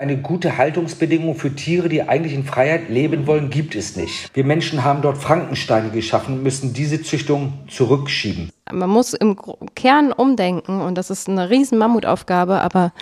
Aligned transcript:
Eine 0.00 0.16
gute 0.16 0.56
Haltungsbedingung 0.56 1.34
für 1.34 1.54
Tiere, 1.54 1.90
die 1.90 2.00
eigentlich 2.00 2.32
in 2.32 2.44
Freiheit 2.44 2.88
leben 2.88 3.26
wollen, 3.26 3.50
gibt 3.50 3.74
es 3.74 3.96
nicht. 3.96 4.34
Wir 4.34 4.44
Menschen 4.44 4.82
haben 4.82 5.02
dort 5.02 5.18
Frankensteine 5.18 5.90
geschaffen 5.90 6.38
und 6.38 6.42
müssen 6.42 6.72
diese 6.72 7.02
Züchtung 7.02 7.52
zurückschieben. 7.68 8.48
Man 8.72 8.90
muss 8.90 9.14
im 9.14 9.36
Kern 9.74 10.12
umdenken 10.12 10.80
und 10.80 10.96
das 10.96 11.10
ist 11.10 11.28
eine 11.28 11.50
riesen 11.50 11.78
Mammutaufgabe, 11.78 12.60
aber 12.60 12.92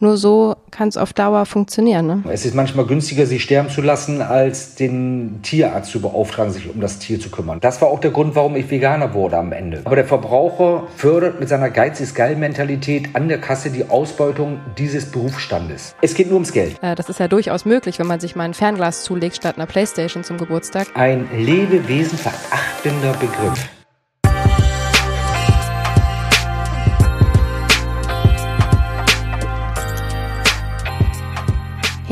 nur 0.00 0.16
so 0.16 0.56
kann 0.70 0.88
es 0.88 0.96
auf 0.96 1.12
Dauer 1.12 1.46
funktionieren. 1.46 2.06
Ne? 2.06 2.24
Es 2.30 2.44
ist 2.44 2.54
manchmal 2.54 2.86
günstiger, 2.86 3.26
sie 3.26 3.38
sterben 3.38 3.68
zu 3.68 3.82
lassen, 3.82 4.20
als 4.20 4.74
den 4.74 5.40
Tierarzt 5.42 5.90
zu 5.90 6.00
beauftragen, 6.00 6.52
sich 6.52 6.68
um 6.68 6.80
das 6.80 6.98
Tier 6.98 7.20
zu 7.20 7.30
kümmern. 7.30 7.60
Das 7.60 7.80
war 7.80 7.88
auch 7.88 8.00
der 8.00 8.10
Grund, 8.10 8.34
warum 8.34 8.56
ich 8.56 8.70
Veganer 8.70 9.14
wurde 9.14 9.38
am 9.38 9.52
Ende. 9.52 9.82
Aber 9.84 9.96
der 9.96 10.04
Verbraucher 10.04 10.84
fördert 10.96 11.40
mit 11.40 11.48
seiner 11.48 11.70
Geiz 11.70 12.00
ist 12.00 12.14
geil 12.14 12.36
Mentalität 12.36 13.14
an 13.14 13.28
der 13.28 13.40
Kasse 13.40 13.70
die 13.70 13.88
Ausbeutung 13.88 14.60
dieses 14.78 15.10
Berufsstandes. 15.10 15.94
Es 16.02 16.14
geht 16.14 16.26
nur 16.26 16.34
ums 16.34 16.52
Geld. 16.52 16.76
Äh, 16.82 16.94
das 16.94 17.08
ist 17.08 17.20
ja 17.20 17.28
durchaus 17.28 17.64
möglich, 17.64 17.98
wenn 17.98 18.06
man 18.06 18.20
sich 18.20 18.36
mal 18.36 18.44
ein 18.44 18.54
Fernglas 18.54 19.04
zulegt 19.04 19.36
statt 19.36 19.56
einer 19.56 19.66
Playstation 19.66 20.24
zum 20.24 20.38
Geburtstag. 20.38 20.88
Ein 20.94 21.28
Lebewesen 21.36 22.18
verachtender 22.18 23.12
Begriff. 23.14 23.68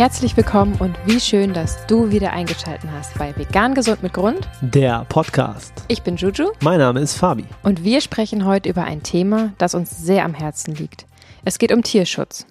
Herzlich 0.01 0.35
willkommen 0.35 0.77
und 0.81 0.97
wie 1.05 1.21
schön, 1.21 1.53
dass 1.53 1.87
du 1.87 2.11
wieder 2.11 2.33
eingeschaltet 2.33 2.89
hast 2.91 3.19
bei 3.19 3.37
Vegan 3.37 3.75
Gesund 3.75 4.03
mit 4.03 4.15
Grund, 4.15 4.49
der 4.63 5.05
Podcast. 5.11 5.75
Ich 5.89 6.01
bin 6.01 6.17
Juju. 6.17 6.53
Mein 6.63 6.79
Name 6.79 7.01
ist 7.01 7.17
Fabi. 7.17 7.45
Und 7.63 7.85
wir 7.85 8.01
sprechen 8.01 8.47
heute 8.47 8.71
über 8.71 8.85
ein 8.85 9.03
Thema, 9.03 9.53
das 9.59 9.75
uns 9.75 9.91
sehr 9.91 10.25
am 10.25 10.33
Herzen 10.33 10.75
liegt. 10.75 11.05
Es 11.45 11.59
geht 11.59 11.71
um 11.71 11.83
Tierschutz. 11.83 12.47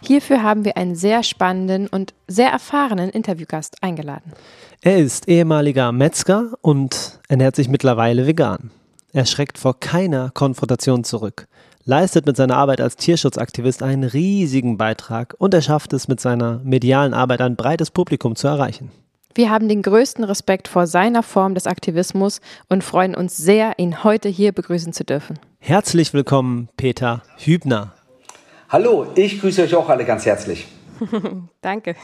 Hierfür 0.00 0.42
haben 0.42 0.64
wir 0.64 0.78
einen 0.78 0.96
sehr 0.96 1.22
spannenden 1.22 1.86
und 1.86 2.14
sehr 2.28 2.48
erfahrenen 2.48 3.10
Interviewgast 3.10 3.76
eingeladen. 3.82 4.32
Er 4.80 4.96
ist 4.96 5.28
ehemaliger 5.28 5.92
Metzger 5.92 6.52
und 6.62 7.20
ernährt 7.28 7.56
sich 7.56 7.68
mittlerweile 7.68 8.26
vegan. 8.26 8.70
Er 9.12 9.26
schreckt 9.26 9.58
vor 9.58 9.78
keiner 9.78 10.30
Konfrontation 10.32 11.04
zurück 11.04 11.46
leistet 11.86 12.26
mit 12.26 12.36
seiner 12.36 12.56
Arbeit 12.56 12.80
als 12.80 12.96
Tierschutzaktivist 12.96 13.82
einen 13.82 14.04
riesigen 14.04 14.76
Beitrag 14.76 15.34
und 15.38 15.54
er 15.54 15.62
schafft 15.62 15.92
es 15.92 16.08
mit 16.08 16.20
seiner 16.20 16.60
medialen 16.64 17.14
Arbeit 17.14 17.40
ein 17.40 17.56
breites 17.56 17.90
Publikum 17.90 18.36
zu 18.36 18.48
erreichen. 18.48 18.90
Wir 19.34 19.50
haben 19.50 19.68
den 19.68 19.82
größten 19.82 20.24
Respekt 20.24 20.66
vor 20.66 20.86
seiner 20.86 21.22
Form 21.22 21.54
des 21.54 21.66
Aktivismus 21.66 22.40
und 22.68 22.82
freuen 22.82 23.14
uns 23.14 23.36
sehr, 23.36 23.78
ihn 23.78 24.02
heute 24.02 24.28
hier 24.28 24.52
begrüßen 24.52 24.92
zu 24.92 25.04
dürfen. 25.04 25.38
Herzlich 25.58 26.12
willkommen, 26.12 26.68
Peter 26.76 27.22
Hübner. 27.38 27.92
Hallo, 28.68 29.06
ich 29.14 29.40
grüße 29.40 29.62
euch 29.62 29.74
auch 29.74 29.88
alle 29.88 30.04
ganz 30.04 30.26
herzlich. 30.26 30.66
Danke. 31.60 31.94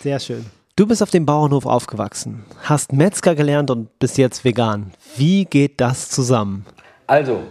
Sehr 0.00 0.20
schön. 0.20 0.46
Du 0.76 0.86
bist 0.86 1.02
auf 1.02 1.10
dem 1.10 1.24
Bauernhof 1.24 1.66
aufgewachsen, 1.66 2.44
hast 2.62 2.92
Metzger 2.92 3.34
gelernt 3.34 3.70
und 3.70 3.98
bist 3.98 4.18
jetzt 4.18 4.44
vegan. 4.44 4.92
Wie 5.16 5.44
geht 5.44 5.80
das 5.80 6.10
zusammen? 6.10 6.66
Also, 7.06 7.44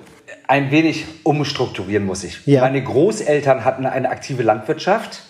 ein 0.47 0.71
wenig 0.71 1.05
umstrukturieren 1.23 2.05
muss 2.05 2.23
ich. 2.23 2.45
Ja. 2.45 2.61
Meine 2.61 2.83
Großeltern 2.83 3.65
hatten 3.65 3.85
eine 3.85 4.09
aktive 4.09 4.43
Landwirtschaft. 4.43 5.23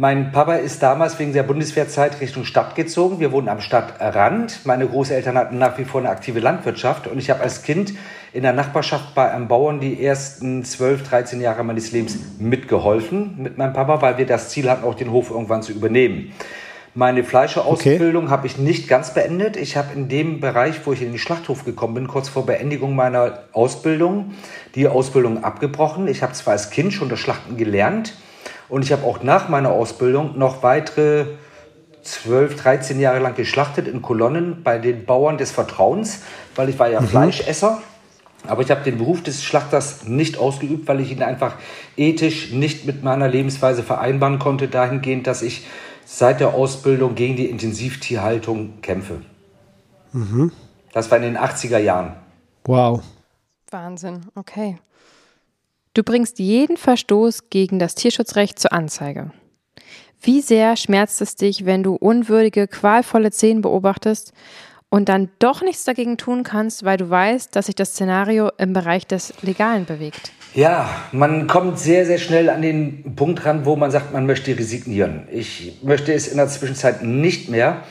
Mein 0.00 0.30
Papa 0.30 0.54
ist 0.54 0.80
damals 0.80 1.18
wegen 1.18 1.32
der 1.32 1.42
Bundeswehrzeit 1.42 2.20
Richtung 2.20 2.44
Stadt 2.44 2.76
gezogen. 2.76 3.18
Wir 3.18 3.32
wohnen 3.32 3.48
am 3.48 3.60
Stadtrand. 3.60 4.60
Meine 4.64 4.86
Großeltern 4.86 5.36
hatten 5.36 5.58
nach 5.58 5.76
wie 5.76 5.84
vor 5.84 6.00
eine 6.00 6.10
aktive 6.10 6.38
Landwirtschaft. 6.38 7.08
Und 7.08 7.18
ich 7.18 7.30
habe 7.30 7.42
als 7.42 7.64
Kind 7.64 7.94
in 8.32 8.42
der 8.42 8.52
Nachbarschaft 8.52 9.16
bei 9.16 9.28
einem 9.28 9.48
Bauern 9.48 9.80
die 9.80 10.04
ersten 10.04 10.64
12, 10.64 11.08
13 11.08 11.40
Jahre 11.40 11.64
meines 11.64 11.90
Lebens 11.90 12.16
mitgeholfen 12.38 13.34
mit 13.38 13.58
meinem 13.58 13.72
Papa, 13.72 14.00
weil 14.00 14.18
wir 14.18 14.26
das 14.26 14.50
Ziel 14.50 14.70
hatten, 14.70 14.84
auch 14.84 14.94
den 14.94 15.10
Hof 15.10 15.32
irgendwann 15.32 15.62
zu 15.64 15.72
übernehmen. 15.72 16.32
Meine 16.94 17.22
Fleischerausbildung 17.22 18.24
okay. 18.24 18.32
habe 18.32 18.46
ich 18.46 18.58
nicht 18.58 18.88
ganz 18.88 19.14
beendet. 19.14 19.56
Ich 19.56 19.76
habe 19.76 19.92
in 19.94 20.08
dem 20.08 20.40
Bereich, 20.40 20.84
wo 20.84 20.92
ich 20.92 21.02
in 21.02 21.10
den 21.10 21.18
Schlachthof 21.18 21.64
gekommen 21.64 21.94
bin, 21.94 22.08
kurz 22.08 22.28
vor 22.28 22.46
Beendigung 22.46 22.96
meiner 22.96 23.40
Ausbildung, 23.52 24.34
die 24.74 24.88
Ausbildung 24.88 25.44
abgebrochen. 25.44 26.08
Ich 26.08 26.22
habe 26.22 26.32
zwar 26.32 26.54
als 26.54 26.70
Kind 26.70 26.92
schon 26.92 27.08
das 27.08 27.18
Schlachten 27.18 27.56
gelernt 27.56 28.14
und 28.68 28.84
ich 28.84 28.92
habe 28.92 29.06
auch 29.06 29.22
nach 29.22 29.48
meiner 29.48 29.70
Ausbildung 29.70 30.38
noch 30.38 30.62
weitere 30.62 31.26
12, 32.02 32.56
13 32.56 33.00
Jahre 33.00 33.18
lang 33.18 33.34
geschlachtet 33.34 33.86
in 33.86 34.02
Kolonnen 34.02 34.62
bei 34.62 34.78
den 34.78 35.04
Bauern 35.04 35.38
des 35.38 35.50
Vertrauens, 35.50 36.22
weil 36.54 36.68
ich 36.68 36.78
war 36.78 36.88
ja 36.88 37.00
mhm. 37.00 37.08
Fleischesser. 37.08 37.82
Aber 38.46 38.62
ich 38.62 38.70
habe 38.70 38.82
den 38.82 38.98
Beruf 38.98 39.22
des 39.22 39.42
Schlachters 39.42 40.04
nicht 40.04 40.38
ausgeübt, 40.38 40.86
weil 40.88 41.00
ich 41.00 41.10
ihn 41.10 41.22
einfach 41.22 41.56
ethisch 41.96 42.52
nicht 42.52 42.86
mit 42.86 43.02
meiner 43.02 43.28
Lebensweise 43.28 43.82
vereinbaren 43.82 44.38
konnte, 44.38 44.68
dahingehend, 44.68 45.26
dass 45.26 45.42
ich 45.42 45.66
seit 46.10 46.40
der 46.40 46.54
Ausbildung 46.54 47.14
gegen 47.14 47.36
die 47.36 47.50
Intensivtierhaltung 47.50 48.80
kämpfe. 48.80 49.20
Mhm. 50.12 50.52
Das 50.92 51.10
war 51.10 51.18
in 51.18 51.24
den 51.24 51.36
80er 51.36 51.78
Jahren. 51.78 52.16
Wow. 52.64 53.02
Wahnsinn, 53.70 54.22
okay. 54.34 54.78
Du 55.92 56.02
bringst 56.02 56.38
jeden 56.38 56.78
Verstoß 56.78 57.50
gegen 57.50 57.78
das 57.78 57.94
Tierschutzrecht 57.94 58.58
zur 58.58 58.72
Anzeige. 58.72 59.32
Wie 60.22 60.40
sehr 60.40 60.76
schmerzt 60.76 61.20
es 61.20 61.36
dich, 61.36 61.66
wenn 61.66 61.82
du 61.82 61.94
unwürdige, 61.94 62.68
qualvolle 62.68 63.30
Szenen 63.30 63.60
beobachtest 63.60 64.32
und 64.88 65.10
dann 65.10 65.28
doch 65.38 65.60
nichts 65.60 65.84
dagegen 65.84 66.16
tun 66.16 66.42
kannst, 66.42 66.84
weil 66.84 66.96
du 66.96 67.10
weißt, 67.10 67.54
dass 67.54 67.66
sich 67.66 67.74
das 67.74 67.90
Szenario 67.90 68.50
im 68.56 68.72
Bereich 68.72 69.06
des 69.06 69.34
Legalen 69.42 69.84
bewegt? 69.84 70.32
Ja, 70.54 70.88
man 71.12 71.46
kommt 71.46 71.78
sehr, 71.78 72.06
sehr 72.06 72.18
schnell 72.18 72.50
an 72.50 72.62
den 72.62 73.14
Punkt 73.14 73.44
ran, 73.44 73.64
wo 73.64 73.76
man 73.76 73.90
sagt, 73.90 74.12
man 74.12 74.26
möchte 74.26 74.56
resignieren. 74.56 75.28
Ich 75.30 75.78
möchte 75.82 76.12
es 76.12 76.26
in 76.26 76.38
der 76.38 76.48
Zwischenzeit 76.48 77.02
nicht 77.02 77.48
mehr, 77.48 77.82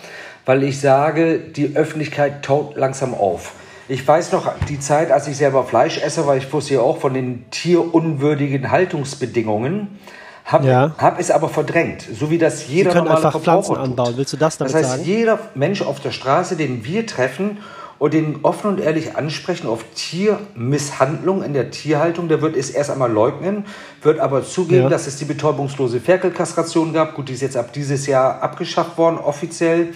weil 0.46 0.64
ich 0.64 0.80
sage, 0.80 1.40
die 1.40 1.76
Öffentlichkeit 1.76 2.44
taut 2.44 2.76
langsam 2.76 3.14
auf. 3.14 3.54
Ich 3.90 4.06
weiß 4.06 4.34
noch 4.34 4.52
die 4.68 4.80
Zeit, 4.80 5.12
als 5.12 5.28
ich 5.28 5.38
selber 5.38 5.64
Fleisch 5.64 6.02
esse, 6.02 6.28
weil 6.28 6.40
ich 6.40 6.52
wusste 6.52 6.76
ja 6.76 6.82
auch 6.82 6.98
von 6.98 7.14
den 7.14 7.46
tierunwürdigen 7.52 8.70
Haltungsbedingungen. 8.70 10.00
Habe 10.44 10.68
ja. 10.68 10.96
hab 10.98 11.20
es 11.20 11.30
aber 11.30 11.50
verdrängt, 11.50 12.06
so 12.14 12.32
wie 12.32 12.38
das 12.38 12.68
jeder 12.68 12.92
Sie 12.92 12.96
können 12.96 13.08
normale 13.08 13.26
einfach 13.28 13.42
Pflanzen 13.42 13.76
anbauen. 13.76 14.14
Willst 14.16 14.32
du 14.32 14.38
das 14.38 14.58
damit 14.58 14.72
sagen? 14.72 14.84
Das 14.84 14.92
heißt, 14.92 15.04
sagen? 15.04 15.18
jeder 15.18 15.40
Mensch 15.56 15.82
auf 15.82 16.00
der 16.00 16.12
Straße, 16.12 16.56
den 16.56 16.86
wir 16.86 17.06
treffen 17.06 17.58
und 18.00 18.14
den 18.14 18.40
offen 18.44 18.70
und 18.70 18.80
ehrlich 18.80 19.16
ansprechen 19.16 19.68
auf 19.68 19.84
Tiermisshandlung 19.96 21.44
in 21.44 21.54
der 21.54 21.72
Tierhaltung, 21.72 22.28
der 22.28 22.42
wird 22.42 22.56
es 22.56 22.70
erst 22.70 22.92
einmal 22.92 23.12
leugnen, 23.12 23.66
wird 24.02 24.20
aber 24.20 24.44
zugeben, 24.44 24.84
ja. 24.84 24.90
dass 24.90 25.08
es 25.08 25.18
die 25.18 25.26
betäubungslose 25.26 26.00
Ferkelkastration 26.00 26.94
gab. 26.94 27.16
Gut, 27.16 27.30
die 27.30 27.34
ist 27.34 27.42
jetzt 27.42 27.58
ab 27.58 27.74
dieses 27.74 28.06
Jahr 28.06 28.42
abgeschafft 28.42 28.98
worden, 28.98 29.18
offiziell. 29.18 29.90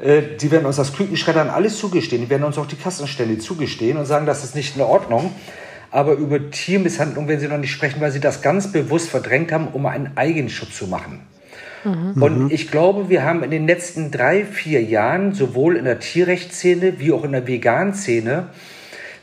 Äh, 0.00 0.36
die 0.40 0.50
werden 0.50 0.66
uns 0.66 0.76
das 0.76 0.92
Kükenschreddern 0.92 1.50
alles 1.50 1.78
zugestehen. 1.78 2.22
Die 2.22 2.30
werden 2.30 2.44
uns 2.44 2.58
auch 2.58 2.66
die 2.66 2.76
Kassenstände 2.76 3.38
zugestehen 3.38 3.96
und 3.96 4.06
sagen, 4.06 4.26
das 4.26 4.44
ist 4.44 4.54
nicht 4.54 4.76
in 4.76 4.82
Ordnung. 4.82 5.32
Aber 5.90 6.12
über 6.14 6.50
Tiermisshandlung 6.50 7.28
werden 7.28 7.40
sie 7.40 7.48
noch 7.48 7.58
nicht 7.58 7.72
sprechen, 7.72 8.00
weil 8.00 8.12
sie 8.12 8.20
das 8.20 8.40
ganz 8.40 8.72
bewusst 8.72 9.10
verdrängt 9.10 9.52
haben, 9.52 9.68
um 9.68 9.84
einen 9.86 10.12
Eigenschutz 10.16 10.76
zu 10.78 10.86
machen. 10.86 11.20
Mhm. 11.84 12.22
Und 12.22 12.52
ich 12.52 12.70
glaube, 12.70 13.08
wir 13.08 13.24
haben 13.24 13.42
in 13.42 13.50
den 13.50 13.66
letzten 13.66 14.10
drei, 14.10 14.44
vier 14.44 14.82
Jahren 14.82 15.32
sowohl 15.32 15.76
in 15.76 15.84
der 15.84 15.98
Tierrechtsszene 15.98 16.98
wie 16.98 17.12
auch 17.12 17.24
in 17.24 17.32
der 17.32 17.46
Vegan-Szene 17.46 18.48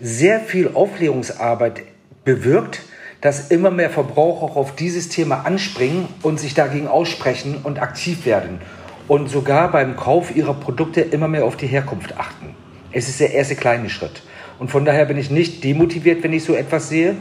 sehr 0.02 0.40
viel 0.40 0.72
Aufklärungsarbeit 0.74 1.84
bewirkt, 2.24 2.81
dass 3.22 3.50
immer 3.50 3.69
mehr 3.69 3.90
Verbraucher 3.90 4.44
auch 4.44 4.56
auf 4.56 4.75
dieses 4.75 5.09
Thema 5.09 5.46
anspringen 5.46 6.08
und 6.22 6.40
sich 6.40 6.53
dagegen 6.53 6.88
aussprechen 6.88 7.58
und 7.64 7.81
aktiv 7.81 8.25
werden. 8.25 8.62
Und 9.08 9.30
sogar 9.30 9.72
beim 9.72 9.96
Kauf 9.96 10.36
ihrer 10.36 10.53
Produkte 10.53 11.02
immer 11.02 11.28
mehr 11.28 11.44
auf 11.44 11.58
die 11.58 11.68
Herkunft 11.68 12.18
achten. 12.18 12.56
Es 12.92 13.09
ist 13.09 13.19
der 13.19 13.34
erste 13.34 13.56
kleine 13.56 13.90
Schritt. 13.90 14.22
Und 14.59 14.72
von 14.72 14.86
daher 14.86 15.06
bin 15.06 15.18
ich 15.18 15.31
nicht 15.31 15.64
demotiviert, 15.64 16.24
wenn 16.24 16.34
ich 16.34 16.44
so 16.44 16.53
etwas 16.53 16.90
sehe, 16.90 17.16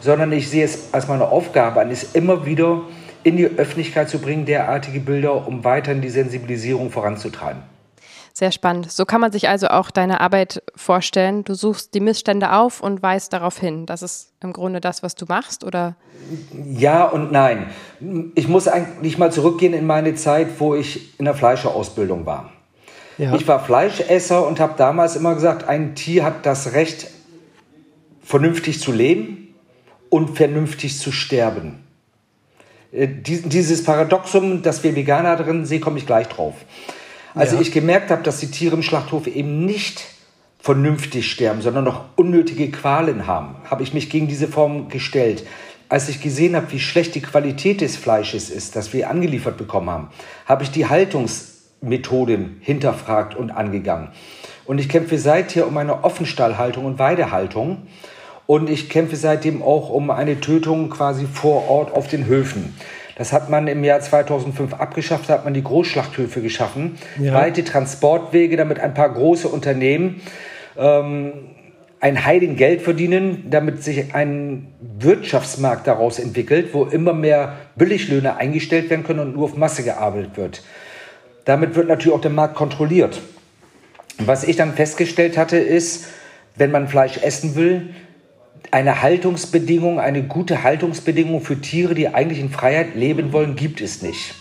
sondern 0.00 0.32
ich 0.32 0.48
sehe 0.48 0.64
es 0.64 0.92
als 0.92 1.08
meine 1.08 1.28
Aufgabe 1.28 1.80
an, 1.80 1.90
es 1.90 2.14
immer 2.14 2.46
wieder 2.46 2.82
in 3.24 3.36
die 3.36 3.46
Öffentlichkeit 3.46 4.08
zu 4.08 4.18
bringen, 4.18 4.46
derartige 4.46 5.00
Bilder, 5.00 5.46
um 5.46 5.64
weiterhin 5.64 6.00
die 6.00 6.10
Sensibilisierung 6.10 6.90
voranzutreiben. 6.90 7.62
Sehr 8.34 8.50
spannend. 8.50 8.90
So 8.90 9.04
kann 9.04 9.20
man 9.20 9.30
sich 9.30 9.48
also 9.48 9.68
auch 9.68 9.90
deine 9.90 10.20
Arbeit 10.22 10.62
vorstellen. 10.74 11.44
Du 11.44 11.54
suchst 11.54 11.92
die 11.92 12.00
Missstände 12.00 12.52
auf 12.52 12.80
und 12.80 13.02
weist 13.02 13.34
darauf 13.34 13.58
hin. 13.58 13.84
Das 13.84 14.00
ist 14.00 14.32
im 14.42 14.54
Grunde 14.54 14.80
das, 14.80 15.02
was 15.02 15.14
du 15.14 15.26
machst, 15.26 15.64
oder? 15.64 15.96
Ja 16.64 17.04
und 17.04 17.30
nein. 17.30 17.66
Ich 18.34 18.48
muss 18.48 18.68
eigentlich 18.68 19.18
mal 19.18 19.30
zurückgehen 19.30 19.74
in 19.74 19.86
meine 19.86 20.14
Zeit, 20.14 20.48
wo 20.60 20.74
ich 20.74 21.18
in 21.18 21.26
der 21.26 21.34
Fleischerausbildung 21.34 22.24
war. 22.24 22.50
Ja. 23.18 23.34
Ich 23.34 23.46
war 23.46 23.62
Fleischesser 23.62 24.46
und 24.46 24.60
habe 24.60 24.74
damals 24.78 25.14
immer 25.14 25.34
gesagt, 25.34 25.68
ein 25.68 25.94
Tier 25.94 26.24
hat 26.24 26.46
das 26.46 26.72
Recht, 26.72 27.08
vernünftig 28.22 28.80
zu 28.80 28.92
leben 28.92 29.54
und 30.08 30.36
vernünftig 30.36 30.98
zu 30.98 31.12
sterben. 31.12 31.81
Äh, 32.92 33.08
dieses 33.08 33.84
Paradoxum, 33.84 34.62
das 34.62 34.84
wir 34.84 34.94
Veganer 34.94 35.36
drin 35.36 35.64
sehen, 35.64 35.80
komme 35.80 35.98
ich 35.98 36.06
gleich 36.06 36.28
drauf. 36.28 36.54
Also 37.34 37.56
ja. 37.56 37.62
ich 37.62 37.72
gemerkt 37.72 38.10
habe, 38.10 38.22
dass 38.22 38.40
die 38.40 38.50
Tiere 38.50 38.76
im 38.76 38.82
Schlachthof 38.82 39.26
eben 39.26 39.64
nicht 39.64 40.04
vernünftig 40.58 41.30
sterben, 41.30 41.60
sondern 41.62 41.84
noch 41.84 42.04
unnötige 42.16 42.70
Qualen 42.70 43.26
haben, 43.26 43.56
habe 43.68 43.82
ich 43.82 43.94
mich 43.94 44.10
gegen 44.10 44.28
diese 44.28 44.48
Form 44.48 44.88
gestellt. 44.88 45.44
als 45.88 46.08
ich 46.08 46.22
gesehen 46.22 46.56
habe, 46.56 46.72
wie 46.72 46.80
schlecht 46.80 47.14
die 47.14 47.20
Qualität 47.20 47.82
des 47.82 47.96
Fleisches 47.96 48.48
ist, 48.48 48.76
das 48.76 48.94
wir 48.94 49.10
angeliefert 49.10 49.58
bekommen 49.58 49.90
haben, 49.90 50.08
habe 50.46 50.62
ich 50.62 50.70
die 50.70 50.86
Haltungsmethoden 50.86 52.56
hinterfragt 52.60 53.34
und 53.34 53.50
angegangen. 53.50 54.08
Und 54.64 54.78
ich 54.78 54.88
kämpfe 54.88 55.18
seither 55.18 55.66
um 55.66 55.76
eine 55.76 56.02
Offenstallhaltung 56.02 56.86
und 56.86 56.98
Weidehaltung. 56.98 57.88
Und 58.46 58.68
ich 58.68 58.88
kämpfe 58.88 59.16
seitdem 59.16 59.62
auch 59.62 59.90
um 59.90 60.10
eine 60.10 60.40
Tötung 60.40 60.90
quasi 60.90 61.26
vor 61.26 61.68
Ort 61.68 61.94
auf 61.94 62.08
den 62.08 62.26
Höfen. 62.26 62.74
Das 63.16 63.32
hat 63.32 63.50
man 63.50 63.68
im 63.68 63.84
Jahr 63.84 64.00
2005 64.00 64.74
abgeschafft, 64.74 65.28
da 65.28 65.34
hat 65.34 65.44
man 65.44 65.54
die 65.54 65.62
Großschlachthöfe 65.62 66.40
geschaffen. 66.40 66.98
Ja. 67.20 67.34
Weite 67.34 67.62
Transportwege, 67.62 68.56
damit 68.56 68.80
ein 68.80 68.94
paar 68.94 69.10
große 69.10 69.48
Unternehmen 69.48 70.22
ähm, 70.76 71.32
ein 72.00 72.24
heiligen 72.24 72.56
Geld 72.56 72.82
verdienen, 72.82 73.44
damit 73.48 73.84
sich 73.84 74.12
ein 74.12 74.72
Wirtschaftsmarkt 74.98 75.86
daraus 75.86 76.18
entwickelt, 76.18 76.70
wo 76.72 76.84
immer 76.84 77.12
mehr 77.12 77.58
Billiglöhne 77.76 78.36
eingestellt 78.36 78.90
werden 78.90 79.04
können 79.04 79.20
und 79.20 79.36
nur 79.36 79.44
auf 79.44 79.56
Masse 79.56 79.84
gearbeitet 79.84 80.36
wird. 80.36 80.64
Damit 81.44 81.76
wird 81.76 81.86
natürlich 81.86 82.12
auch 82.12 82.20
der 82.20 82.32
Markt 82.32 82.56
kontrolliert. 82.56 83.20
Was 84.18 84.42
ich 84.42 84.56
dann 84.56 84.74
festgestellt 84.74 85.38
hatte, 85.38 85.58
ist, 85.58 86.06
wenn 86.56 86.72
man 86.72 86.88
Fleisch 86.88 87.18
essen 87.18 87.54
will, 87.54 87.90
eine 88.72 89.02
Haltungsbedingung, 89.02 90.00
eine 90.00 90.22
gute 90.22 90.62
Haltungsbedingung 90.62 91.42
für 91.42 91.60
Tiere, 91.60 91.94
die 91.94 92.08
eigentlich 92.08 92.40
in 92.40 92.50
Freiheit 92.50 92.94
leben 92.94 93.32
wollen, 93.32 93.54
gibt 93.54 93.82
es 93.82 94.00
nicht. 94.00 94.34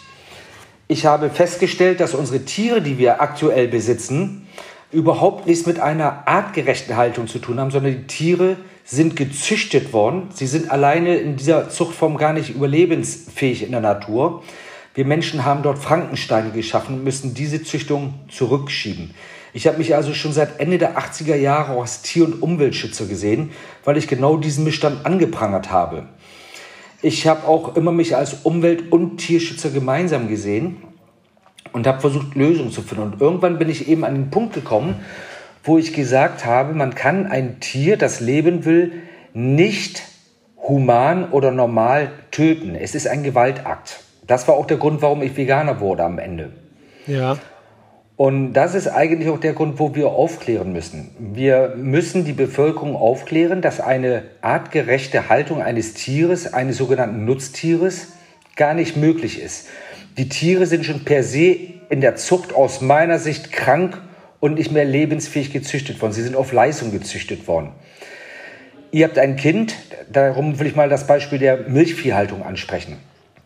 Ich 0.88 1.06
habe 1.06 1.30
festgestellt, 1.30 2.00
dass 2.00 2.16
unsere 2.16 2.45
Tiere, 2.45 2.81
die 2.81 2.98
wir 2.98 3.22
aktuell 3.22 3.68
besitzen, 3.68 4.48
überhaupt 4.92 5.48
nichts 5.48 5.66
mit 5.66 5.80
einer 5.80 6.28
artgerechten 6.28 6.95
Haltung 6.95 7.28
zu 7.28 7.39
tun 7.39 7.60
haben, 7.60 7.72
sondern 7.72 7.92
die 7.92 8.07
Tiere 8.07 8.56
sind 8.86 9.18
gezüchtet 9.18 9.92
worden. 9.92 10.30
Sie 10.33 10.48
sind 10.48 10.72
alleine 10.72 11.18
in 11.18 11.36
dieser 11.36 11.69
Zuchtform 11.69 12.18
gar 12.18 12.31
nicht 12.31 12.56
überlebensfähig 12.56 13.63
in 13.63 13.72
der 13.72 13.81
Natur. 13.81 14.44
Wir 14.94 15.06
Menschen 15.06 15.44
haben 15.44 15.62
dort 15.62 15.78
Frankensteine 15.78 16.51
geschaffen 16.51 16.95
und 16.95 17.04
müssen 17.04 17.33
diese 17.33 17.63
Züchtung 17.63 18.13
zurückschieben. 18.30 19.13
Ich 19.53 19.68
habe 19.68 19.77
mich 19.77 19.95
also 19.95 20.13
schon 20.13 20.31
seit 20.31 20.59
Ende 20.59 20.77
der 20.77 20.98
80er 20.98 21.36
Jahre 21.36 21.80
als 21.80 22.01
Tier- 22.01 22.25
und 22.25 22.42
Umweltschützer 22.42 23.06
gesehen, 23.06 23.51
weil 23.83 23.98
ich 23.98 24.07
genau 24.07 24.38
diesen 24.38 24.63
Missstand 24.63 25.06
angeprangert 25.06 25.71
habe. 25.71 26.07
Ich 27.01 27.27
habe 27.27 27.48
auch 27.48 27.75
immer 27.75 27.92
mich 27.92 28.15
als 28.15 28.33
Umwelt- 28.44 28.92
und 28.92 29.18
Tierschützer 29.18 29.71
gemeinsam 29.71 30.27
gesehen 30.27 30.77
und 31.74 31.88
habe 31.88 32.00
versucht, 32.00 32.36
Lösungen 32.36 32.71
zu 32.71 32.81
finden. 32.81 33.13
Und 33.13 33.21
irgendwann 33.21 33.57
bin 33.57 33.69
ich 33.69 33.88
eben 33.88 34.03
an 34.03 34.13
den 34.13 34.30
Punkt 34.30 34.53
gekommen, 34.53 35.03
wo 35.63 35.77
ich 35.77 35.94
gesagt 35.94 36.45
habe, 36.45 36.74
man 36.74 36.95
kann 36.95 37.27
ein 37.27 37.59
Tier, 37.59 37.97
das 37.97 38.19
leben 38.19 38.65
will, 38.65 38.94
nicht 39.33 40.04
human 40.68 41.31
oder 41.31 41.51
normal 41.51 42.12
töten. 42.31 42.75
Es 42.75 42.95
ist 42.95 43.07
ein 43.07 43.24
Gewaltakt. 43.24 44.01
Das 44.27 44.47
war 44.47 44.56
auch 44.56 44.68
der 44.68 44.77
Grund, 44.77 45.01
warum 45.01 45.21
ich 45.24 45.36
Veganer 45.36 45.80
wurde 45.80 46.04
am 46.04 46.19
Ende. 46.19 46.51
Ja. 47.07 47.38
Und 48.21 48.53
das 48.53 48.75
ist 48.75 48.88
eigentlich 48.88 49.29
auch 49.29 49.39
der 49.39 49.53
Grund, 49.53 49.79
wo 49.79 49.95
wir 49.95 50.09
aufklären 50.09 50.71
müssen. 50.71 51.09
Wir 51.18 51.73
müssen 51.75 52.23
die 52.23 52.33
Bevölkerung 52.33 52.95
aufklären, 52.95 53.63
dass 53.63 53.79
eine 53.79 54.21
artgerechte 54.41 55.27
Haltung 55.27 55.63
eines 55.63 55.95
Tieres, 55.95 56.53
eines 56.53 56.77
sogenannten 56.77 57.25
Nutztieres, 57.25 58.09
gar 58.56 58.75
nicht 58.75 58.95
möglich 58.95 59.41
ist. 59.41 59.69
Die 60.19 60.29
Tiere 60.29 60.68
sind 60.68 60.85
schon 60.85 61.03
per 61.03 61.23
se 61.23 61.57
in 61.89 62.00
der 62.00 62.15
Zucht 62.15 62.53
aus 62.53 62.79
meiner 62.79 63.18
Sicht 63.18 63.51
krank 63.51 64.00
und 64.39 64.53
nicht 64.53 64.71
mehr 64.71 64.85
lebensfähig 64.85 65.51
gezüchtet 65.51 66.00
worden. 66.00 66.12
Sie 66.12 66.21
sind 66.21 66.35
auf 66.35 66.51
Leistung 66.51 66.91
gezüchtet 66.91 67.47
worden. 67.47 67.69
Ihr 68.91 69.07
habt 69.07 69.18
ein 69.18 69.35
Kind, 69.35 69.73
darum 70.13 70.59
will 70.59 70.68
ich 70.68 70.75
mal 70.75 70.89
das 70.89 71.07
Beispiel 71.07 71.39
der 71.39 71.68
Milchviehhaltung 71.69 72.44
ansprechen. 72.44 72.97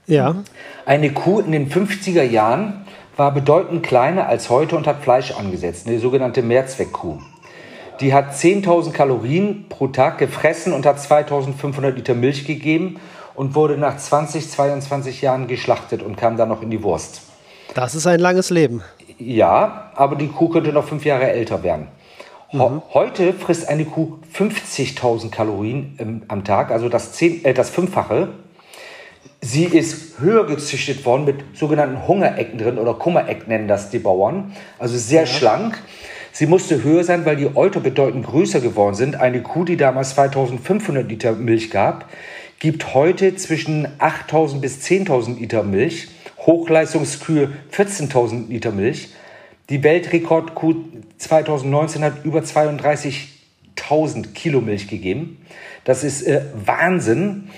Ja. 0.06 0.44
Eine 0.86 1.12
Kuh 1.12 1.40
in 1.40 1.54
den 1.54 1.70
50er 1.72 2.24
Jahren 2.24 2.85
war 3.18 3.34
bedeutend 3.34 3.84
kleiner 3.84 4.28
als 4.28 4.50
heute 4.50 4.76
und 4.76 4.88
hat 4.88 5.02
Fleisch 5.02 5.32
angesetzt, 5.32 5.88
eine 5.88 6.00
sogenannte 6.00 6.42
Mehrzweckkuh. 6.42 7.20
Die 8.02 8.14
hat 8.14 8.34
10.000 8.34 8.92
Kalorien 8.92 9.66
pro 9.70 9.88
Tag 9.88 10.18
gefressen 10.18 10.74
und 10.74 10.86
hat 10.86 10.98
2.500 10.98 11.92
Liter 11.92 12.14
Milch 12.14 12.46
gegeben 12.46 13.00
und 13.36 13.56
wurde 13.56 13.78
nach 13.78 13.98
20, 13.98 14.50
22 14.50 15.22
Jahren 15.22 15.48
geschlachtet 15.48 16.04
und 16.04 16.18
kam 16.18 16.36
dann 16.36 16.50
noch 16.50 16.62
in 16.62 16.72
die 16.72 16.84
Wurst. 16.84 17.22
Das 17.74 17.96
ist 17.96 18.06
ein 18.06 18.20
langes 18.20 18.50
Leben. 18.50 18.84
Ja, 19.18 19.92
aber 19.96 20.16
die 20.16 20.28
Kuh 20.28 20.50
könnte 20.50 20.74
noch 20.74 20.86
fünf 20.86 21.06
Jahre 21.06 21.30
älter 21.32 21.64
werden. 21.64 21.88
Mhm. 22.52 22.82
Heute 22.94 23.34
frisst 23.34 23.68
eine 23.68 23.86
Kuh 23.86 24.20
50.000 24.34 25.30
Kalorien 25.30 25.96
ähm, 26.00 26.22
am 26.28 26.44
Tag, 26.44 26.72
also 26.72 26.90
das, 26.90 27.14
zehn, 27.14 27.44
äh, 27.46 27.54
das 27.54 27.70
Fünffache. 27.70 28.30
Sie 29.46 29.66
ist 29.66 30.18
höher 30.20 30.48
gezüchtet 30.48 31.06
worden 31.06 31.26
mit 31.26 31.36
sogenannten 31.54 32.08
Hungerecken 32.08 32.58
drin 32.58 32.80
oder 32.80 32.96
Kummereck 32.96 33.48
nennen 33.48 33.68
das 33.68 33.92
die 33.92 34.00
Bauern. 34.00 34.54
Also 34.80 34.98
sehr 34.98 35.22
ja. 35.22 35.28
schlank. 35.28 35.78
Sie 36.32 36.48
musste 36.48 36.84
höher 36.84 37.04
sein, 37.04 37.28
weil 37.28 37.36
die 37.36 37.56
Euter 37.56 37.80
bedeutend 37.80 38.26
größer 38.26 38.60
geworden 38.60 38.96
sind. 38.96 39.18
Eine 39.18 39.44
Kuh, 39.44 39.64
die 39.64 39.78
damals 39.78 40.16
2500 40.16 41.08
Liter 41.08 41.34
Milch 41.34 41.70
gab, 41.70 42.10
gibt 42.58 42.96
heute 42.96 43.36
zwischen 43.36 43.88
8000 44.00 44.64
bis 44.64 44.80
10.000 44.80 45.38
Liter 45.38 45.62
Milch. 45.62 46.08
Hochleistungskühe 46.40 47.52
14.000 47.72 48.50
Liter 48.50 48.72
Milch. 48.72 49.10
Die 49.70 49.84
Weltrekordkuh 49.84 50.74
2019 51.20 52.04
hat 52.04 52.26
über 52.26 52.40
32.000 52.40 54.34
Kilo 54.34 54.60
Milch 54.60 54.88
gegeben. 54.88 55.46
Das 55.84 56.04
ist 56.04 56.24
äh, 56.24 56.42
Wahnsinn. 56.66 57.50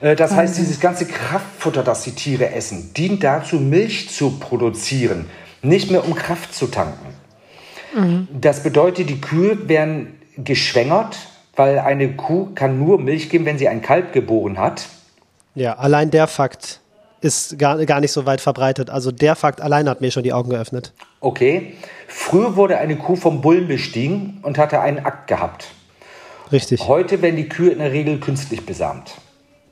Äh, 0.00 0.16
das 0.16 0.32
heißt, 0.32 0.58
dieses 0.58 0.80
ganze 0.80 1.06
Kraftfutter, 1.06 1.82
das 1.82 2.02
die 2.02 2.12
Tiere 2.12 2.52
essen, 2.52 2.92
dient 2.94 3.22
dazu, 3.22 3.56
Milch 3.56 4.10
zu 4.10 4.38
produzieren, 4.38 5.26
nicht 5.62 5.90
mehr 5.90 6.04
um 6.04 6.14
Kraft 6.14 6.54
zu 6.54 6.66
tanken. 6.66 7.14
Mhm. 7.94 8.28
Das 8.32 8.62
bedeutet, 8.62 9.10
die 9.10 9.20
Kühe 9.20 9.68
werden 9.68 10.18
geschwängert, 10.36 11.16
weil 11.56 11.78
eine 11.78 12.16
Kuh 12.16 12.48
kann 12.54 12.78
nur 12.78 12.98
Milch 13.00 13.28
geben, 13.28 13.44
wenn 13.44 13.58
sie 13.58 13.68
ein 13.68 13.82
Kalb 13.82 14.12
geboren 14.12 14.58
hat. 14.58 14.86
Ja, 15.54 15.74
allein 15.74 16.10
der 16.10 16.26
Fakt 16.26 16.80
ist 17.20 17.58
gar, 17.58 17.84
gar 17.84 18.00
nicht 18.00 18.12
so 18.12 18.24
weit 18.24 18.40
verbreitet. 18.40 18.88
Also 18.88 19.10
der 19.12 19.36
Fakt 19.36 19.60
allein 19.60 19.88
hat 19.88 20.00
mir 20.00 20.10
schon 20.10 20.22
die 20.22 20.32
Augen 20.32 20.50
geöffnet. 20.50 20.92
Okay. 21.20 21.74
Früher 22.06 22.56
wurde 22.56 22.78
eine 22.78 22.96
Kuh 22.96 23.16
vom 23.16 23.40
Bullen 23.42 23.68
bestiegen 23.68 24.38
und 24.42 24.56
hatte 24.56 24.80
einen 24.80 25.04
Akt 25.04 25.26
gehabt. 25.26 25.66
Richtig. 26.50 26.88
Heute 26.88 27.20
werden 27.20 27.36
die 27.36 27.48
Kühe 27.48 27.70
in 27.70 27.78
der 27.78 27.92
Regel 27.92 28.18
künstlich 28.18 28.64
besamt. 28.64 29.12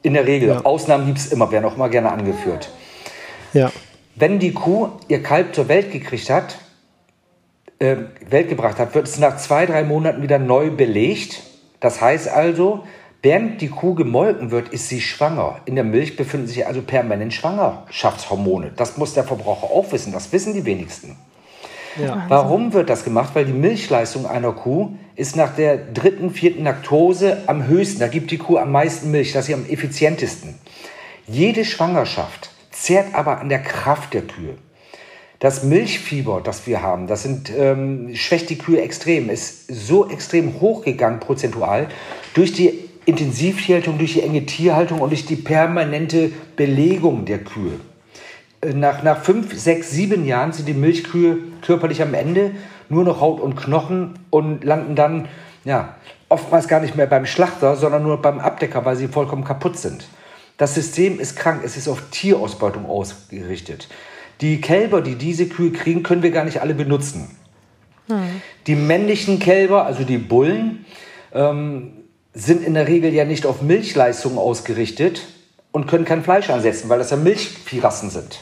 In 0.08 0.14
der 0.14 0.26
Regel. 0.26 0.48
Ja. 0.48 0.60
Ausnahmen 0.64 1.06
gibt 1.06 1.18
es 1.18 1.26
immer, 1.32 1.50
werden 1.52 1.64
auch 1.64 1.76
immer 1.76 1.88
gerne 1.88 2.10
angeführt. 2.10 2.70
Ja. 3.52 3.70
Wenn 4.16 4.38
die 4.38 4.52
Kuh 4.52 4.88
ihr 5.06 5.22
Kalb 5.22 5.54
zur 5.54 5.68
Welt 5.68 5.92
gekriegt 5.92 6.28
hat, 6.28 6.58
äh, 7.78 7.96
Welt 8.28 8.48
gebracht 8.48 8.78
hat, 8.78 8.94
wird 8.94 9.06
es 9.06 9.18
nach 9.18 9.36
zwei, 9.36 9.66
drei 9.66 9.84
Monaten 9.84 10.22
wieder 10.22 10.38
neu 10.38 10.70
belegt 10.70 11.42
das 11.80 12.00
heißt 12.00 12.28
also, 12.28 12.84
während 13.22 13.60
die 13.60 13.68
Kuh 13.68 13.94
gemolken 13.94 14.50
wird, 14.50 14.68
ist 14.70 14.88
sie 14.88 15.00
schwanger. 15.00 15.60
In 15.64 15.74
der 15.74 15.84
Milch 15.84 16.16
befinden 16.16 16.46
sich 16.46 16.66
also 16.66 16.82
permanent 16.82 17.32
Schwangerschaftshormone. 17.32 18.72
Das 18.76 18.96
muss 18.96 19.14
der 19.14 19.24
Verbraucher 19.24 19.70
auch 19.70 19.92
wissen. 19.92 20.12
Das 20.12 20.32
wissen 20.32 20.54
die 20.54 20.64
wenigsten. 20.64 21.16
Ja. 21.98 22.24
Warum 22.28 22.72
wird 22.72 22.90
das 22.90 23.04
gemacht? 23.04 23.30
Weil 23.34 23.44
die 23.44 23.52
Milchleistung 23.52 24.26
einer 24.26 24.52
Kuh 24.52 24.90
ist 25.16 25.36
nach 25.36 25.54
der 25.54 25.76
dritten, 25.76 26.30
vierten 26.30 26.64
Laktose 26.64 27.42
am 27.46 27.66
höchsten. 27.66 28.00
Da 28.00 28.08
gibt 28.08 28.30
die 28.30 28.38
Kuh 28.38 28.58
am 28.58 28.72
meisten 28.72 29.10
Milch. 29.10 29.32
Das 29.32 29.48
ist 29.48 29.54
am 29.54 29.66
effizientesten. 29.66 30.54
Jede 31.26 31.64
Schwangerschaft 31.64 32.50
zehrt 32.70 33.14
aber 33.14 33.40
an 33.40 33.48
der 33.48 33.62
Kraft 33.62 34.14
der 34.14 34.22
Kühe. 34.22 34.54
Das 35.40 35.62
Milchfieber, 35.62 36.40
das 36.42 36.66
wir 36.66 36.82
haben, 36.82 37.06
das 37.06 37.22
sind, 37.22 37.52
ähm, 37.56 38.10
schwächt 38.14 38.50
die 38.50 38.58
Kühe 38.58 38.80
extrem, 38.80 39.30
ist 39.30 39.68
so 39.68 40.08
extrem 40.08 40.60
hochgegangen 40.60 41.20
prozentual 41.20 41.88
durch 42.34 42.52
die 42.52 42.88
Intensivtierhaltung, 43.04 43.98
durch 43.98 44.14
die 44.14 44.22
enge 44.22 44.46
Tierhaltung 44.46 45.00
und 45.00 45.10
durch 45.10 45.26
die 45.26 45.36
permanente 45.36 46.32
Belegung 46.56 47.24
der 47.24 47.38
Kühe. 47.38 47.78
Nach, 48.74 49.02
nach 49.02 49.22
fünf, 49.22 49.56
sechs, 49.58 49.90
sieben 49.90 50.26
Jahren 50.26 50.52
sind 50.52 50.66
die 50.66 50.74
Milchkühe 50.74 51.38
körperlich 51.62 52.02
am 52.02 52.12
Ende, 52.14 52.52
nur 52.88 53.04
noch 53.04 53.20
Haut 53.20 53.40
und 53.40 53.54
Knochen 53.54 54.18
und 54.30 54.64
landen 54.64 54.96
dann 54.96 55.28
ja, 55.64 55.96
oftmals 56.28 56.66
gar 56.68 56.80
nicht 56.80 56.96
mehr 56.96 57.06
beim 57.06 57.26
Schlachter, 57.26 57.76
sondern 57.76 58.02
nur 58.02 58.20
beim 58.20 58.40
Abdecker, 58.40 58.84
weil 58.84 58.96
sie 58.96 59.08
vollkommen 59.08 59.44
kaputt 59.44 59.78
sind. 59.78 60.08
Das 60.56 60.74
System 60.74 61.20
ist 61.20 61.36
krank, 61.36 61.62
es 61.64 61.76
ist 61.76 61.88
auf 61.88 62.02
Tierausbeutung 62.10 62.86
ausgerichtet. 62.86 63.88
Die 64.40 64.60
Kälber, 64.60 65.02
die 65.02 65.14
diese 65.14 65.46
Kühe 65.48 65.70
kriegen, 65.70 66.02
können 66.02 66.22
wir 66.22 66.30
gar 66.30 66.44
nicht 66.44 66.60
alle 66.60 66.74
benutzen. 66.74 67.36
Hm. 68.08 68.42
Die 68.66 68.74
männlichen 68.74 69.38
Kälber, 69.38 69.86
also 69.86 70.04
die 70.04 70.18
Bullen, 70.18 70.84
ähm, 71.32 71.92
sind 72.34 72.64
in 72.64 72.74
der 72.74 72.88
Regel 72.88 73.12
ja 73.12 73.24
nicht 73.24 73.46
auf 73.46 73.62
Milchleistung 73.62 74.38
ausgerichtet 74.38 75.26
und 75.72 75.86
können 75.86 76.04
kein 76.04 76.22
Fleisch 76.22 76.50
ansetzen, 76.50 76.88
weil 76.88 76.98
das 76.98 77.10
ja 77.10 77.16
Milchviehrassen 77.16 78.10
sind. 78.10 78.40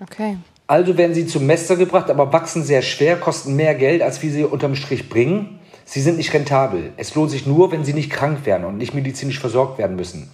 Okay. 0.00 0.36
Also 0.66 0.96
werden 0.96 1.14
sie 1.14 1.26
zum 1.26 1.46
Mester 1.46 1.76
gebracht, 1.76 2.08
aber 2.10 2.32
wachsen 2.32 2.62
sehr 2.62 2.82
schwer, 2.82 3.16
kosten 3.16 3.56
mehr 3.56 3.74
Geld, 3.74 4.00
als 4.02 4.22
wie 4.22 4.30
sie 4.30 4.44
unterm 4.44 4.74
Strich 4.74 5.08
bringen. 5.08 5.58
Sie 5.84 6.00
sind 6.00 6.16
nicht 6.16 6.32
rentabel. 6.32 6.92
Es 6.96 7.14
lohnt 7.14 7.30
sich 7.30 7.46
nur, 7.46 7.72
wenn 7.72 7.84
sie 7.84 7.92
nicht 7.92 8.10
krank 8.10 8.46
werden 8.46 8.64
und 8.64 8.78
nicht 8.78 8.94
medizinisch 8.94 9.38
versorgt 9.38 9.78
werden 9.78 9.96
müssen. 9.96 10.30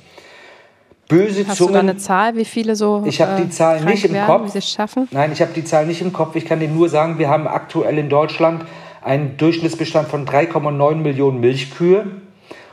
Böse 1.08 1.46
Hast 1.48 1.56
Zungen. 1.56 1.72
du 1.72 1.74
da 1.74 1.80
eine 1.80 1.96
Zahl, 1.96 2.36
wie 2.36 2.44
viele 2.44 2.76
so 2.76 3.02
Ich 3.06 3.20
habe 3.20 3.40
äh, 3.40 3.44
die 3.44 3.50
Zahl 3.50 3.78
krank 3.78 3.90
nicht 3.90 4.04
im 4.04 4.12
werden, 4.12 4.26
Kopf. 4.26 4.54
wie 4.54 4.60
sie 4.60 4.62
schaffen? 4.62 5.08
Nein, 5.10 5.32
ich 5.32 5.40
habe 5.40 5.52
die 5.54 5.64
Zahl 5.64 5.86
nicht 5.86 6.02
im 6.02 6.12
Kopf. 6.12 6.36
Ich 6.36 6.44
kann 6.44 6.60
dir 6.60 6.68
nur 6.68 6.88
sagen, 6.90 7.18
wir 7.18 7.28
haben 7.30 7.48
aktuell 7.48 7.96
in 7.98 8.10
Deutschland 8.10 8.64
einen 9.02 9.38
Durchschnittsbestand 9.38 10.08
von 10.08 10.26
3,9 10.26 10.96
Millionen 10.96 11.40
Milchkühe 11.40 12.06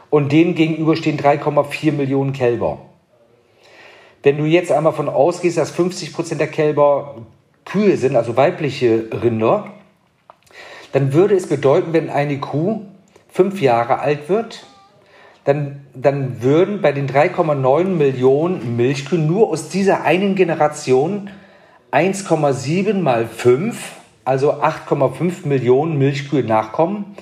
und 0.10 0.32
denen 0.32 0.54
gegenüber 0.54 0.98
stehen 0.98 1.18
3,4 1.18 1.94
Millionen 1.94 2.34
Kälber. 2.34 2.80
Wenn 4.26 4.40
du 4.40 4.46
jetzt 4.46 4.72
einmal 4.72 4.94
von 4.94 5.08
ausgehst, 5.08 5.56
dass 5.56 5.70
50 5.70 6.12
Prozent 6.12 6.42
der 6.42 6.48
Kälber 6.48 7.18
Kühe 7.64 7.96
sind, 7.96 8.16
also 8.16 8.36
weibliche 8.36 9.04
Rinder, 9.22 9.68
dann 10.94 11.14
würde 11.14 11.36
es 11.36 11.46
bedeuten, 11.46 11.94
wenn 11.94 12.10
eine 12.10 12.40
Kuh 12.40 12.82
fünf 13.32 13.62
Jahre 13.62 14.00
alt 14.00 14.28
wird, 14.28 14.66
dann, 15.44 15.86
dann 15.94 16.42
würden 16.42 16.82
bei 16.82 16.92
den 16.92 17.08
3,9 17.08 17.84
Millionen 17.84 18.76
Milchkühen 18.76 19.28
nur 19.28 19.50
aus 19.50 19.70
dieser 19.70 20.02
einen 20.02 20.34
Generation 20.34 21.30
1,7 21.92 22.96
mal 22.96 23.28
5, 23.28 23.78
also 24.24 24.54
8,5 24.54 25.46
Millionen 25.48 26.00
Milchkühe 26.00 26.44
nachkommen. 26.44 27.16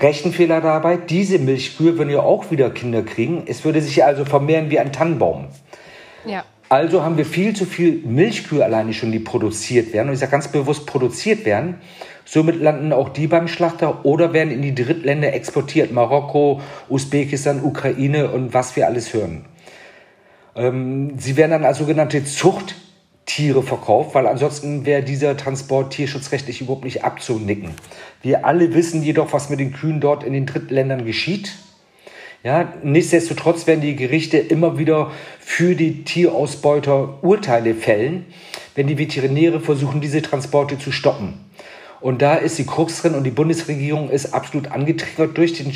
Rechenfehler 0.00 0.62
dabei, 0.62 0.96
diese 0.96 1.38
Milchkühe 1.38 1.98
würden 1.98 2.08
ja 2.08 2.20
auch 2.20 2.50
wieder 2.50 2.70
Kinder 2.70 3.02
kriegen. 3.02 3.42
Es 3.44 3.66
würde 3.66 3.82
sich 3.82 4.06
also 4.06 4.24
vermehren 4.24 4.70
wie 4.70 4.78
ein 4.78 4.90
Tannenbaum. 4.90 5.48
Ja. 6.28 6.44
Also 6.68 7.02
haben 7.02 7.16
wir 7.16 7.24
viel 7.24 7.56
zu 7.56 7.64
viel 7.64 8.02
Milchkühe 8.04 8.62
alleine 8.62 8.92
schon, 8.92 9.10
die 9.10 9.20
produziert 9.20 9.94
werden. 9.94 10.08
Und 10.08 10.14
ich 10.14 10.20
sage 10.20 10.32
ganz 10.32 10.48
bewusst 10.48 10.86
produziert 10.86 11.46
werden. 11.46 11.76
Somit 12.26 12.60
landen 12.60 12.92
auch 12.92 13.08
die 13.08 13.26
beim 13.26 13.48
Schlachter 13.48 14.04
oder 14.04 14.34
werden 14.34 14.50
in 14.50 14.60
die 14.60 14.74
Drittländer 14.74 15.32
exportiert. 15.32 15.92
Marokko, 15.92 16.60
Usbekistan, 16.90 17.64
Ukraine 17.64 18.30
und 18.30 18.52
was 18.52 18.76
wir 18.76 18.86
alles 18.86 19.14
hören. 19.14 19.46
Ähm, 20.54 21.14
sie 21.16 21.38
werden 21.38 21.52
dann 21.52 21.64
als 21.64 21.78
sogenannte 21.78 22.22
Zuchttiere 22.24 23.62
verkauft, 23.62 24.14
weil 24.14 24.26
ansonsten 24.26 24.84
wäre 24.84 25.02
dieser 25.02 25.38
Transport 25.38 25.94
tierschutzrechtlich 25.94 26.60
überhaupt 26.60 26.84
nicht 26.84 27.02
abzunicken. 27.02 27.70
Wir 28.20 28.44
alle 28.44 28.74
wissen 28.74 29.02
jedoch, 29.02 29.32
was 29.32 29.48
mit 29.48 29.58
den 29.58 29.72
Kühen 29.72 30.00
dort 30.00 30.22
in 30.22 30.34
den 30.34 30.44
Drittländern 30.44 31.06
geschieht. 31.06 31.52
Ja, 32.44 32.72
nichtsdestotrotz 32.84 33.66
werden 33.66 33.80
die 33.80 33.96
Gerichte 33.96 34.38
immer 34.38 34.78
wieder 34.78 35.10
für 35.40 35.74
die 35.74 36.04
Tierausbeuter 36.04 37.22
Urteile 37.22 37.74
fällen, 37.74 38.26
wenn 38.76 38.86
die 38.86 38.96
Veterinäre 38.96 39.58
versuchen, 39.58 40.00
diese 40.00 40.22
Transporte 40.22 40.78
zu 40.78 40.92
stoppen. 40.92 41.34
Und 42.00 42.22
da 42.22 42.36
ist 42.36 42.56
die 42.58 42.66
Krux 42.66 43.02
drin 43.02 43.16
und 43.16 43.24
die 43.24 43.32
Bundesregierung 43.32 44.08
ist 44.08 44.34
absolut 44.34 44.70
angetriggert 44.70 45.36
durch 45.36 45.54
den, 45.54 45.72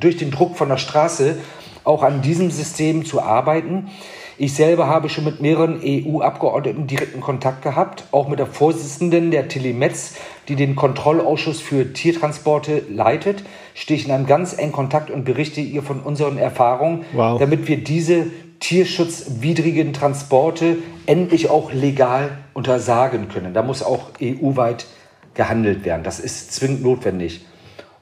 durch 0.00 0.16
den 0.16 0.32
Druck 0.32 0.56
von 0.56 0.68
der 0.68 0.78
Straße, 0.78 1.36
auch 1.84 2.02
an 2.02 2.22
diesem 2.22 2.50
System 2.50 3.04
zu 3.04 3.22
arbeiten. 3.22 3.88
Ich 4.36 4.54
selber 4.54 4.88
habe 4.88 5.08
schon 5.08 5.24
mit 5.24 5.40
mehreren 5.40 5.80
EU-Abgeordneten 5.84 6.88
direkten 6.88 7.20
Kontakt 7.20 7.62
gehabt, 7.62 8.04
auch 8.10 8.28
mit 8.28 8.40
der 8.40 8.46
Vorsitzenden 8.46 9.30
der 9.30 9.46
Telemetz, 9.46 10.14
die 10.48 10.56
den 10.56 10.74
Kontrollausschuss 10.74 11.60
für 11.60 11.92
Tiertransporte 11.92 12.82
leitet, 12.90 13.44
stehe 13.74 13.98
ich 13.98 14.06
in 14.06 14.12
einem 14.12 14.26
ganz 14.26 14.56
engen 14.56 14.72
Kontakt 14.72 15.10
und 15.10 15.24
berichte 15.24 15.60
ihr 15.60 15.82
von 15.82 16.00
unseren 16.00 16.38
Erfahrungen, 16.38 17.04
Wow. 17.12 17.38
damit 17.38 17.68
wir 17.68 17.78
diese 17.82 18.26
tierschutzwidrigen 18.60 19.92
Transporte 19.92 20.76
endlich 21.06 21.48
auch 21.50 21.72
legal 21.72 22.30
untersagen 22.54 23.28
können. 23.28 23.54
Da 23.54 23.62
muss 23.62 23.82
auch 23.82 24.10
EU-weit 24.20 24.86
gehandelt 25.34 25.84
werden. 25.84 26.02
Das 26.02 26.20
ist 26.20 26.52
zwingend 26.52 26.82
notwendig. 26.82 27.44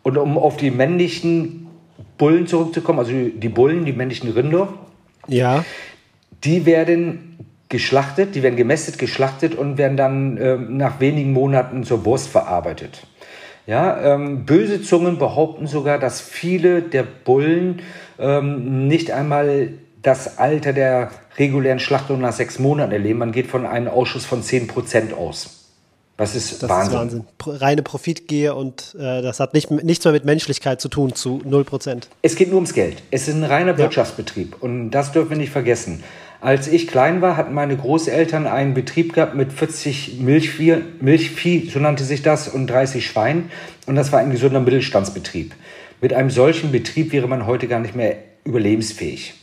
Und 0.02 0.16
um 0.16 0.38
auf 0.38 0.56
die 0.56 0.70
männlichen 0.70 1.68
Bullen 2.16 2.46
zurückzukommen, 2.46 2.98
also 2.98 3.12
die 3.12 3.48
Bullen, 3.48 3.84
die 3.84 3.92
männlichen 3.92 4.30
Rinder, 4.30 4.68
Ja. 5.26 5.64
die 6.44 6.64
werden 6.66 7.36
geschlachtet, 7.68 8.34
die 8.34 8.42
werden 8.42 8.56
gemästet, 8.56 8.98
geschlachtet 8.98 9.54
und 9.54 9.76
werden 9.76 9.96
dann 9.96 10.38
ähm, 10.40 10.76
nach 10.78 11.00
wenigen 11.00 11.32
Monaten 11.32 11.84
zur 11.84 12.04
Wurst 12.04 12.28
verarbeitet. 12.28 13.06
Ja, 13.68 14.14
ähm, 14.14 14.46
böse 14.46 14.80
Zungen 14.80 15.18
behaupten 15.18 15.66
sogar, 15.66 15.98
dass 15.98 16.22
viele 16.22 16.80
der 16.80 17.02
Bullen 17.02 17.82
ähm, 18.18 18.88
nicht 18.88 19.10
einmal 19.10 19.74
das 20.00 20.38
Alter 20.38 20.72
der 20.72 21.10
regulären 21.36 21.78
Schlachtung 21.78 22.18
nach 22.22 22.32
sechs 22.32 22.58
Monaten 22.58 22.92
erleben. 22.92 23.18
Man 23.18 23.30
geht 23.30 23.46
von 23.46 23.66
einem 23.66 23.88
Ausschuss 23.88 24.24
von 24.24 24.42
10% 24.42 25.12
aus. 25.12 25.66
Das 26.16 26.34
ist 26.34 26.62
Das 26.62 26.70
Wahnsinn. 26.70 26.92
ist 26.92 26.98
Wahnsinn. 26.98 27.24
Reine 27.60 27.82
Profitgier 27.82 28.56
und 28.56 28.96
äh, 28.98 29.20
das 29.20 29.38
hat 29.38 29.52
nicht, 29.52 29.70
nichts 29.70 30.02
mehr 30.02 30.14
mit 30.14 30.24
Menschlichkeit 30.24 30.80
zu 30.80 30.88
tun, 30.88 31.14
zu 31.14 31.42
0 31.44 31.64
Prozent. 31.64 32.08
Es 32.22 32.36
geht 32.36 32.48
nur 32.48 32.56
ums 32.56 32.72
Geld. 32.72 33.02
Es 33.10 33.28
ist 33.28 33.34
ein 33.34 33.44
reiner 33.44 33.76
Wirtschaftsbetrieb 33.76 34.56
und 34.60 34.92
das 34.92 35.12
dürfen 35.12 35.28
wir 35.30 35.36
nicht 35.36 35.52
vergessen. 35.52 36.02
Als 36.40 36.68
ich 36.68 36.86
klein 36.86 37.20
war, 37.20 37.36
hatten 37.36 37.52
meine 37.52 37.76
Großeltern 37.76 38.46
einen 38.46 38.72
Betrieb 38.72 39.12
gehabt 39.12 39.34
mit 39.34 39.52
40 39.52 40.20
Milchvieh, 40.20 40.76
Milchvieh, 41.00 41.68
so 41.68 41.80
nannte 41.80 42.04
sich 42.04 42.22
das, 42.22 42.46
und 42.46 42.68
30 42.68 43.04
Schweinen. 43.04 43.50
Und 43.86 43.96
das 43.96 44.12
war 44.12 44.20
ein 44.20 44.30
gesunder 44.30 44.60
Mittelstandsbetrieb. 44.60 45.54
Mit 46.00 46.12
einem 46.12 46.30
solchen 46.30 46.70
Betrieb 46.70 47.12
wäre 47.12 47.26
man 47.26 47.46
heute 47.46 47.66
gar 47.66 47.80
nicht 47.80 47.96
mehr 47.96 48.18
überlebensfähig. 48.44 49.34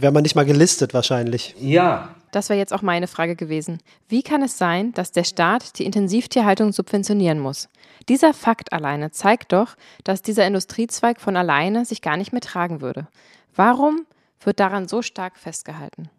Wäre 0.00 0.12
man 0.12 0.22
nicht 0.22 0.34
mal 0.34 0.44
gelistet 0.44 0.92
wahrscheinlich. 0.92 1.54
Ja, 1.58 2.14
Das 2.30 2.48
wäre 2.50 2.58
jetzt 2.58 2.74
auch 2.74 2.82
meine 2.82 3.06
Frage 3.06 3.36
gewesen. 3.36 3.78
Wie 4.08 4.22
kann 4.22 4.42
es 4.42 4.58
sein, 4.58 4.92
dass 4.92 5.12
der 5.12 5.24
Staat 5.24 5.78
die 5.78 5.86
Intensivtierhaltung 5.86 6.72
subventionieren 6.72 7.38
muss? 7.38 7.68
Dieser 8.08 8.34
Fakt 8.34 8.72
alleine 8.72 9.12
zeigt 9.12 9.52
doch, 9.52 9.76
dass 10.02 10.20
dieser 10.20 10.46
Industriezweig 10.46 11.20
von 11.20 11.36
alleine 11.36 11.84
sich 11.84 12.02
gar 12.02 12.16
nicht 12.16 12.32
mehr 12.32 12.40
tragen 12.40 12.80
würde. 12.80 13.06
Warum 13.54 14.04
wird 14.40 14.60
daran 14.60 14.88
so 14.88 15.00
stark 15.00 15.38
festgehalten? 15.38 16.10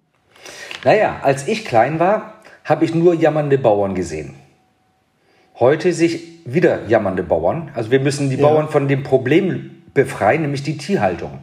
Naja, 0.84 1.20
als 1.22 1.48
ich 1.48 1.66
klein 1.66 2.00
war, 2.00 2.36
habe 2.64 2.86
ich 2.86 2.94
nur 2.94 3.14
jammernde 3.14 3.58
Bauern 3.58 3.96
gesehen. 3.96 4.36
Heute 5.60 5.94
sehe 5.94 6.08
ich 6.08 6.24
wieder 6.46 6.86
jammernde 6.88 7.24
Bauern. 7.24 7.72
Also 7.74 7.92
wir 7.92 8.00
müssen 8.00 8.30
die 8.30 8.36
Ja. 8.36 8.48
Bauern 8.48 8.70
von 8.70 8.88
dem 8.88 9.04
Problem 9.04 9.84
befreien, 9.94 10.42
nämlich 10.42 10.64
die 10.64 10.78
Tierhaltung. 10.78 11.40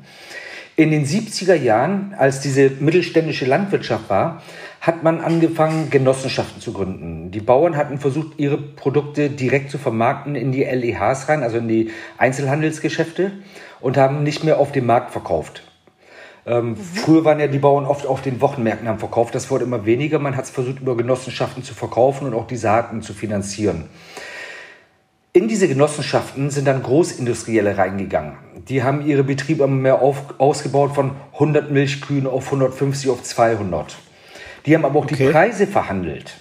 In 0.76 0.90
den 0.90 1.04
70er 1.04 1.54
Jahren, 1.54 2.14
als 2.16 2.40
diese 2.40 2.70
mittelständische 2.80 3.44
Landwirtschaft 3.44 4.08
war, 4.08 4.42
hat 4.80 5.02
man 5.02 5.20
angefangen, 5.20 5.90
Genossenschaften 5.90 6.60
zu 6.60 6.72
gründen. 6.72 7.30
Die 7.30 7.40
Bauern 7.40 7.76
hatten 7.76 7.98
versucht, 7.98 8.38
ihre 8.38 8.58
Produkte 8.58 9.30
direkt 9.30 9.70
zu 9.70 9.78
vermarkten 9.78 10.34
in 10.34 10.50
die 10.50 10.64
LEHs 10.64 11.28
rein, 11.28 11.42
also 11.42 11.58
in 11.58 11.68
die 11.68 11.90
Einzelhandelsgeschäfte, 12.18 13.32
und 13.80 13.96
haben 13.96 14.22
nicht 14.22 14.44
mehr 14.44 14.58
auf 14.58 14.72
dem 14.72 14.86
Markt 14.86 15.12
verkauft. 15.12 15.62
Ähm, 16.44 16.76
Früher 16.76 17.24
waren 17.24 17.38
ja 17.38 17.46
die 17.46 17.58
Bauern 17.58 17.86
oft 17.86 18.06
auf 18.06 18.22
den 18.22 18.40
Wochenmärkten 18.40 18.88
am 18.88 18.98
Verkauf. 18.98 19.30
Das 19.30 19.50
wurde 19.50 19.64
immer 19.64 19.86
weniger. 19.86 20.18
Man 20.18 20.36
hat 20.36 20.44
es 20.44 20.50
versucht, 20.50 20.80
über 20.80 20.96
Genossenschaften 20.96 21.62
zu 21.62 21.74
verkaufen 21.74 22.26
und 22.26 22.34
auch 22.34 22.46
die 22.46 22.56
Saaten 22.56 23.02
zu 23.02 23.14
finanzieren. 23.14 23.84
In 25.34 25.48
diese 25.48 25.66
Genossenschaften 25.66 26.50
sind 26.50 26.66
dann 26.66 26.82
Großindustrielle 26.82 27.78
reingegangen. 27.78 28.34
Die 28.68 28.82
haben 28.82 29.06
ihre 29.06 29.24
Betriebe 29.24 29.64
immer 29.64 29.76
mehr 29.76 30.02
auf, 30.02 30.38
ausgebaut 30.38 30.94
von 30.94 31.12
100 31.34 31.70
Milchkühen 31.70 32.26
auf 32.26 32.46
150 32.46 33.08
auf 33.08 33.22
200. 33.22 33.96
Die 34.66 34.74
haben 34.74 34.84
aber 34.84 34.98
auch 34.98 35.06
die 35.06 35.14
Okay. 35.14 35.30
Preise 35.30 35.66
verhandelt. 35.66 36.34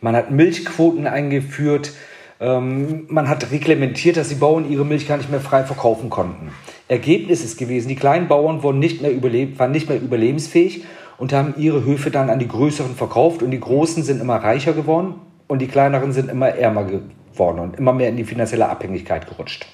Man 0.00 0.16
hat 0.16 0.30
Milchquoten 0.30 1.06
eingeführt. 1.06 1.92
Ähm, 2.40 3.04
man 3.08 3.28
hat 3.28 3.50
reglementiert, 3.50 4.16
dass 4.16 4.28
die 4.28 4.34
Bauern 4.34 4.70
ihre 4.70 4.84
Milch 4.84 5.06
gar 5.06 5.18
nicht 5.18 5.30
mehr 5.30 5.40
frei 5.40 5.64
verkaufen 5.64 6.08
konnten. 6.08 6.52
Ergebnis 6.88 7.44
ist 7.44 7.58
gewesen, 7.58 7.88
die 7.88 7.96
kleinen 7.96 8.28
Bauern 8.28 8.62
wurden 8.62 8.78
nicht 8.78 9.02
mehr 9.02 9.12
überleb 9.12 9.58
waren 9.58 9.72
nicht 9.72 9.88
mehr 9.88 10.00
überlebensfähig 10.00 10.84
und 11.18 11.32
haben 11.32 11.54
ihre 11.56 11.84
Höfe 11.84 12.10
dann 12.10 12.30
an 12.30 12.38
die 12.38 12.48
größeren 12.48 12.94
verkauft 12.94 13.42
und 13.42 13.50
die 13.50 13.60
großen 13.60 14.02
sind 14.02 14.20
immer 14.20 14.36
reicher 14.36 14.72
geworden 14.72 15.14
und 15.48 15.60
die 15.60 15.66
kleineren 15.66 16.12
sind 16.12 16.30
immer 16.30 16.48
ärmer 16.48 16.84
geworden 16.84 17.58
und 17.58 17.78
immer 17.78 17.92
mehr 17.92 18.08
in 18.08 18.16
die 18.16 18.24
finanzielle 18.24 18.68
Abhängigkeit 18.68 19.26
gerutscht. 19.26 19.66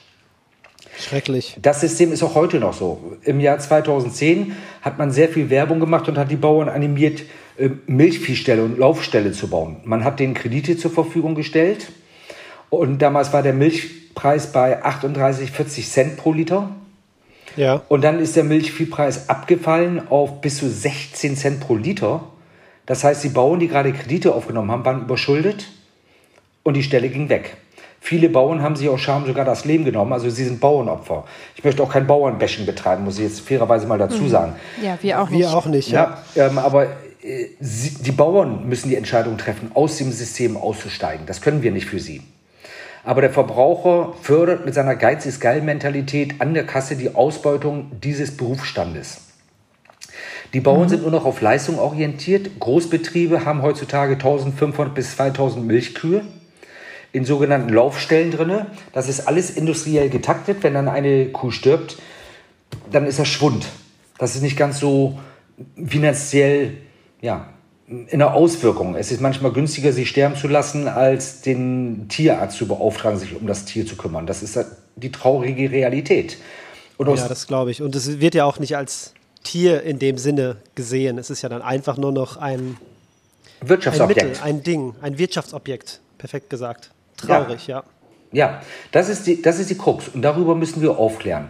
Schrecklich. 0.99 1.57
Das 1.61 1.81
System 1.81 2.13
ist 2.13 2.23
auch 2.23 2.35
heute 2.35 2.59
noch 2.59 2.75
so. 2.75 3.17
Im 3.23 3.41
Jahr 3.41 3.59
2010 3.59 4.55
hat 4.83 4.99
man 4.99 5.11
sehr 5.11 5.29
viel 5.29 5.49
Werbung 5.51 5.81
gemacht 5.81 6.09
und 6.09 6.19
hat 6.19 6.31
die 6.31 6.37
Bauern 6.37 6.69
animiert, 6.69 7.23
äh, 7.57 7.71
Milchviehställe 7.87 8.63
und 8.63 8.79
Laufställe 8.79 9.33
zu 9.33 9.49
bauen. 9.49 9.79
Man 9.85 10.05
hat 10.05 10.21
denen 10.21 10.35
Kredite 10.35 10.77
zur 10.77 10.91
Verfügung 10.91 11.35
gestellt 11.35 11.93
und 12.69 13.01
damals 13.01 13.33
war 13.33 13.43
der 13.43 13.55
Milchpreis 13.55 14.53
bei 14.53 14.83
38, 14.83 15.51
40 15.51 15.89
Cent 15.89 16.17
pro 16.17 16.33
Liter. 16.33 16.71
Ja. 17.57 17.83
Und 17.89 18.03
dann 18.03 18.19
ist 18.19 18.37
der 18.37 18.45
Milchviehpreis 18.45 19.29
abgefallen 19.29 20.03
auf 20.09 20.41
bis 20.41 20.59
zu 20.59 20.69
16 20.69 21.37
Cent 21.37 21.61
pro 21.61 21.77
Liter. 21.77 22.25
Das 22.87 23.05
heißt, 23.05 23.23
die 23.25 23.29
Bauern, 23.29 23.61
die 23.61 23.69
gerade 23.69 23.93
Kredite 23.93 24.35
aufgenommen 24.35 24.71
haben, 24.71 24.85
waren 24.85 25.03
überschuldet 25.03 25.69
und 26.63 26.75
die 26.75 26.83
Stelle 26.83 27.09
ging 27.09 27.29
weg. 27.29 27.57
Viele 28.01 28.29
Bauern 28.29 28.63
haben 28.63 28.75
sich 28.75 28.89
aus 28.89 29.01
Scham 29.01 29.27
sogar 29.27 29.45
das 29.45 29.65
Leben 29.65 29.85
genommen, 29.85 30.13
also 30.13 30.29
sie 30.29 30.43
sind 30.43 30.59
Bauernopfer. 30.61 31.25
Ich 31.55 31.63
möchte 31.63 31.85
auch 31.85 31.93
kein 31.93 32.09
Bauernbashing 32.09 32.67
betreiben, 32.67 33.05
muss 33.05 33.17
ich 33.19 33.25
jetzt 33.25 33.41
fairerweise 33.43 33.87
mal 33.87 33.97
dazu 33.97 34.29
sagen. 34.29 34.55
Ja, 34.83 34.99
wir 35.01 35.23
auch 35.23 35.31
nicht. 35.31 35.39
Wir 35.39 35.57
auch 35.57 35.67
nicht, 35.67 35.89
ja. 35.89 36.19
Ja, 36.35 36.49
ähm, 36.49 36.59
aber 36.59 36.87
äh, 37.23 37.47
sie, 37.61 38.03
die 38.03 38.11
Bauern 38.11 38.69
müssen 38.69 38.89
die 38.89 38.97
Entscheidung 38.97 39.39
treffen, 39.39 39.71
aus 39.75 39.99
dem 39.99 40.11
System 40.11 40.57
auszusteigen. 40.57 41.27
Das 41.27 41.41
können 41.41 41.63
wir 41.63 41.71
nicht 41.71 41.87
für 41.87 42.01
sie. 42.01 42.23
Aber 43.05 43.21
der 43.21 43.31
Verbraucher 43.31 44.15
fördert 44.21 44.65
mit 44.65 44.75
seiner 44.75 44.95
Geiz 44.95 45.27
ist 45.27 45.41
geil 45.41 45.61
Mentalität 45.61 46.41
an 46.41 46.55
der 46.55 46.65
Kasse 46.65 46.97
die 46.97 47.15
Ausbeutung 47.15 47.91
dieses 48.01 48.37
Berufsstandes. 48.37 49.23
Die 50.53 50.61
Bauern 50.61 50.85
mhm. 50.85 50.89
sind 50.89 51.03
nur 51.03 51.11
noch 51.11 51.25
auf 51.25 51.41
Leistung 51.41 51.79
orientiert. 51.79 52.61
Großbetriebe 52.61 53.45
haben 53.45 53.63
heutzutage 53.63 54.15
1500 54.15 54.95
bis 54.95 55.17
2000 55.17 55.67
Milchkühe 55.67 56.23
in 57.13 57.25
sogenannten 57.25 57.71
Laufstellen 57.71 58.31
drin. 58.31 58.67
Das 58.93 59.09
ist 59.09 59.27
alles 59.27 59.51
industriell 59.51 60.09
getaktet. 60.11 60.59
Wenn 60.63 60.75
dann 60.75 60.89
eine 60.89 61.27
Kuh 61.27 61.51
stirbt, 61.51 61.99
dann 62.91 63.07
ist 63.07 63.19
das 63.19 63.29
Schwund. 63.29 63.67
Das 64.19 64.37
ist 64.37 64.43
nicht 64.43 64.57
ganz 64.57 64.79
so 64.79 65.19
finanziell 65.85 66.75
ja, 67.21 67.49
in 67.87 68.19
der 68.19 68.35
Auswirkung. 68.35 68.95
Es 68.95 69.11
ist 69.13 69.21
manchmal 69.21 69.53
günstiger, 69.53 69.93
sie 69.93 70.07
sterben 70.07 70.37
zu 70.37 70.49
lassen, 70.49 70.89
als 70.89 71.43
den 71.43 72.09
Tierarzt 72.09 72.57
zu 72.57 72.67
beauftragen, 72.67 73.19
sich 73.19 73.35
um 73.35 73.47
das 73.47 73.65
Tier 73.65 73.87
zu 73.87 73.97
kümmern. 73.97 74.27
Das 74.27 74.43
ist 74.43 74.59
die 74.97 75.13
traurige 75.13 75.71
Realität. 75.71 76.39
ja, 76.99 77.29
das 77.29 77.47
glaube 77.47 77.71
ich. 77.71 77.83
Und 77.83 77.95
es 77.97 78.21
wird 78.21 78.35
ja 78.35 78.45
auch 78.45 78.59
nicht 78.59 78.77
als 78.77 79.15
Tier 79.43 79.83
in 79.83 79.99
dem 79.99 80.19
Sinne 80.19 80.57
gesehen. 80.75 81.19
Es 81.19 81.29
ist 81.31 81.43
ja 81.43 81.49
dann 81.49 81.63
einfach 81.63 81.97
nur 81.97 82.13
noch 82.13 82.37
ein 82.37 82.77
Wirtschaftsobjekt. 83.61 84.23
Ein, 84.23 84.29
Mittel, 84.29 84.43
ein 84.45 84.63
Ding, 84.63 84.95
ein 85.03 85.19
Wirtschaftsobjekt. 85.19 86.01
Perfekt 86.19 86.51
gesagt. 86.51 86.91
Traurig, 87.17 87.67
ja. 87.67 87.83
Ja, 88.33 88.47
ja 88.47 88.63
das, 88.93 89.09
ist 89.09 89.27
die, 89.27 89.43
das 89.43 89.59
ist 89.59 89.71
die 89.71 89.77
Krux. 89.77 90.09
Und 90.09 90.23
darüber 90.23 90.55
müssen 90.55 90.81
wir 90.81 90.99
aufklären. 90.99 91.49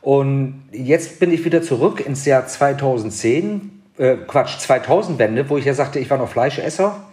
Und 0.00 0.68
jetzt 0.70 1.18
bin 1.18 1.32
ich 1.32 1.44
wieder 1.44 1.62
zurück 1.62 2.04
ins 2.06 2.24
Jahr 2.24 2.46
2010 2.46 3.75
äh, 3.98 4.16
Quatsch, 4.26 4.58
2000-Wende, 4.58 5.48
wo 5.48 5.56
ich 5.56 5.64
ja 5.64 5.74
sagte, 5.74 5.98
ich 5.98 6.10
war 6.10 6.18
noch 6.18 6.28
Fleischesser, 6.28 7.04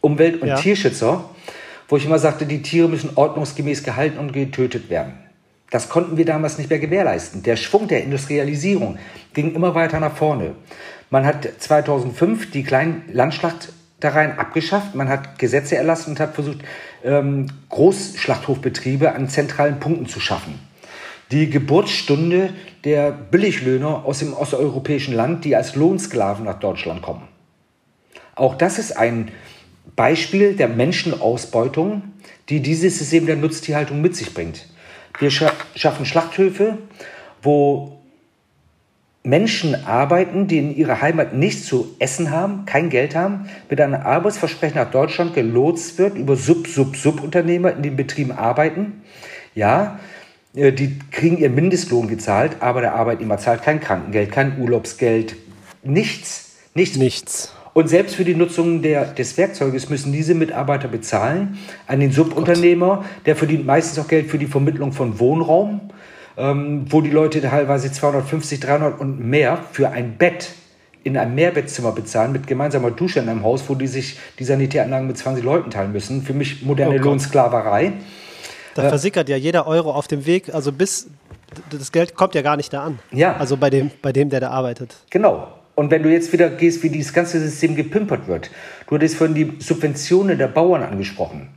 Umwelt- 0.00 0.42
und 0.42 0.48
ja. 0.48 0.56
Tierschützer, 0.56 1.24
wo 1.88 1.96
ich 1.96 2.06
immer 2.06 2.18
sagte, 2.18 2.46
die 2.46 2.62
Tiere 2.62 2.88
müssen 2.88 3.10
ordnungsgemäß 3.14 3.82
gehalten 3.82 4.18
und 4.18 4.32
getötet 4.32 4.90
werden. 4.90 5.14
Das 5.70 5.88
konnten 5.88 6.16
wir 6.16 6.24
damals 6.24 6.58
nicht 6.58 6.68
mehr 6.68 6.78
gewährleisten. 6.78 7.42
Der 7.42 7.56
Schwung 7.56 7.88
der 7.88 8.02
Industrialisierung 8.04 8.98
ging 9.32 9.54
immer 9.54 9.74
weiter 9.74 10.00
nach 10.00 10.14
vorne. 10.14 10.54
Man 11.10 11.24
hat 11.24 11.48
2005 11.58 12.50
die 12.50 12.62
kleinen 12.62 13.04
Landschlachtereien 13.12 14.38
abgeschafft, 14.38 14.94
man 14.94 15.08
hat 15.08 15.38
Gesetze 15.38 15.76
erlassen 15.76 16.10
und 16.10 16.20
hat 16.20 16.34
versucht, 16.34 16.58
ähm, 17.04 17.46
Großschlachthofbetriebe 17.70 19.12
an 19.14 19.28
zentralen 19.28 19.80
Punkten 19.80 20.06
zu 20.06 20.20
schaffen 20.20 20.58
die 21.32 21.48
Geburtsstunde 21.48 22.50
der 22.84 23.10
Billiglöhner 23.10 24.04
aus 24.04 24.18
dem 24.18 24.34
osteuropäischen 24.34 25.14
Land, 25.14 25.44
die 25.44 25.56
als 25.56 25.74
Lohnsklaven 25.74 26.44
nach 26.44 26.60
Deutschland 26.60 27.00
kommen. 27.00 27.26
Auch 28.34 28.54
das 28.54 28.78
ist 28.78 28.92
ein 28.92 29.30
Beispiel 29.96 30.54
der 30.54 30.68
Menschenausbeutung, 30.68 32.02
die 32.48 32.60
dieses 32.60 32.98
System 32.98 33.26
der 33.26 33.36
Nutztierhaltung 33.36 34.00
mit 34.00 34.14
sich 34.14 34.34
bringt. 34.34 34.68
Wir 35.18 35.30
schaffen 35.30 36.06
Schlachthöfe, 36.06 36.78
wo 37.42 37.98
Menschen 39.22 39.86
arbeiten, 39.86 40.48
die 40.48 40.58
in 40.58 40.76
ihrer 40.76 41.00
Heimat 41.00 41.32
nichts 41.34 41.66
zu 41.66 41.94
essen 41.98 42.30
haben, 42.30 42.66
kein 42.66 42.90
Geld 42.90 43.14
haben, 43.14 43.48
mit 43.70 43.80
einem 43.80 43.94
Arbeitsversprechen 43.94 44.76
nach 44.76 44.90
Deutschland 44.90 45.34
gelotst 45.34 45.98
wird, 45.98 46.16
über 46.16 46.36
Sub-Sub-Sub-Unternehmer 46.36 47.72
in 47.74 47.82
den 47.82 47.96
Betrieben 47.96 48.32
arbeiten. 48.32 49.02
Ja, 49.54 50.00
die 50.54 50.98
kriegen 51.10 51.38
ihren 51.38 51.54
Mindestlohn 51.54 52.08
gezahlt, 52.08 52.56
aber 52.60 52.82
der 52.82 52.94
Arbeitnehmer 52.94 53.38
zahlt 53.38 53.62
kein 53.62 53.80
Krankengeld, 53.80 54.30
kein 54.30 54.60
Urlaubsgeld, 54.60 55.36
nichts. 55.82 56.50
Nichts. 56.74 56.96
Nichts. 56.96 57.52
Und 57.74 57.88
selbst 57.88 58.16
für 58.16 58.24
die 58.24 58.34
Nutzung 58.34 58.82
der, 58.82 59.06
des 59.06 59.38
Werkzeuges 59.38 59.88
müssen 59.88 60.12
diese 60.12 60.34
Mitarbeiter 60.34 60.88
bezahlen 60.88 61.58
an 61.86 62.00
den 62.00 62.12
Subunternehmer, 62.12 62.96
Gott. 62.96 63.06
der 63.26 63.36
verdient 63.36 63.64
meistens 63.64 63.98
auch 63.98 64.08
Geld 64.08 64.28
für 64.28 64.38
die 64.38 64.46
Vermittlung 64.46 64.92
von 64.92 65.18
Wohnraum, 65.18 65.80
ähm, 66.36 66.84
wo 66.90 67.00
die 67.00 67.10
Leute 67.10 67.40
teilweise 67.40 67.90
250, 67.90 68.60
300 68.60 69.00
und 69.00 69.20
mehr 69.20 69.58
für 69.72 69.90
ein 69.90 70.16
Bett 70.18 70.50
in 71.04 71.16
einem 71.16 71.34
Mehrbettzimmer 71.34 71.92
bezahlen 71.92 72.32
mit 72.32 72.46
gemeinsamer 72.46 72.90
Dusche 72.90 73.20
in 73.20 73.28
einem 73.28 73.42
Haus, 73.42 73.64
wo 73.68 73.74
die 73.74 73.86
sich 73.86 74.18
die 74.38 74.44
Sanitäranlagen 74.44 75.06
mit 75.06 75.18
20 75.18 75.42
Leuten 75.42 75.70
teilen 75.70 75.92
müssen. 75.92 76.22
Für 76.22 76.34
mich 76.34 76.62
moderne 76.62 76.96
oh 76.96 77.02
Lohnsklaverei. 77.02 77.94
Da 78.74 78.88
versickert 78.88 79.28
ja 79.28 79.36
jeder 79.36 79.66
Euro 79.66 79.92
auf 79.92 80.08
dem 80.08 80.26
Weg, 80.26 80.54
also 80.54 80.72
bis 80.72 81.08
das 81.70 81.92
Geld 81.92 82.14
kommt 82.14 82.34
ja 82.34 82.42
gar 82.42 82.56
nicht 82.56 82.72
da 82.72 82.84
an. 82.84 82.98
Ja. 83.10 83.36
Also 83.36 83.56
bei 83.56 83.70
dem, 83.70 83.90
bei 84.00 84.12
dem, 84.12 84.30
der 84.30 84.40
da 84.40 84.50
arbeitet. 84.50 84.96
Genau. 85.10 85.48
Und 85.74 85.90
wenn 85.90 86.02
du 86.02 86.10
jetzt 86.10 86.32
wieder 86.32 86.50
gehst, 86.50 86.82
wie 86.82 86.90
dieses 86.90 87.12
ganze 87.12 87.40
System 87.40 87.76
gepimpert 87.76 88.28
wird, 88.28 88.50
du 88.86 88.94
hattest 88.94 89.16
vorhin 89.16 89.34
die 89.34 89.52
Subventionen 89.58 90.38
der 90.38 90.48
Bauern 90.48 90.82
angesprochen. 90.82 91.48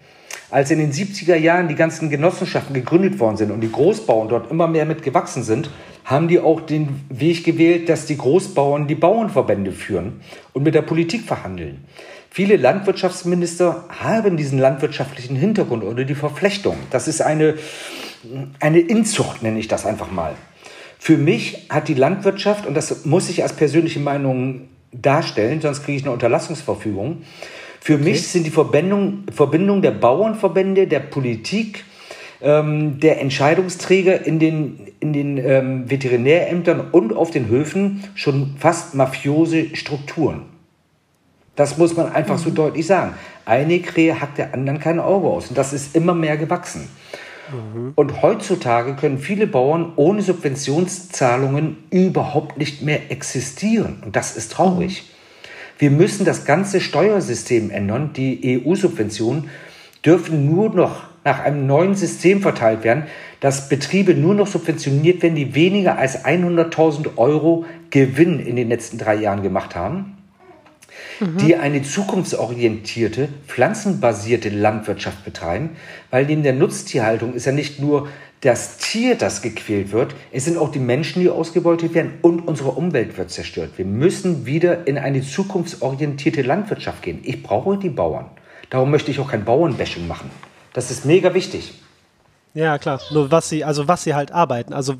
Als 0.51 0.71
in 0.71 0.80
den 0.80 0.91
70er 0.91 1.36
Jahren 1.36 1.67
die 1.67 1.75
ganzen 1.75 2.10
Genossenschaften 2.10 2.73
gegründet 2.73 3.19
worden 3.19 3.36
sind 3.36 3.51
und 3.51 3.62
die 3.62 3.71
Großbauern 3.71 4.30
dort 4.30 4.51
immer 4.51 4.67
mehr 4.67 4.86
mit 4.86 5.04
gewachsen 5.04 5.43
sind, 5.43 5.69
haben 6.06 6.28
die 6.28 6.39
auch 6.39 6.62
den 6.62 7.01
Weg 7.10 7.43
gewählt, 7.43 7.89
dass 7.89 8.06
die 8.06 8.15
Großbauern 8.15 8.88
die 8.88 8.95
Bauernverbände 8.95 9.71
führen 9.71 10.21
und 10.54 10.63
mit 10.63 10.75
der 10.75 10.84
Politik 10.84 11.23
verhandeln. 11.23 11.84
Viele 12.36 12.58
Landwirtschaftsminister 12.58 13.86
haben 13.88 14.36
diesen 14.36 14.60
landwirtschaftlichen 14.60 15.38
Hintergrund 15.38 15.86
oder 15.86 16.04
die 16.04 16.15
Verflechtung. 16.15 16.76
Das 16.91 17.08
ist 17.08 17.21
eine, 17.21 17.54
eine 18.60 18.80
Inzucht, 18.80 19.41
nenne 19.41 19.58
ich 19.58 19.69
das 19.69 19.86
einfach 19.86 20.12
mal. 20.12 20.34
Für 21.00 21.15
mich 21.15 21.67
hat 21.69 21.88
die 21.88 21.93
Landwirtschaft, 21.93 22.65
und 22.65 22.74
das 22.74 23.06
muss 23.06 23.30
ich 23.30 23.41
als 23.43 23.54
persönliche 23.54 24.02
Meinung 24.02 24.67
darstellen, 24.91 25.62
sonst 25.62 25.86
kriege 25.86 25.95
ich 25.95 26.04
eine 26.04 26.12
Unterlassungsverfügung. 26.12 27.21
Für 27.80 27.93
okay. 27.93 28.04
mich 28.04 28.28
sind 28.28 28.45
die 28.45 28.52
Verbindungen 28.52 29.28
Verbindung 29.32 29.82
der 29.82 29.91
Bauernverbände, 29.91 30.88
der 30.88 31.00
Politik, 31.00 31.86
ähm, 32.41 33.00
der 33.00 33.21
Entscheidungsträger 33.21 34.26
in 34.26 34.39
den, 34.39 34.88
in 35.00 35.13
den 35.13 35.38
ähm, 35.38 35.89
Veterinärämtern 35.89 36.89
und 36.91 37.15
auf 37.15 37.32
den 37.32 37.48
Höfen 37.48 38.04
schon 38.13 38.58
fast 38.60 38.93
mafiose 38.93 39.74
Strukturen. 39.74 40.54
Das 41.56 41.78
muss 41.78 41.96
man 41.96 42.12
einfach 42.12 42.38
mhm. 42.38 42.44
so 42.44 42.50
deutlich 42.50 42.88
sagen. 42.88 43.13
Eine 43.46 43.80
Krähe 43.80 44.20
hackt 44.20 44.38
der 44.38 44.54
anderen 44.54 44.80
kein 44.80 45.00
Auge 45.00 45.28
aus. 45.28 45.50
Und 45.50 45.58
das 45.58 45.74
ist 45.74 45.96
immer 45.96 46.13
mehr 46.13 46.38
gewachsen. 46.38 46.89
Mhm. 47.52 47.94
Und 47.96 48.22
heutzutage 48.22 48.96
können 48.96 49.20
viele 49.20 49.48
Bauern 49.48 49.94
ohne 49.96 50.22
Subventionszahlungen 50.22 51.78
überhaupt 51.91 52.58
nicht 52.58 52.82
mehr 52.82 53.12
existieren. 53.12 54.02
Und 54.04 54.15
das 54.15 54.36
ist 54.36 54.52
traurig. 54.52 55.04
Mhm. 55.04 55.15
Wir 55.78 55.91
müssen 55.91 56.26
das 56.26 56.46
ganze 56.46 56.80
Steuersystem 56.80 57.70
ändern. 57.70 58.12
Die 58.13 58.62
EU-Subventionen 58.65 59.50
dürfen 60.06 60.46
nur 60.46 60.70
noch 60.70 61.04
nach 61.24 61.39
einem 61.39 61.65
neuen 61.65 61.96
System 61.96 62.41
verteilt 62.41 62.84
werden, 62.84 63.06
dass 63.39 63.68
Betriebe 63.68 64.13
nur 64.13 64.36
noch 64.36 64.48
subventioniert 64.48 65.24
werden, 65.24 65.36
die 65.36 65.56
weniger 65.56 65.98
als 65.98 66.24
100.000 66.24 67.18
Euro 67.18 67.65
Gewinn 67.89 68.39
in 68.39 68.56
den 68.56 68.70
letzten 68.70 68.98
drei 68.98 69.15
Jahren 69.15 69.41
gemacht 69.41 69.76
haben 69.76 70.14
mhm. 71.19 71.38
die 71.38 71.56
eine 71.56 71.82
zukunftsorientierte, 71.82 73.30
pflanzenbasierte 73.47 74.49
Landwirtschaft 74.49 75.23
betreiben, 75.25 75.71
weil 76.12 76.25
neben 76.25 76.43
der 76.43 76.54
Nutztierhaltung 76.54 77.34
ist 77.34 77.45
ja 77.45 77.51
nicht 77.51 77.80
nur 77.80 78.08
das 78.41 78.78
Tier, 78.78 79.15
das 79.15 79.41
gequält 79.41 79.91
wird, 79.91 80.13
es 80.32 80.45
sind 80.45 80.58
auch 80.58 80.71
die 80.71 80.80
Menschen, 80.80 81.21
die 81.21 81.30
ausgebeutet 81.30 81.93
werden 81.93 82.13
und 82.21 82.47
unsere 82.47 82.71
Umwelt 82.71 83.17
wird 83.17 83.32
zerstört. 83.32 83.71
Wir 83.78 83.86
müssen 83.86 84.45
wieder 84.45 84.86
in 84.88 84.97
eine 84.97 85.21
zukunftsorientierte 85.21 86.43
Landwirtschaft 86.43 87.01
gehen. 87.01 87.21
Ich 87.23 87.41
brauche 87.41 87.78
die 87.78 87.89
Bauern. 87.89 88.30
Darum 88.69 88.91
möchte 88.91 89.10
ich 89.10 89.19
auch 89.19 89.32
kein 89.32 89.45
Bauernbashing 89.45 90.08
machen. 90.08 90.30
Das 90.73 90.91
ist 90.91 91.06
mega 91.06 91.34
wichtig. 91.34 91.73
Ja, 92.56 92.78
klar. 92.78 93.02
Nur 93.12 93.30
was 93.32 93.50
sie, 93.50 93.65
also 93.65 93.88
was 93.88 94.04
sie 94.04 94.15
halt 94.15 94.32
arbeiten. 94.32 94.74
Also 94.74 94.96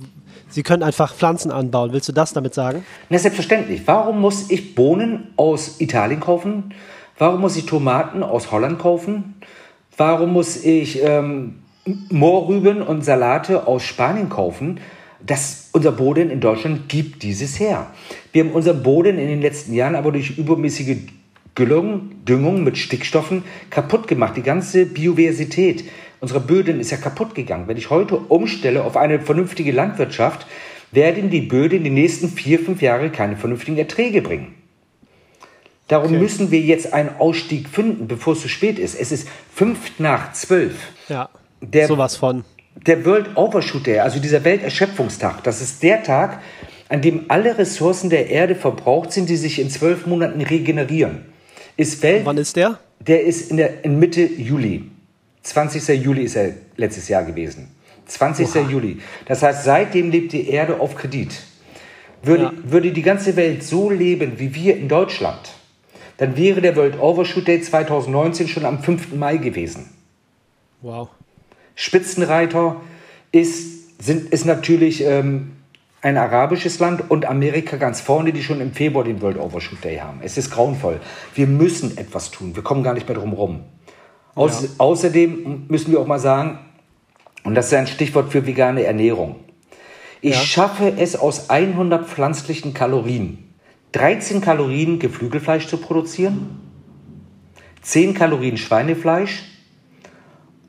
sie 0.50 0.62
können 0.62 0.84
einfach 0.84 1.15
Pflanzen 1.15 1.52
anbauen. 1.52 1.94
Willst 1.94 2.10
du 2.10 2.12
das 2.12 2.34
damit 2.34 2.54
sagen? 2.54 2.86
Na, 3.10 3.18
selbstverständlich. 3.18 3.82
Warum 3.86 4.20
muss 4.20 4.52
ich 4.52 4.76
Bohnen 4.76 5.30
aus 5.38 5.80
Italien 5.80 6.20
kaufen? 6.20 6.74
Warum 7.18 7.39
muss 7.39 7.56
ich 7.56 7.65
Tomaten 7.65 8.24
aus 8.24 8.52
Holland 8.52 8.78
kaufen? 8.78 9.36
Warum 9.96 10.34
muss 10.34 10.65
ich 10.65 11.02
ähm, 11.02 11.60
Moorrüben 12.10 12.82
und 12.82 13.06
Salate 13.06 13.68
aus 13.68 13.84
Spanien 13.84 14.28
kaufen? 14.28 14.82
Das, 15.26 15.70
unser 15.72 15.94
Boden 15.94 16.30
in 16.30 16.41
Deutschland 16.41 16.89
gibt 16.89 17.24
dieses 17.24 17.58
her. 17.58 17.88
Wir 18.34 18.44
haben 18.44 18.52
unseren 18.52 18.84
Boden 18.84 19.18
in 19.18 19.30
den 19.30 19.41
letzten 19.41 19.74
Jahren 19.74 19.96
aber 19.96 20.12
durch 20.12 20.38
übermäßige 20.38 20.98
Güllung, 21.56 22.26
Düngung 22.26 22.65
mit 22.65 22.78
Stickstoffen 22.78 23.46
kaputt 23.70 24.10
gemacht. 24.10 24.36
Die 24.36 24.44
ganze 24.44 24.86
Biodiversität 24.86 25.86
Unsere 26.26 26.40
Böden 26.40 26.80
ist 26.80 26.90
ja 26.90 26.98
kaputt 26.98 27.36
gegangen. 27.36 27.68
Wenn 27.68 27.78
ich 27.78 27.92
heute 27.92 28.18
umstelle 28.18 28.84
auf 28.84 28.98
eine 28.98 29.20
vernünftige 29.20 29.72
Landwirtschaft, 29.72 30.48
werden 30.92 31.30
die 31.30 31.42
Böden 31.42 31.84
die 31.84 31.92
nächsten 31.92 32.30
vier, 32.30 32.58
fünf 32.58 32.82
Jahre 32.82 33.12
keine 33.12 33.38
vernünftigen 33.38 33.78
Erträge 33.78 34.24
bringen. 34.24 34.56
Darum 35.88 36.08
okay. 36.08 36.18
müssen 36.18 36.50
wir 36.50 36.62
jetzt 36.62 36.94
einen 36.94 37.12
Ausstieg 37.20 37.70
finden, 37.70 38.08
bevor 38.08 38.34
es 38.34 38.42
zu 38.42 38.48
spät 38.48 38.80
ist. 38.80 39.00
Es 39.00 39.12
ist 39.12 39.28
fünf 39.54 40.00
nach 40.00 40.34
zwölf. 40.34 40.74
Ja, 41.10 41.30
der, 41.62 41.86
sowas 41.86 42.16
von. 42.16 42.44
Der 42.88 43.06
World 43.06 43.38
Overshoot 43.38 43.86
Day, 43.86 44.00
also 44.00 44.20
dieser 44.20 44.44
Welterschöpfungstag, 44.44 45.44
das 45.44 45.62
ist 45.62 45.84
der 45.84 46.02
Tag, 46.02 46.42
an 46.90 47.04
dem 47.04 47.26
alle 47.28 47.56
Ressourcen 47.56 48.10
der 48.10 48.32
Erde 48.32 48.56
verbraucht 48.56 49.12
sind, 49.12 49.30
die 49.30 49.36
sich 49.36 49.60
in 49.60 49.70
zwölf 49.70 50.08
Monaten 50.08 50.42
regenerieren. 50.42 51.26
Ist 51.78 52.02
Welt, 52.02 52.26
Wann 52.26 52.40
ist 52.40 52.56
der? 52.56 52.80
Der 53.00 53.24
ist 53.26 53.52
in, 53.52 53.58
der, 53.58 53.86
in 53.86 54.00
Mitte 54.00 54.24
Juli. 54.24 54.90
20. 55.45 56.01
Juli 56.03 56.23
ist 56.23 56.36
er 56.36 56.53
letztes 56.75 57.08
Jahr 57.08 57.23
gewesen. 57.23 57.69
20. 58.08 58.47
Oha. 58.47 58.69
Juli. 58.69 58.97
Das 59.27 59.43
heißt, 59.43 59.63
seitdem 59.63 60.10
lebt 60.10 60.34
die 60.34 60.49
Erde 60.49 60.79
auf 60.79 60.95
Kredit. 60.95 61.41
würde, 62.23 62.43
Ja. 62.45 62.53
würde 62.63 62.91
die 62.91 63.03
ganze 63.03 63.36
Welt 63.36 63.63
so 63.63 63.91
leben 63.91 64.39
wie 64.39 64.55
wir 64.55 64.75
in 64.75 64.88
Deutschland, 64.88 65.53
dann 66.17 66.36
wäre 66.36 66.60
der 66.62 66.75
World 66.75 66.99
Overshoot 66.99 67.47
Day 67.47 67.62
2019 67.62 68.47
schon 68.47 68.65
am 68.65 68.81
5. 68.81 69.13
Mai 69.15 69.38
gewesen. 69.38 69.91
Wow. 70.81 71.10
Spitzenreiter 71.75 72.81
ist, 73.31 74.03
sind, 74.03 74.34
ist 74.34 74.45
natürlich 74.45 75.03
ähm, 75.03 75.51
ein 76.01 76.17
arabisches 76.17 76.79
Land 76.79 77.12
und 77.12 77.25
Amerika 77.25 77.77
ganz 77.77 78.01
vorne, 78.01 78.34
die 78.34 78.41
schon 78.41 78.62
im 78.62 78.71
Februar 78.73 79.03
den 79.03 79.21
World 79.21 79.38
Overshoot 79.38 79.84
Day 79.84 79.97
haben. 79.97 80.21
Es 80.23 80.38
ist 80.39 80.49
grauenvoll. 80.49 80.99
Wir 81.36 81.45
müssen 81.45 81.95
etwas 81.97 82.31
tun. 82.31 82.55
Wir 82.55 82.63
kommen 82.63 82.81
gar 82.81 82.95
nicht 82.95 83.08
mehr 83.08 83.17
drum 83.17 83.34
rum. 83.34 83.63
Auß, 84.36 84.62
Ja. 84.63 84.69
Außerdem 84.78 85.65
müssen 85.67 85.91
wir 85.91 86.00
auch 86.00 86.08
mal 86.08 86.19
sagen, 86.19 86.60
und 87.43 87.56
das 87.56 87.67
ist 87.67 87.74
ein 87.74 87.88
Stichwort 87.88 88.32
für 88.32 88.45
vegane 88.45 88.84
Ernährung. 88.84 89.38
Ich 90.21 90.36
Ja. 90.36 90.41
schaffe 90.41 90.93
es 90.98 91.15
aus 91.15 91.50
100 91.50 92.08
pflanzlichen 92.08 92.74
Kalorien, 92.74 93.38
13 93.91 94.41
Kalorien 94.41 95.00
Geflügelfleisch 95.00 95.67
zu 95.67 95.78
produzieren, 95.78 96.60
10 97.82 98.13
Kalorien 98.13 98.58
Schweinefleisch 98.58 99.43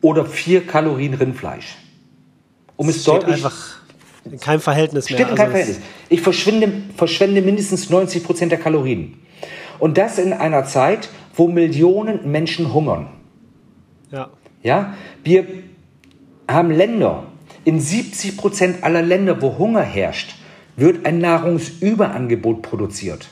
oder 0.02 0.26
4 0.26 0.66
Kalorien 0.66 1.14
Rindfleisch. 1.14 1.76
Um 2.76 2.88
es 2.88 3.02
Steht 3.02 3.14
deutlich 3.14 3.36
einfach 3.36 3.76
in 4.30 4.38
keinem 4.38 4.60
Verhältnis 4.60 5.08
mehr. 5.08 5.18
Steht 5.18 5.30
in 5.30 5.34
keinem 5.36 5.52
Also 5.54 5.58
es- 5.62 5.66
Verhältnis. 5.76 5.90
Ich 6.10 6.20
verschwinde, 6.20 6.72
verschwende 6.96 7.40
mindestens 7.42 7.88
90 7.90 8.22
Prozent 8.22 8.52
der 8.52 8.58
Kalorien. 8.60 9.14
Und 9.78 9.96
das 9.98 10.18
in 10.18 10.32
einer 10.34 10.64
Zeit, 10.66 11.08
wo 11.34 11.48
Millionen 11.48 12.30
Menschen 12.30 12.72
hungern. 12.74 13.08
Ja. 14.10 14.30
Ja? 14.62 14.94
Wir 15.24 15.46
haben 16.48 16.70
Länder, 16.70 17.24
in 17.64 17.80
70 17.80 18.36
Prozent 18.36 18.84
aller 18.84 19.02
Länder, 19.02 19.42
wo 19.42 19.58
Hunger 19.58 19.82
herrscht, 19.82 20.36
wird 20.76 21.06
ein 21.06 21.18
Nahrungsüberangebot 21.18 22.62
produziert. 22.62 23.28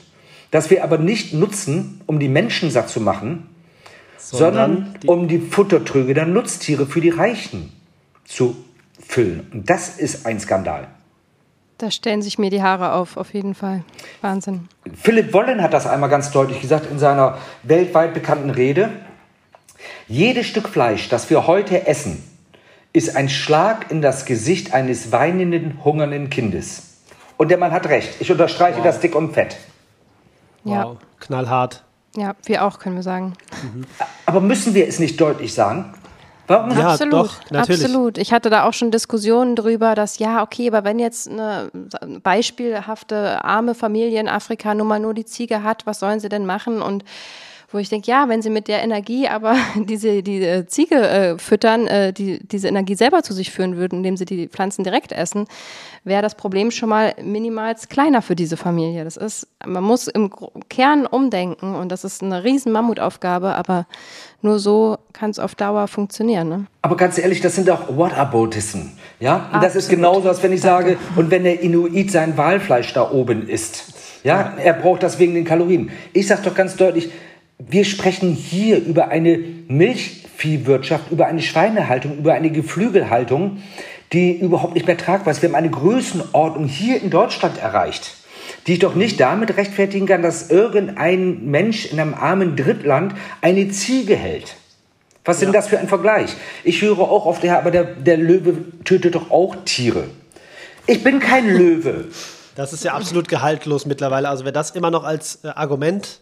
Das 0.51 0.69
wir 0.69 0.83
aber 0.83 0.97
nicht 0.97 1.33
nutzen, 1.33 2.01
um 2.05 2.19
die 2.19 2.27
Menschen 2.27 2.71
satt 2.71 2.89
zu 2.89 3.01
machen, 3.01 3.47
sondern, 4.17 4.95
die, 5.01 5.07
um 5.07 5.27
die 5.27 5.39
Futtertröge 5.39 6.13
der 6.13 6.25
Nutztiere 6.25 6.85
für 6.85 7.01
die 7.01 7.09
Reichen 7.09 7.71
zu 8.25 8.55
füllen. 8.99 9.47
Und 9.53 9.69
das 9.69 9.97
ist 9.97 10.25
ein 10.25 10.39
Skandal. 10.39 10.87
Da 11.77 11.91
stellen 11.91 12.21
sich 12.21 12.39
mir 12.39 12.49
die 12.49 12.61
Haare 12.61 12.93
auf, 12.93 13.17
auf 13.17 13.33
jeden 13.33 13.53
Fall. 13.53 13.83
Wahnsinn. 14.21 14.69
Philipp 14.93 15.33
Wollen 15.33 15.61
hat 15.61 15.73
das 15.73 15.85
einmal 15.85 16.09
ganz 16.09 16.31
deutlich 16.31 16.61
gesagt 16.61 16.89
in 16.89 16.99
seiner 16.99 17.37
weltweit 17.63 18.13
bekannten 18.13 18.49
Rede. 18.49 18.89
Jedes 20.07 20.47
Stück 20.47 20.69
Fleisch, 20.69 21.09
das 21.09 21.29
wir 21.29 21.47
heute 21.47 21.87
essen, 21.87 22.23
ist 22.93 23.15
ein 23.15 23.27
Schlag 23.29 23.91
in 23.91 24.01
das 24.01 24.25
Gesicht 24.25 24.73
eines 24.73 25.11
weinenden, 25.11 25.83
hungernden 25.83 26.29
Kindes. 26.29 27.01
Und 27.37 27.49
der 27.49 27.57
Mann 27.57 27.71
hat 27.71 27.87
recht. 27.87 28.15
Ich 28.19 28.31
unterstreiche 28.31 28.81
das 28.81 28.99
dick 28.99 29.15
und 29.15 29.33
fett. 29.33 29.57
Ja. 30.63 30.85
wow, 30.85 30.97
knallhart. 31.19 31.83
Ja, 32.15 32.35
wir 32.45 32.63
auch, 32.63 32.79
können 32.79 32.95
wir 32.95 33.03
sagen. 33.03 33.33
Aber 34.25 34.39
müssen 34.39 34.73
wir 34.73 34.87
es 34.87 34.99
nicht 34.99 35.19
deutlich 35.19 35.53
sagen? 35.53 35.93
Warum 36.47 36.77
Ja, 36.77 36.89
absolut, 36.89 37.13
doch, 37.13 37.51
natürlich. 37.51 37.83
absolut. 37.83 38.17
Ich 38.17 38.31
hatte 38.31 38.49
da 38.49 38.65
auch 38.65 38.73
schon 38.73 38.91
Diskussionen 38.91 39.55
drüber, 39.55 39.95
dass 39.95 40.19
ja, 40.19 40.43
okay, 40.43 40.67
aber 40.67 40.83
wenn 40.83 40.99
jetzt 40.99 41.27
eine 41.29 41.71
beispielhafte 42.21 43.43
arme 43.43 43.73
Familie 43.73 44.19
in 44.19 44.29
Afrika 44.29 44.75
nun 44.75 44.87
mal 44.87 44.99
nur 44.99 45.13
die 45.13 45.25
Ziege 45.25 45.63
hat, 45.63 45.85
was 45.85 45.99
sollen 45.99 46.19
sie 46.19 46.29
denn 46.29 46.45
machen? 46.45 46.81
Und 46.81 47.03
wo 47.75 47.79
ich 47.79 47.89
denke, 47.89 48.09
ja, 48.09 48.29
wenn 48.29 48.41
sie 48.41 48.49
mit 48.49 48.69
der 48.69 48.81
Energie 48.81 49.27
aber 49.27 49.57
diese 49.75 50.23
die 50.23 50.65
Ziege 50.65 50.95
äh, 50.95 51.37
füttern, 51.37 51.87
äh, 51.87 52.13
die 52.13 52.39
diese 52.39 52.69
Energie 52.69 52.95
selber 52.95 53.21
zu 53.21 53.33
sich 53.33 53.51
führen 53.51 53.75
würden, 53.75 53.97
indem 53.97 54.17
sie 54.17 54.25
die 54.25 54.47
Pflanzen 54.47 54.83
direkt 54.83 55.11
essen, 55.11 55.45
wäre 56.05 56.21
das 56.21 56.35
Problem 56.35 56.71
schon 56.71 56.87
mal 56.87 57.13
minimal 57.21 57.75
kleiner 57.89 58.21
für 58.21 58.35
diese 58.35 58.55
Familie. 58.55 59.03
Das 59.03 59.17
ist, 59.17 59.47
man 59.65 59.83
muss 59.83 60.07
im 60.07 60.31
Kern 60.69 61.05
umdenken 61.05 61.75
und 61.75 61.91
das 61.91 62.05
ist 62.05 62.23
eine 62.23 62.43
riesen 62.43 62.71
Mammutaufgabe, 62.71 63.55
aber 63.55 63.87
nur 64.41 64.59
so 64.59 64.97
kann 65.11 65.31
es 65.31 65.39
auf 65.39 65.55
Dauer 65.55 65.87
funktionieren. 65.87 66.47
Ne? 66.47 66.65
Aber 66.83 66.95
ganz 66.95 67.17
ehrlich, 67.17 67.41
das 67.41 67.55
sind 67.55 67.69
auch 67.69 67.97
Whataboutism. 67.97 68.91
Ja? 69.19 69.49
Und 69.51 69.63
das 69.63 69.75
ist 69.75 69.89
genauso, 69.89 70.29
als 70.29 70.41
wenn 70.43 70.53
ich 70.53 70.61
sage, 70.61 70.97
und 71.15 71.31
wenn 71.31 71.43
der 71.43 71.59
Inuit 71.59 72.11
sein 72.11 72.37
Walfleisch 72.37 72.93
da 72.93 73.11
oben 73.11 73.49
isst. 73.49 73.93
Ja, 74.23 74.53
er 74.57 74.73
braucht 74.73 75.03
das 75.03 75.19
wegen 75.19 75.35
den 75.35 75.45
Kalorien. 75.45 75.91
Ich 76.13 76.27
sage 76.27 76.41
doch 76.43 76.55
ganz 76.55 76.75
deutlich, 76.75 77.11
wir 77.57 77.85
sprechen 77.85 78.33
hier 78.33 78.83
über 78.83 79.09
eine 79.09 79.39
Milchviehwirtschaft, 79.67 81.11
über 81.11 81.27
eine 81.27 81.41
Schweinehaltung, 81.41 82.17
über 82.17 82.33
eine 82.33 82.49
Geflügelhaltung, 82.49 83.61
die 84.13 84.37
überhaupt 84.37 84.75
nicht 84.75 84.87
mehr 84.87 84.97
tragbar 84.97 85.31
ist. 85.31 85.41
Wir 85.41 85.49
haben 85.49 85.55
eine 85.55 85.69
Größenordnung 85.69 86.67
hier 86.67 87.01
in 87.01 87.09
Deutschland 87.09 87.57
erreicht, 87.57 88.15
die 88.67 88.73
ich 88.73 88.79
doch 88.79 88.95
nicht 88.95 89.19
damit 89.19 89.57
rechtfertigen 89.57 90.05
kann, 90.05 90.21
dass 90.21 90.49
irgendein 90.49 91.45
Mensch 91.45 91.85
in 91.85 91.99
einem 91.99 92.13
armen 92.13 92.55
Drittland 92.55 93.15
eine 93.41 93.69
Ziege 93.69 94.15
hält. 94.15 94.55
Was 95.23 95.37
ist 95.37 95.45
denn 95.45 95.53
das 95.53 95.67
für 95.67 95.79
ein 95.79 95.87
Vergleich? 95.87 96.35
Ich 96.63 96.81
höre 96.83 96.99
auch 96.99 97.25
oft, 97.25 97.43
ja, 97.43 97.57
aber 97.57 97.71
der, 97.71 97.83
der 97.83 98.17
Löwe 98.17 98.57
tötet 98.83 99.15
doch 99.15 99.31
auch 99.31 99.55
Tiere. 99.65 100.03
Ich 100.85 101.03
bin 101.03 101.19
kein 101.19 101.49
Löwe. 101.49 102.05
Das 102.55 102.73
ist 102.73 102.83
ja 102.83 102.93
absolut 102.93 103.27
gehaltlos 103.27 103.87
mittlerweile. 103.87 104.29
Also 104.29 104.45
wer 104.45 104.51
das 104.51 104.71
immer 104.71 104.91
noch 104.91 105.03
als 105.03 105.43
äh, 105.43 105.47
Argument 105.47 106.21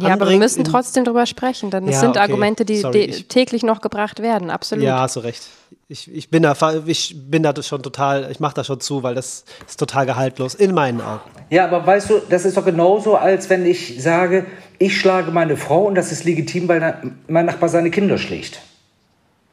Ja, 0.00 0.12
aber 0.14 0.28
wir 0.28 0.36
müssen 0.38 0.64
trotzdem 0.64 1.04
drüber 1.04 1.26
sprechen, 1.26 1.70
denn 1.70 1.84
es 1.88 1.94
Ja, 1.94 2.00
sind 2.00 2.10
okay. 2.10 2.18
Argumente, 2.20 2.64
die, 2.64 2.76
Sorry, 2.78 3.06
die 3.06 3.10
ich- 3.10 3.28
täglich 3.28 3.62
noch 3.62 3.80
gebracht 3.80 4.20
werden, 4.22 4.50
absolut. 4.50 4.84
Ja, 4.84 5.00
hast 5.00 5.16
du 5.16 5.20
recht. 5.20 5.42
Ich, 5.88 6.12
ich 6.12 6.30
bin 6.30 6.42
da, 6.42 6.56
ich 6.86 7.14
bin 7.16 7.42
da 7.42 7.54
schon 7.62 7.82
total, 7.82 8.28
ich 8.30 8.40
mache 8.40 8.54
da 8.54 8.64
schon 8.64 8.80
zu, 8.80 9.02
weil 9.02 9.14
das 9.14 9.44
ist 9.68 9.78
total 9.78 10.04
gehaltlos 10.06 10.54
in 10.54 10.74
meinen 10.74 11.00
Augen. 11.00 11.20
Ja, 11.50 11.64
aber 11.66 11.86
weißt 11.86 12.10
du, 12.10 12.14
das 12.28 12.44
ist 12.44 12.56
doch 12.56 12.64
genauso, 12.64 13.16
als 13.16 13.48
wenn 13.50 13.64
ich 13.64 14.02
sage, 14.02 14.46
ich 14.78 14.98
schlage 15.00 15.30
meine 15.30 15.56
Frau 15.56 15.84
und 15.84 15.94
das 15.94 16.10
ist 16.12 16.24
legitim, 16.24 16.66
weil 16.68 17.12
mein 17.28 17.46
Nachbar 17.46 17.68
seine 17.68 17.90
Kinder 17.90 18.18
schlägt. 18.18 18.60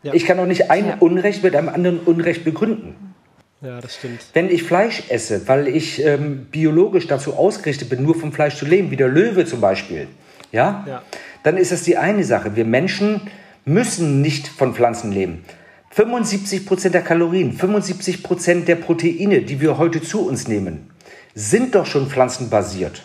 Ja. 0.02 0.14
Ich 0.14 0.26
kann 0.26 0.38
doch 0.38 0.46
nicht 0.48 0.70
ein 0.72 0.88
Ja. 0.88 0.98
Unrecht 1.00 1.44
mit 1.44 1.56
einem 1.56 1.70
anderen 1.70 2.00
Unrecht 2.00 2.44
begründen. 2.44 3.14
Ja, 3.62 3.80
das 3.80 3.96
stimmt. 3.96 4.20
Wenn 4.34 4.50
ich 4.50 4.64
Fleisch 4.64 5.04
esse, 5.08 5.48
weil 5.48 5.70
ich 5.70 6.04
ähm, 6.04 6.48
biologisch 6.52 7.08
dazu 7.08 7.36
ausgerichtet 7.36 7.90
bin, 7.90 8.04
nur 8.04 8.14
vom 8.16 8.34
Fleisch 8.34 8.58
zu 8.58 8.66
leben, 8.66 8.92
wie 8.92 8.98
der 8.98 9.08
Löwe 9.08 9.46
zum 9.46 9.62
Beispiel, 9.62 10.08
ja, 10.54 10.86
Ja. 10.88 11.02
dann 11.44 11.58
ist 11.58 11.74
das 11.74 11.84
die 11.84 11.98
eine 11.98 12.24
Sache. 12.24 12.56
Wir 12.56 12.63
Menschen 12.66 13.20
müssen 13.66 14.22
nicht 14.22 14.48
von 14.48 14.74
Pflanzen 14.74 15.12
leben. 15.12 15.44
75 15.92 16.66
Prozent 16.66 16.96
der 16.96 17.04
Kalorien, 17.04 17.52
75 17.54 18.24
Prozent 18.24 18.68
der 18.68 18.78
Proteine, 18.78 19.42
die 19.42 19.60
wir 19.60 19.78
heute 19.78 20.02
zu 20.02 20.26
uns 20.26 20.48
nehmen, 20.48 20.89
sind 21.36 21.76
doch 21.76 21.86
schon 21.86 22.08
pflanzenbasiert. 22.10 23.04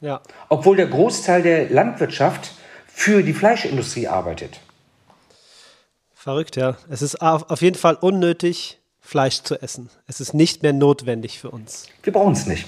Ja, 0.00 0.20
Obwohl 0.48 0.76
der 0.76 0.86
Großteil 0.86 1.42
der 1.42 1.70
Landwirtschaft 1.70 2.52
für 2.86 3.22
die 3.22 3.34
Fleischindustrie 3.34 4.08
arbeitet. 4.08 4.60
verrückt, 6.14 6.56
ja. 6.56 6.76
Es 6.90 7.00
ist 7.02 7.20
auf 7.22 7.62
jeden 7.62 7.76
Fall 7.76 7.94
unnötig, 7.94 8.78
Fleisch 9.00 9.42
zu 9.42 9.60
essen. 9.60 9.88
Es 10.06 10.20
ist 10.20 10.34
nicht 10.34 10.62
mehr 10.62 10.72
notwendig 10.74 11.38
für 11.38 11.50
uns. 11.50 11.86
Wir 12.02 12.12
brauchen 12.12 12.34
es 12.34 12.46
nicht. 12.46 12.66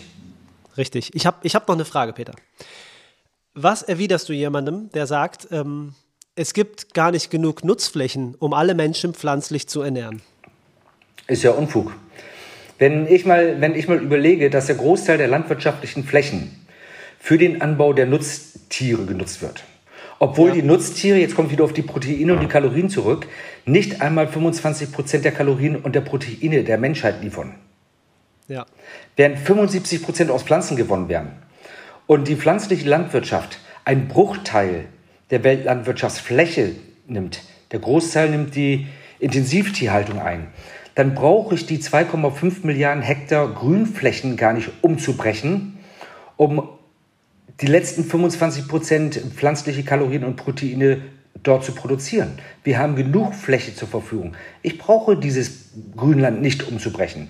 Richtig. 0.76 1.14
Ich 1.14 1.26
habe 1.26 1.36
ich 1.42 1.54
hab 1.54 1.68
noch 1.68 1.74
eine 1.74 1.84
Frage, 1.84 2.12
Peter. 2.14 2.32
Was 3.54 3.82
erwiderst 3.82 4.28
du 4.30 4.32
jemandem, 4.32 4.88
der 4.94 5.06
sagt, 5.06 5.48
ähm, 5.50 5.94
es 6.34 6.54
gibt 6.54 6.94
gar 6.94 7.10
nicht 7.10 7.30
genug 7.30 7.64
Nutzflächen, 7.64 8.34
um 8.38 8.54
alle 8.54 8.74
Menschen 8.74 9.12
pflanzlich 9.12 9.68
zu 9.68 9.82
ernähren? 9.82 10.22
Ist 11.26 11.42
ja 11.42 11.50
Unfug. 11.50 11.92
Wenn 12.78 13.06
ich, 13.06 13.26
mal, 13.26 13.60
wenn 13.60 13.74
ich 13.74 13.88
mal 13.88 13.98
überlege, 13.98 14.48
dass 14.48 14.66
der 14.66 14.76
Großteil 14.76 15.18
der 15.18 15.28
landwirtschaftlichen 15.28 16.04
Flächen 16.04 16.64
für 17.18 17.36
den 17.36 17.60
Anbau 17.60 17.92
der 17.92 18.06
Nutztiere 18.06 19.04
genutzt 19.04 19.42
wird. 19.42 19.62
Obwohl 20.18 20.48
Ja. 20.48 20.54
die 20.54 20.62
Nutztiere, 20.62 21.18
jetzt 21.18 21.34
kommt 21.34 21.50
wieder 21.50 21.64
auf 21.64 21.74
die 21.74 21.82
Proteine 21.82 22.32
und 22.32 22.40
die 22.40 22.46
Kalorien 22.48 22.88
zurück, 22.88 23.26
nicht 23.66 24.00
einmal 24.00 24.28
25 24.28 24.90
Prozent 24.92 25.24
der 25.26 25.32
Kalorien 25.32 25.76
und 25.76 25.94
der 25.94 26.00
Proteine 26.00 26.64
der 26.64 26.78
Menschheit 26.78 27.22
liefern. 27.22 27.54
Ja. 28.48 28.64
Während 29.14 29.38
75 29.38 30.02
Prozent 30.02 30.30
aus 30.30 30.42
Pflanzen 30.42 30.76
gewonnen 30.76 31.08
werden 31.08 31.32
und 32.06 32.28
die 32.28 32.36
pflanzliche 32.36 32.88
Landwirtschaft 32.88 33.58
ein 33.84 34.08
Bruchteil 34.08 34.86
der 35.30 35.44
Weltlandwirtschaftsfläche 35.44 36.72
nimmt, 37.06 37.42
der 37.72 37.80
Großteil 37.80 38.30
nimmt 38.30 38.54
die 38.54 38.86
Intensivtierhaltung 39.18 40.18
ein, 40.20 40.48
dann 40.94 41.14
brauche 41.14 41.54
ich 41.54 41.66
die 41.66 41.78
2,5 41.78 42.66
Milliarden 42.66 43.02
Hektar 43.02 43.48
Grünflächen 43.54 44.36
gar 44.36 44.52
nicht 44.52 44.70
umzubrechen, 44.82 45.78
um 46.36 46.68
die 47.60 47.66
letzten 47.66 48.04
25 48.04 48.68
Prozent 48.68 49.14
pflanzliche 49.34 49.84
Kalorien 49.84 50.24
und 50.24 50.36
Proteine 50.36 51.02
dort 51.42 51.64
zu 51.64 51.72
produzieren. 51.72 52.32
Wir 52.62 52.78
haben 52.78 52.94
genug 52.94 53.34
Fläche 53.34 53.74
zur 53.74 53.88
Verfügung. 53.88 54.34
Ich 54.62 54.78
brauche 54.78 55.16
dieses 55.16 55.70
Grünland 55.96 56.42
nicht 56.42 56.68
umzubrechen. 56.68 57.28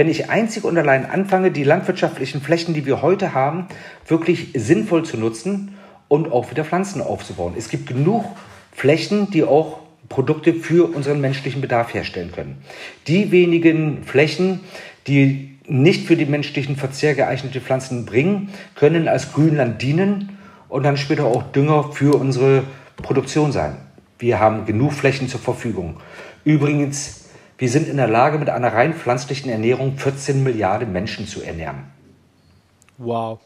Wenn 0.00 0.08
ich 0.08 0.30
einzig 0.30 0.64
und 0.64 0.78
allein 0.78 1.04
anfange, 1.04 1.50
die 1.50 1.62
landwirtschaftlichen 1.62 2.40
Flächen, 2.40 2.72
die 2.72 2.86
wir 2.86 3.02
heute 3.02 3.34
haben, 3.34 3.66
wirklich 4.08 4.48
sinnvoll 4.54 5.04
zu 5.04 5.18
nutzen 5.18 5.76
und 6.08 6.32
auch 6.32 6.50
wieder 6.50 6.64
Pflanzen 6.64 7.02
aufzubauen. 7.02 7.52
Es 7.54 7.68
gibt 7.68 7.86
genug 7.86 8.24
Flächen, 8.72 9.30
die 9.30 9.44
auch 9.44 9.80
Produkte 10.08 10.54
für 10.54 10.90
unseren 10.96 11.20
menschlichen 11.20 11.60
Bedarf 11.60 11.92
herstellen 11.92 12.32
können. 12.32 12.62
Die 13.08 13.30
wenigen 13.30 14.02
Flächen, 14.04 14.60
die 15.06 15.58
nicht 15.66 16.06
für 16.06 16.16
den 16.16 16.30
menschlichen 16.30 16.76
Verzehr 16.76 17.14
geeignete 17.14 17.60
Pflanzen 17.60 18.06
bringen, 18.06 18.48
können 18.76 19.06
als 19.06 19.34
Grünland 19.34 19.82
dienen 19.82 20.38
und 20.70 20.82
dann 20.82 20.96
später 20.96 21.26
auch 21.26 21.42
Dünger 21.52 21.92
für 21.92 22.14
unsere 22.14 22.64
Produktion 22.96 23.52
sein. 23.52 23.76
Wir 24.18 24.40
haben 24.40 24.64
genug 24.64 24.94
Flächen 24.94 25.28
zur 25.28 25.40
Verfügung. 25.40 25.98
Übrigens, 26.44 27.19
wir 27.60 27.68
sind 27.68 27.88
in 27.88 27.98
der 27.98 28.08
Lage, 28.08 28.38
mit 28.38 28.48
einer 28.48 28.72
rein 28.72 28.94
pflanzlichen 28.94 29.50
Ernährung 29.50 29.98
14 29.98 30.42
Milliarden 30.42 30.92
Menschen 30.92 31.26
zu 31.26 31.42
ernähren. 31.42 31.84
Wow. 32.96 33.38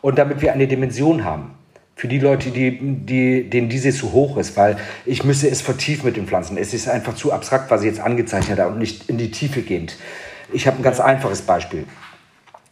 Und 0.00 0.18
damit 0.18 0.42
wir 0.42 0.52
eine 0.52 0.66
Dimension 0.66 1.24
haben, 1.24 1.52
für 1.94 2.08
die 2.08 2.18
Leute, 2.18 2.50
die, 2.50 2.80
die, 2.80 3.48
denen 3.48 3.68
diese 3.68 3.92
zu 3.92 4.10
hoch 4.12 4.38
ist, 4.38 4.56
weil 4.56 4.76
ich 5.06 5.22
müsse 5.22 5.48
es 5.48 5.60
vertiefen 5.60 6.06
mit 6.06 6.16
den 6.16 6.26
Pflanzen. 6.26 6.56
Es 6.56 6.74
ist 6.74 6.88
einfach 6.88 7.14
zu 7.14 7.32
abstrakt, 7.32 7.70
was 7.70 7.82
ich 7.82 7.86
jetzt 7.86 8.00
angezeichnet 8.00 8.58
habe 8.58 8.72
und 8.72 8.78
nicht 8.78 9.08
in 9.08 9.18
die 9.18 9.30
Tiefe 9.30 9.62
gehend. 9.62 9.96
Ich 10.52 10.66
habe 10.66 10.78
ein 10.78 10.82
ganz 10.82 10.98
einfaches 10.98 11.42
Beispiel. 11.42 11.86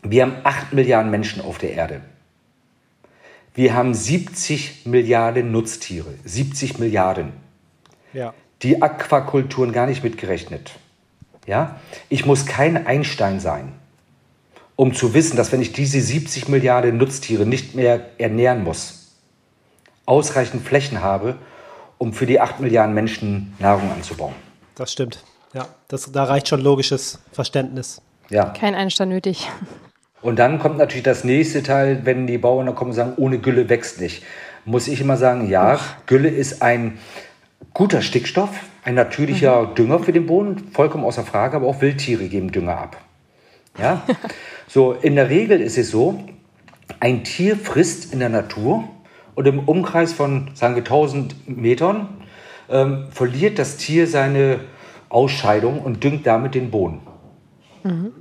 Wir 0.03 0.23
haben 0.23 0.35
8 0.43 0.73
Milliarden 0.73 1.13
Menschen 1.13 1.43
auf 1.43 1.59
der 1.59 1.75
Erde. 1.75 2.01
Wir 3.55 3.75
haben 3.75 3.95
70 3.95 4.87
Milliarden 4.87 5.53
Nutztiere. 5.53 6.15
70 6.25 6.81
Milliarden. 6.81 7.35
Ja. 8.13 8.35
Die 8.63 8.83
Aquakulturen 8.83 9.71
gar 9.71 9.87
nicht 9.87 10.03
mitgerechnet. 10.03 10.73
Ja? 11.49 11.81
Ich 12.11 12.27
muss 12.27 12.47
kein 12.47 12.87
Einstein 12.87 13.41
sein, 13.41 13.73
um 14.77 14.95
zu 14.95 15.15
wissen, 15.15 15.37
dass 15.37 15.51
wenn 15.51 15.63
ich 15.63 15.73
diese 15.73 16.01
70 16.01 16.49
Milliarden 16.49 16.99
Nutztiere 16.99 17.47
nicht 17.47 17.75
mehr 17.75 18.11
ernähren 18.19 18.63
muss, 18.63 19.17
ausreichend 20.05 20.65
Flächen 20.65 21.03
habe, 21.03 21.37
um 21.97 22.13
für 22.13 22.27
die 22.27 22.39
8 22.41 22.61
Milliarden 22.61 22.95
Menschen 22.95 23.57
Nahrung 23.59 23.91
anzubauen. 23.91 24.35
Das 24.75 24.93
stimmt. 24.93 25.25
Ja, 25.55 25.67
das, 25.89 26.13
da 26.13 26.25
reicht 26.25 26.49
schon 26.49 26.61
logisches 26.61 27.19
Verständnis. 27.33 28.03
Ja. 28.29 28.51
Kein 28.51 28.75
Einstand 28.75 29.11
nötig. 29.11 29.49
Und 30.21 30.39
dann 30.39 30.59
kommt 30.59 30.77
natürlich 30.77 31.05
das 31.05 31.25
nächste 31.25 31.63
Teil, 31.63 32.01
wenn 32.05 32.27
die 32.27 32.39
Bauern 32.39 32.67
dann 32.67 32.75
kommen 32.75 32.91
und 32.91 32.97
sagen, 32.97 33.15
ohne 33.17 33.39
Gülle 33.39 33.69
wächst 33.71 34.01
nicht. 34.01 34.23
Muss 34.67 34.87
ich 34.87 35.01
immer 35.01 35.17
sagen, 35.17 35.49
ja, 35.49 35.81
Gülle 36.07 36.29
ist 36.29 36.61
ein 36.61 36.99
guter 37.73 38.03
Stickstoff, 38.03 38.51
ein 38.89 38.95
natürlicher 38.95 39.65
mhm. 39.65 39.75
Dünger 39.75 39.99
für 39.99 40.13
den 40.13 40.25
Boden, 40.25 40.57
vollkommen 40.73 41.05
außer 41.05 41.23
Frage, 41.23 41.57
aber 41.57 41.67
auch 41.67 41.83
Wildtiere 41.83 42.27
geben 42.29 42.53
Dünger 42.53 42.79
ab. 42.79 42.97
Ja? 43.79 44.03
so, 44.67 44.93
in 44.95 45.15
der 45.15 45.29
Regel 45.29 45.61
ist 45.61 45.77
es 45.77 45.91
so, 45.91 46.25
ein 46.99 47.23
Tier 47.23 47.57
frisst 47.57 48.15
in 48.15 48.19
der 48.19 48.31
Natur 48.31 48.85
und 49.35 49.47
im 49.47 49.59
Umkreis 49.59 50.15
von, 50.15 50.53
sagen 50.55 50.75
wir, 50.75 50.83
1000 50.83 51.49
Metern 51.49 52.09
ähm, 52.71 53.09
verliert 53.11 53.59
das 53.59 53.77
Tier 53.77 54.07
seine 54.07 54.61
Ausscheidung 55.11 55.81
und 55.81 56.03
düngt 56.03 56.27
damit 56.27 56.55
den 56.55 56.71
Boden. 56.71 57.03
Mhm. 57.85 58.13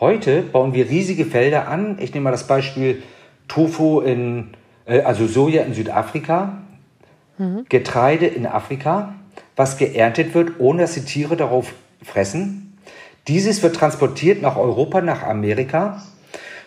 Heute 0.00 0.42
bauen 0.42 0.74
wir 0.74 0.90
riesige 0.90 1.24
Felder 1.24 1.68
an. 1.68 1.98
Ich 2.00 2.12
nehme 2.12 2.24
mal 2.24 2.30
das 2.32 2.48
Beispiel 2.48 3.04
Tofu 3.46 4.00
in, 4.00 4.48
äh, 4.84 5.02
also 5.02 5.28
Soja 5.28 5.62
in 5.62 5.74
Südafrika, 5.74 6.58
mhm. 7.38 7.66
Getreide 7.68 8.26
in 8.26 8.46
Afrika, 8.46 9.14
was 9.56 9.78
geerntet 9.78 10.34
wird, 10.34 10.52
ohne 10.58 10.82
dass 10.82 10.94
die 10.94 11.04
Tiere 11.04 11.36
darauf 11.36 11.72
fressen. 12.04 12.78
Dieses 13.26 13.62
wird 13.62 13.74
transportiert 13.74 14.42
nach 14.42 14.56
Europa, 14.56 15.00
nach 15.00 15.22
Amerika, 15.22 16.02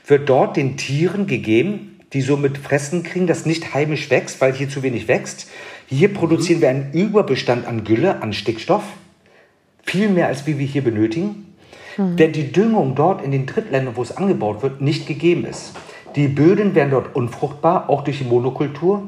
wird 0.06 0.28
dort 0.28 0.58
den 0.58 0.76
Tieren 0.76 1.28
gegeben, 1.28 2.00
die 2.14 2.22
somit 2.22 2.58
Fressen 2.58 3.04
kriegen, 3.04 3.28
das 3.28 3.46
nicht 3.46 3.74
heimisch 3.74 4.10
wächst, 4.10 4.42
weil 4.42 4.54
hier 4.54 4.68
zu 4.70 4.82
wenig 4.82 5.08
wächst. 5.08 5.48
Hier 5.88 6.14
produzieren 6.14 6.62
wir 6.62 6.70
einen 6.70 6.92
Überbestand 6.92 7.68
an 7.68 7.84
Gülle, 7.84 8.22
an 8.22 8.34
Stickstoff, 8.34 8.84
viel 9.84 10.10
mehr 10.10 10.28
als 10.28 10.46
wie 10.48 10.58
wir 10.58 10.66
hier 10.66 10.84
benötigen, 10.84 11.54
mhm. 11.98 12.18
denn 12.18 12.32
die 12.32 12.52
Düngung 12.52 12.96
dort 12.96 13.24
in 13.24 13.32
den 13.32 13.46
Drittländern, 13.46 13.96
wo 13.96 14.02
es 14.02 14.16
angebaut 14.16 14.64
wird, 14.64 14.82
nicht 14.82 15.08
gegeben 15.08 15.46
ist. 15.46 15.74
Die 16.16 16.28
Böden 16.28 16.74
werden 16.76 16.92
dort 16.92 17.16
unfruchtbar, 17.16 17.90
auch 17.90 18.04
durch 18.04 18.18
die 18.18 18.24
Monokultur. 18.24 19.04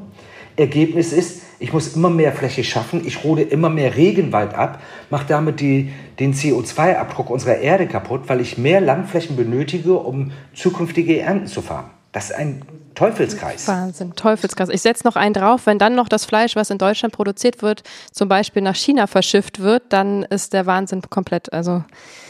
Ergebnis 0.56 1.14
ist, 1.14 1.42
ich 1.60 1.74
muss 1.74 1.96
immer 1.96 2.10
mehr 2.10 2.34
Fläche 2.34 2.64
schaffen, 2.64 3.06
ich 3.06 3.24
rode 3.24 3.44
immer 3.44 3.70
mehr 3.70 3.96
Regenwald 3.96 4.54
ab, 4.54 4.82
mache 5.10 5.26
damit 5.28 5.60
die, 5.60 5.92
den 6.20 6.34
CO2-Abdruck 6.34 7.30
unserer 7.30 7.58
Erde 7.58 7.88
kaputt, 7.88 8.22
weil 8.28 8.42
ich 8.42 8.58
mehr 8.58 8.82
Landflächen 8.82 9.36
benötige, 9.36 9.94
um 9.94 10.32
zukünftige 10.54 11.20
Ernten 11.20 11.48
zu 11.48 11.62
fahren. 11.62 11.92
Das 12.12 12.26
ist 12.26 12.36
ein 12.36 12.64
Teufelskreis. 12.96 13.68
Wahnsinn, 13.68 14.16
Teufelskreis. 14.16 14.70
Ich 14.70 14.82
setze 14.82 15.08
noch 15.08 15.16
einen 15.16 15.34
drauf, 15.34 15.66
wenn 15.66 15.80
dann 15.80 15.96
noch 15.96 16.10
das 16.10 16.26
Fleisch, 16.26 16.56
was 16.56 16.70
in 16.70 16.78
Deutschland 16.78 17.14
produziert 17.14 17.62
wird, 17.62 17.84
zum 18.12 18.28
Beispiel 18.28 18.62
nach 18.62 18.76
China 18.76 19.08
verschifft 19.08 19.60
wird, 19.60 19.84
dann 19.90 20.24
ist 20.24 20.54
der 20.54 20.66
Wahnsinn 20.66 21.02
komplett. 21.10 21.54
Also, 21.54 21.84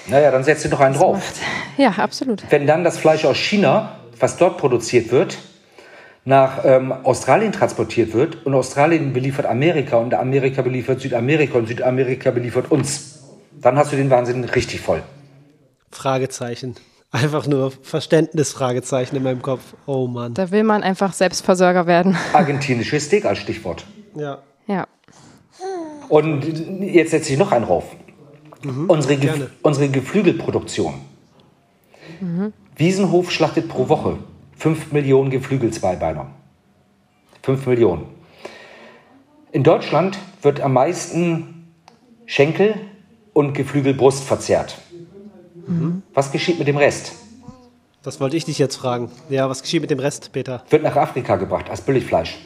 naja, 0.07 0.29
dann 0.29 0.43
setzt 0.43 0.65
du 0.65 0.69
noch 0.69 0.79
einen 0.81 0.95
drauf. 0.95 1.15
Macht, 1.15 1.35
ja, 1.77 1.89
absolut. 2.03 2.43
Wenn 2.49 2.67
dann 2.67 2.83
das 2.83 2.97
Fleisch 2.99 3.25
aus 3.25 3.37
China, 3.37 3.97
was 4.19 4.37
dort 4.37 4.59
produziert 4.59 5.11
wird, 5.11 5.37
nach 6.23 6.63
ähm, 6.63 6.91
Australien 6.91 7.51
transportiert 7.51 8.13
wird 8.13 8.45
und 8.45 8.53
Australien 8.53 9.13
beliefert 9.13 9.45
Amerika 9.45 9.97
und 9.97 10.13
Amerika 10.13 10.61
beliefert 10.61 11.01
Südamerika 11.01 11.57
und 11.57 11.67
Südamerika 11.67 12.31
beliefert 12.31 12.71
uns, 12.71 13.19
dann 13.59 13.75
hast 13.77 13.91
du 13.91 13.95
den 13.95 14.09
Wahnsinn 14.09 14.43
richtig 14.43 14.81
voll. 14.81 15.01
Fragezeichen. 15.91 16.75
Einfach 17.11 17.45
nur 17.45 17.71
Verständnisfragezeichen 17.71 19.17
in 19.17 19.23
meinem 19.23 19.41
Kopf. 19.41 19.61
Oh 19.85 20.07
Mann. 20.07 20.33
Da 20.33 20.51
will 20.51 20.63
man 20.63 20.81
einfach 20.81 21.11
Selbstversorger 21.11 21.85
werden. 21.85 22.15
Argentinische 22.33 22.99
Steak 22.99 23.25
als 23.25 23.39
Stichwort. 23.39 23.85
Ja. 24.15 24.39
Ja. 24.67 24.87
Und 26.07 26.43
jetzt 26.81 27.11
setze 27.11 27.33
ich 27.33 27.39
noch 27.39 27.51
einen 27.51 27.65
rauf. 27.65 27.83
Mhm, 28.63 28.89
unsere, 28.89 29.17
Ge 29.17 29.31
unsere 29.61 29.89
Geflügelproduktion. 29.89 30.93
Mhm. 32.19 32.53
Wiesenhof 32.75 33.31
schlachtet 33.31 33.67
pro 33.67 33.89
Woche 33.89 34.17
5 34.61 34.91
Millionen 34.91 35.31
Geflügelzweibeiner. 35.31 36.27
5 37.41 37.65
Millionen. 37.65 38.05
In 39.51 39.63
Deutschland 39.63 40.19
wird 40.43 40.61
am 40.61 40.73
meisten 40.73 41.65
Schenkel 42.27 42.75
und 43.33 43.53
Geflügelbrust 43.53 44.23
verzehrt. 44.23 44.77
Mhm. 45.65 46.03
Was 46.13 46.31
geschieht 46.31 46.59
mit 46.59 46.67
dem 46.67 46.77
Rest? 46.77 47.13
Das 48.03 48.19
wollte 48.19 48.37
ich 48.37 48.45
dich 48.45 48.59
jetzt 48.59 48.75
fragen. 48.75 49.09
Ja, 49.29 49.49
was 49.49 49.63
geschieht 49.63 49.81
mit 49.81 49.89
dem 49.89 49.97
Rest, 49.97 50.31
Peter? 50.31 50.63
Wird 50.69 50.83
nach 50.83 50.95
Afrika 50.95 51.37
gebracht 51.37 51.67
als 51.67 51.81
Billigfleisch 51.81 52.37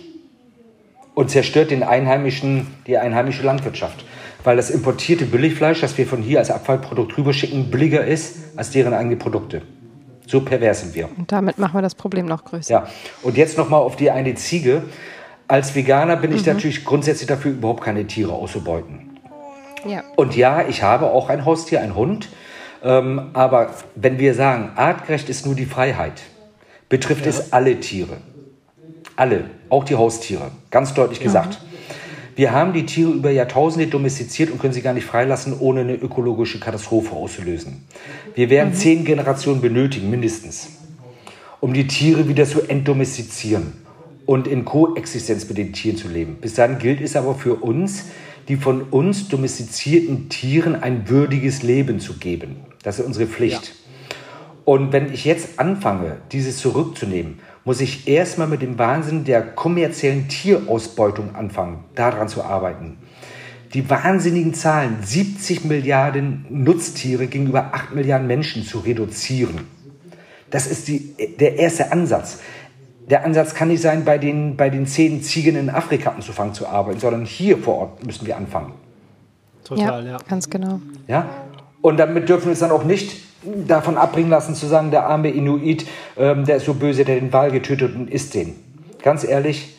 und 1.16 1.30
zerstört 1.30 1.70
den 1.70 1.84
einheimischen, 1.84 2.68
die 2.88 2.98
einheimische 2.98 3.44
Landwirtschaft. 3.44 4.06
Weil 4.46 4.56
das 4.56 4.70
importierte 4.70 5.26
Billigfleisch, 5.26 5.82
das 5.82 5.98
wir 5.98 6.08
von 6.08 6.22
hier 6.22 6.40
als 6.40 6.50
Abfallprodukt 6.50 7.18
rüberschicken, 7.18 7.70
billiger 7.70 8.06
ist 8.06 8.38
als 8.56 8.72
deren 8.72 8.94
eigene 8.94 9.18
Produkte. 9.18 9.64
So 10.28 10.42
pervers 10.42 10.82
sind 10.82 10.96
wir. 10.96 11.10
Und 11.18 11.32
damit 11.32 11.58
machen 11.58 11.76
wir 11.76 11.82
das 11.82 11.96
Problem 11.96 12.26
noch 12.26 12.46
größer. 12.46 12.72
Ja, 12.72 12.88
und 13.22 13.38
jetzt 13.38 13.58
nochmal 13.58 13.82
auf 13.82 13.96
die 13.96 14.12
eine 14.12 14.36
Ziege. 14.36 14.84
Als 15.48 15.76
Veganer 15.76 16.16
bin 16.16 16.32
ich 16.32 16.46
mhm. 16.46 16.54
natürlich 16.54 16.84
grundsätzlich 16.84 17.28
dafür, 17.28 17.52
überhaupt 17.52 17.84
keine 17.84 18.06
Tiere 18.08 18.34
auszubeuten. 18.34 19.20
Ja. 19.86 20.04
Und 20.16 20.36
ja, 20.36 20.68
ich 20.68 20.82
habe 20.82 21.08
auch 21.08 21.30
ein 21.30 21.46
Haustier, 21.46 21.82
einen 21.82 21.96
Hund. 21.96 22.30
Ähm, 22.84 23.30
aber 23.34 23.72
wenn 23.96 24.18
wir 24.18 24.34
sagen, 24.34 24.72
artgerecht 24.76 25.30
ist 25.30 25.46
nur 25.46 25.56
die 25.56 25.66
Freiheit, 25.66 26.22
betrifft 26.90 27.26
ja. 27.26 27.30
es 27.30 27.54
alle 27.54 27.80
Tiere. 27.80 28.18
Alle, 29.16 29.46
auch 29.70 29.84
die 29.84 29.96
Haustiere, 29.96 30.52
ganz 30.72 30.94
deutlich 30.94 31.20
gesagt. 31.20 31.60
Mhm. 31.62 31.75
Wir 32.36 32.52
haben 32.52 32.74
die 32.74 32.86
Tiere 32.86 33.12
über 33.12 33.32
Jahrtausende 33.32 33.88
domestiziert 33.88 34.52
und 34.52 34.60
können 34.60 34.74
sie 34.74 34.82
gar 34.82 34.94
nicht 34.94 35.06
freilassen, 35.06 35.58
ohne 35.58 35.82
eine 35.82 35.96
ökologische 35.96 36.60
Katastrophe 36.60 37.16
auszulösen. 37.16 37.86
Wir 38.34 38.50
werden 38.50 38.72
mhm. 38.72 38.76
zehn 38.76 39.06
Generationen 39.06 39.62
benötigen, 39.62 40.10
mindestens, 40.10 40.68
um 41.62 41.74
die 41.74 41.88
Tiere 41.88 42.28
wieder 42.28 42.46
zu 42.46 42.62
entdomestizieren 42.62 43.74
und 44.26 44.48
in 44.48 44.66
Koexistenz 44.66 45.48
mit 45.48 45.58
den 45.58 45.72
Tieren 45.72 45.98
zu 45.98 46.10
leben. 46.10 46.36
Bis 46.42 46.56
dann 46.56 46.78
gilt 46.78 47.00
es 47.00 47.16
aber 47.16 47.36
für 47.36 47.56
uns, 47.56 48.08
die 48.50 48.58
von 48.58 48.82
uns 48.84 49.30
domestizierten 49.30 50.28
Tieren 50.30 50.76
ein 50.76 51.10
würdiges 51.10 51.64
Leben 51.64 52.00
zu 52.00 52.18
geben. 52.18 52.58
Das 52.84 53.00
ist 53.00 53.06
unsere 53.06 53.28
Pflicht. 53.28 53.68
Ja. 53.68 53.72
Und 54.66 54.92
wenn 54.92 55.14
ich 55.14 55.26
jetzt 55.26 55.60
anfange, 55.60 56.18
dieses 56.32 56.58
zurückzunehmen, 56.58 57.40
muss 57.66 57.82
ich 57.82 58.08
erstmal 58.08 58.48
mit 58.48 58.62
dem 58.62 58.78
Wahnsinn 58.78 59.26
der 59.26 59.42
kommerziellen 59.42 60.28
Tierausbeutung 60.30 61.36
anfangen, 61.36 61.84
daran 61.96 62.30
zu 62.30 62.44
arbeiten. 62.44 62.98
Die 63.74 63.90
wahnsinnigen 63.90 64.54
Zahlen, 64.54 65.00
70 65.02 65.66
Milliarden 65.66 66.46
Nutztiere 66.50 67.28
gegenüber 67.28 67.72
8 67.74 67.94
Milliarden 67.96 68.28
Menschen 68.28 68.64
zu 68.64 68.80
reduzieren. 68.80 69.68
Das 70.52 70.68
ist 70.68 70.88
die, 70.88 71.16
der 71.40 71.58
erste 71.58 71.92
Ansatz. 71.92 72.40
Der 73.10 73.26
Ansatz 73.26 73.54
kann 73.54 73.68
nicht 73.68 73.82
sein, 73.82 74.06
bei 74.06 74.18
den, 74.18 74.56
bei 74.56 74.70
den 74.70 74.86
zehn 74.86 75.22
Ziegen 75.22 75.56
in 75.56 75.70
Afrika 75.70 76.12
anzufangen 76.12 76.54
zu 76.54 76.68
arbeiten, 76.68 77.00
sondern 77.00 77.26
hier 77.26 77.58
vor 77.58 77.78
Ort 77.78 78.06
müssen 78.06 78.26
wir 78.26 78.38
anfangen. 78.38 78.74
Total, 79.64 80.06
ja. 80.06 80.12
ja. 80.12 80.18
Ganz 80.30 80.50
genau. 80.50 80.80
Ja? 81.08 81.28
Und 81.82 81.98
damit 81.98 82.30
dürfen 82.30 82.46
wir 82.46 82.52
uns 82.52 82.60
dann 82.60 82.72
auch 82.72 82.84
nicht 82.84 83.25
davon 83.68 83.98
abbringen 83.98 84.30
lassen, 84.30 84.56
zu 84.56 84.68
sagen, 84.68 84.92
der 84.92 85.06
arme 85.08 85.30
Inuit, 85.30 85.86
ähm, 86.18 86.46
der 86.46 86.58
ist 86.58 86.66
so 86.66 86.74
böse, 86.74 87.06
der 87.06 87.20
den 87.20 87.32
Wal 87.34 87.52
getötet 87.52 87.96
und 87.96 88.10
isst 88.10 88.34
den. 88.34 88.56
Ganz 89.02 89.24
ehrlich, 89.24 89.76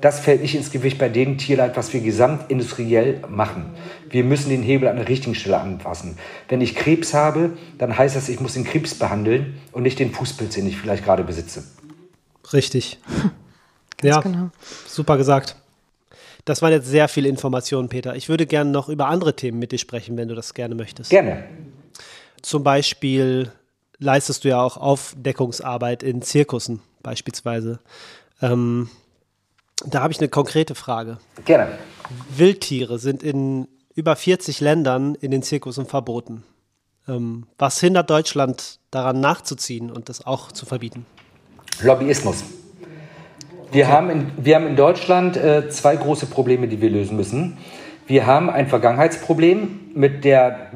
Das 0.00 0.20
fällt 0.20 0.42
nicht 0.42 0.54
ins 0.54 0.70
Gewicht 0.70 0.98
bei 0.98 1.08
dem 1.08 1.38
Tierleid, 1.38 1.76
was 1.76 1.92
wir 1.94 2.00
gesamtindustriell 2.00 3.22
machen. 3.30 3.70
Wir 4.10 4.24
müssen 4.24 4.50
den 4.50 4.62
Hebel 4.62 4.88
an 4.88 4.96
der 4.96 5.08
richtigen 5.08 5.34
Stelle 5.34 5.58
anpassen. 5.58 6.18
Wenn 6.48 6.60
ich 6.60 6.74
Krebs 6.74 7.14
habe, 7.14 7.52
dann 7.78 7.96
heißt 7.96 8.14
das, 8.14 8.28
ich 8.28 8.38
muss 8.38 8.54
den 8.54 8.64
Krebs 8.64 8.94
behandeln 8.94 9.58
und 9.72 9.84
nicht 9.84 9.98
den 9.98 10.12
Fußpilz, 10.12 10.54
den 10.54 10.66
ich 10.66 10.76
vielleicht 10.76 11.04
gerade 11.04 11.24
besitze. 11.24 11.64
Richtig. 12.52 12.98
ja, 14.02 14.20
genau. 14.20 14.50
super 14.86 15.16
gesagt. 15.16 15.56
Das 16.44 16.60
waren 16.60 16.72
jetzt 16.72 16.86
sehr 16.88 17.08
viele 17.08 17.28
Informationen, 17.28 17.88
Peter. 17.88 18.14
Ich 18.14 18.28
würde 18.28 18.46
gerne 18.46 18.70
noch 18.70 18.90
über 18.90 19.06
andere 19.08 19.34
Themen 19.34 19.58
mit 19.58 19.72
dir 19.72 19.78
sprechen, 19.78 20.16
wenn 20.18 20.28
du 20.28 20.34
das 20.34 20.52
gerne 20.52 20.74
möchtest. 20.74 21.10
Gerne. 21.10 21.44
Zum 22.46 22.62
Beispiel 22.62 23.50
leistest 23.98 24.44
du 24.44 24.50
ja 24.50 24.62
auch 24.62 24.76
Aufdeckungsarbeit 24.76 26.04
in 26.04 26.22
Zirkussen 26.22 26.80
beispielsweise. 27.02 27.80
Ähm, 28.40 28.88
da 29.84 30.00
habe 30.00 30.12
ich 30.12 30.20
eine 30.20 30.28
konkrete 30.28 30.76
Frage. 30.76 31.18
Gerne. 31.44 31.76
Wildtiere 32.28 33.00
sind 33.00 33.24
in 33.24 33.66
über 33.96 34.14
40 34.14 34.60
Ländern 34.60 35.16
in 35.16 35.32
den 35.32 35.42
Zirkussen 35.42 35.86
verboten. 35.86 36.44
Ähm, 37.08 37.48
was 37.58 37.80
hindert 37.80 38.10
Deutschland 38.10 38.78
daran 38.92 39.18
nachzuziehen 39.18 39.90
und 39.90 40.08
das 40.08 40.24
auch 40.24 40.52
zu 40.52 40.66
verbieten? 40.66 41.04
Lobbyismus. 41.82 42.44
Wir, 43.72 43.86
okay. 43.86 43.92
haben, 43.92 44.08
in, 44.10 44.30
wir 44.36 44.54
haben 44.54 44.68
in 44.68 44.76
Deutschland 44.76 45.36
äh, 45.36 45.68
zwei 45.68 45.96
große 45.96 46.26
Probleme, 46.26 46.68
die 46.68 46.80
wir 46.80 46.90
lösen 46.90 47.16
müssen. 47.16 47.58
Wir 48.06 48.24
haben 48.24 48.48
ein 48.50 48.68
Vergangenheitsproblem 48.68 49.80
mit 49.94 50.24
der, 50.24 50.70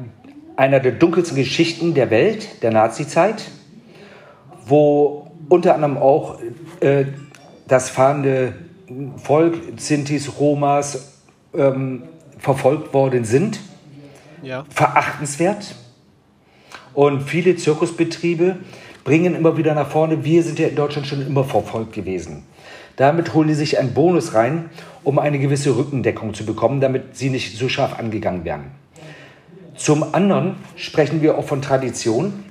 einer 0.55 0.79
der 0.79 0.91
dunkelsten 0.93 1.37
Geschichten 1.37 1.93
der 1.93 2.09
Welt, 2.09 2.61
der 2.63 2.71
Nazizeit, 2.71 3.43
wo 4.65 5.31
unter 5.49 5.75
anderem 5.75 5.97
auch 5.97 6.39
äh, 6.79 7.05
das 7.67 7.89
fahrende 7.89 8.53
Volk, 9.17 9.55
Sintis, 9.77 10.39
Romas, 10.39 11.19
ähm, 11.53 12.03
verfolgt 12.37 12.93
worden 12.93 13.23
sind. 13.23 13.59
Ja. 14.41 14.65
Verachtenswert. 14.69 15.75
Und 16.93 17.21
viele 17.21 17.55
Zirkusbetriebe 17.55 18.57
bringen 19.03 19.35
immer 19.35 19.57
wieder 19.57 19.73
nach 19.73 19.87
vorne, 19.87 20.23
wir 20.23 20.43
sind 20.43 20.59
ja 20.59 20.67
in 20.67 20.75
Deutschland 20.75 21.07
schon 21.07 21.25
immer 21.25 21.43
verfolgt 21.43 21.93
gewesen. 21.93 22.43
Damit 22.97 23.33
holen 23.33 23.47
sie 23.49 23.55
sich 23.55 23.79
einen 23.79 23.93
Bonus 23.93 24.33
rein, 24.33 24.69
um 25.03 25.17
eine 25.17 25.39
gewisse 25.39 25.75
Rückendeckung 25.75 26.33
zu 26.33 26.45
bekommen, 26.45 26.81
damit 26.81 27.15
sie 27.15 27.29
nicht 27.29 27.57
so 27.57 27.69
scharf 27.69 27.97
angegangen 27.97 28.45
werden. 28.45 28.71
Zum 29.81 30.13
anderen 30.13 30.57
sprechen 30.75 31.23
wir 31.23 31.39
auch 31.39 31.45
von 31.45 31.63
Tradition. 31.63 32.43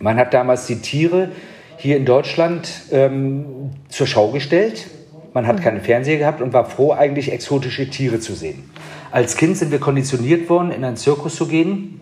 Man 0.00 0.16
hat 0.16 0.34
damals 0.34 0.66
die 0.66 0.80
Tiere 0.80 1.30
hier 1.76 1.96
in 1.96 2.04
Deutschland 2.04 2.68
ähm, 2.90 3.70
zur 3.88 4.08
Schau 4.08 4.32
gestellt. 4.32 4.88
Man 5.34 5.46
hat 5.46 5.62
keinen 5.62 5.80
Fernseher 5.80 6.18
gehabt 6.18 6.40
und 6.42 6.52
war 6.52 6.64
froh, 6.64 6.90
eigentlich 6.90 7.30
exotische 7.30 7.88
Tiere 7.88 8.18
zu 8.18 8.34
sehen. 8.34 8.68
Als 9.12 9.36
Kind 9.36 9.56
sind 9.56 9.70
wir 9.70 9.78
konditioniert 9.78 10.50
worden, 10.50 10.72
in 10.72 10.84
einen 10.84 10.96
Zirkus 10.96 11.36
zu 11.36 11.46
gehen 11.46 12.00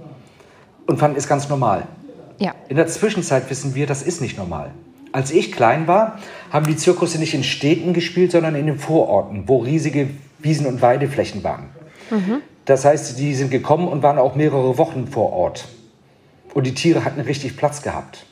und 0.87 0.99
fanden 0.99 1.19
es 1.19 1.29
ganz 1.29 1.51
normal. 1.51 1.83
Ja. 2.39 2.55
In 2.71 2.77
der 2.77 2.87
Zwischenzeit 2.87 3.51
wissen 3.51 3.75
wir, 3.75 3.87
das 3.87 4.03
ist 4.03 4.23
nicht 4.23 4.39
normal. 4.39 4.71
Als 5.13 5.33
ich 5.33 5.53
klein 5.53 5.87
war, 5.87 6.19
haben 6.51 6.65
die 6.65 6.77
Zirkusse 6.77 7.19
nicht 7.19 7.35
in 7.35 7.45
Städten 7.45 7.93
gespielt, 7.93 8.33
sondern 8.33 8.55
in 8.55 8.65
den 8.65 8.79
Vororten, 8.79 9.43
wo 9.49 9.59
riesige 9.59 10.09
Wiesen- 10.39 10.67
und 10.67 10.81
Weideflächen 10.81 11.45
waren. 11.45 11.69
Mhm. 12.11 12.41
Das 12.67 12.85
heißt, 12.85 13.19
die 13.19 13.35
sind 13.35 13.51
gekommen 13.51 13.89
und 13.89 14.03
waren 14.03 14.19
auch 14.19 14.35
mehrere 14.35 14.77
Wochen 14.77 15.07
vor 15.07 15.33
Ort. 15.33 15.67
Und 16.53 16.67
die 16.67 16.75
Tiere 16.75 17.05
hatten 17.05 17.21
richtig 17.21 17.57
Platz 17.57 17.81
gehabt. 17.81 18.27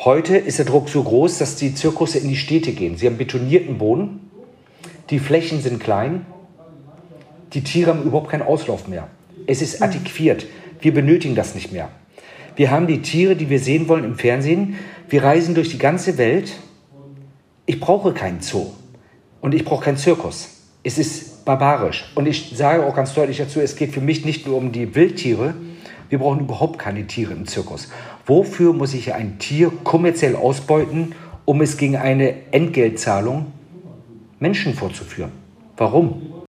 Heute 0.00 0.36
ist 0.36 0.58
der 0.58 0.66
Druck 0.66 0.88
so 0.88 1.02
groß, 1.02 1.38
dass 1.38 1.54
die 1.54 1.74
Zirkusse 1.74 2.18
in 2.18 2.28
die 2.28 2.36
Städte 2.36 2.72
gehen. 2.72 2.96
Sie 2.96 3.06
haben 3.06 3.18
betonierten 3.18 3.78
Boden, 3.78 4.30
die 5.10 5.20
Flächen 5.20 5.62
sind 5.62 5.78
klein, 5.78 6.26
die 7.52 7.62
Tiere 7.62 7.90
haben 7.90 8.02
überhaupt 8.02 8.30
keinen 8.30 8.42
Auslauf 8.42 8.88
mehr. 8.88 9.06
Es 9.46 9.62
ist 9.62 9.80
antiquiert. 9.80 10.46
Wir 10.80 10.92
benötigen 10.92 11.36
das 11.36 11.54
nicht 11.54 11.72
mehr. 11.72 11.88
Wir 12.56 12.72
haben 12.72 12.88
die 12.88 13.02
Tiere, 13.02 13.36
die 13.36 13.48
wir 13.48 13.60
sehen 13.60 13.86
wollen 13.88 14.04
im 14.04 14.16
Fernsehen. 14.16 14.76
Wir 15.08 15.22
reisen 15.22 15.54
durch 15.54 15.68
die 15.68 15.78
ganze 15.78 16.18
Welt. 16.18 16.52
Ich 17.66 17.78
brauche 17.78 18.12
keinen 18.12 18.40
Zoo 18.40 18.72
und 19.40 19.54
ich 19.54 19.64
brauche 19.64 19.84
keinen 19.84 19.98
Zirkus. 19.98 20.48
Es 20.82 20.98
ist 20.98 21.31
barbarisch. 21.44 22.10
Und 22.14 22.26
ich 22.26 22.52
sage 22.54 22.84
auch 22.84 22.94
ganz 22.94 23.14
deutlich 23.14 23.38
dazu, 23.38 23.60
es 23.60 23.76
geht 23.76 23.92
für 23.92 24.00
mich 24.00 24.24
nicht 24.24 24.46
nur 24.46 24.56
um 24.56 24.72
die 24.72 24.94
Wildtiere. 24.94 25.54
Wir 26.08 26.18
brauchen 26.18 26.40
überhaupt 26.40 26.78
keine 26.78 27.06
Tiere 27.06 27.32
im 27.32 27.46
Zirkus. 27.46 27.88
Wofür 28.26 28.72
muss 28.72 28.94
ich 28.94 29.14
ein 29.14 29.38
Tier 29.38 29.72
kommerziell 29.84 30.36
ausbeuten, 30.36 31.14
um 31.44 31.60
es 31.60 31.76
gegen 31.76 31.96
eine 31.96 32.52
Entgeltzahlung 32.52 33.52
Menschen 34.38 34.74
vorzuführen? 34.74 35.32
Warum? 35.76 36.42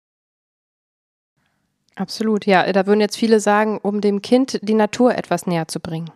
Absolut, 1.97 2.47
ja. 2.47 2.73
Da 2.73 2.87
würden 2.87 3.01
jetzt 3.01 3.17
viele 3.17 3.41
sagen, 3.41 3.79
um 3.83 4.01
dem 4.01 4.23
Kind 4.23 4.59
die 4.63 4.75
Natur 4.75 5.15
etwas 5.15 5.47
näher 5.47 5.69
zu 5.69 5.81
bringen. 5.81 6.11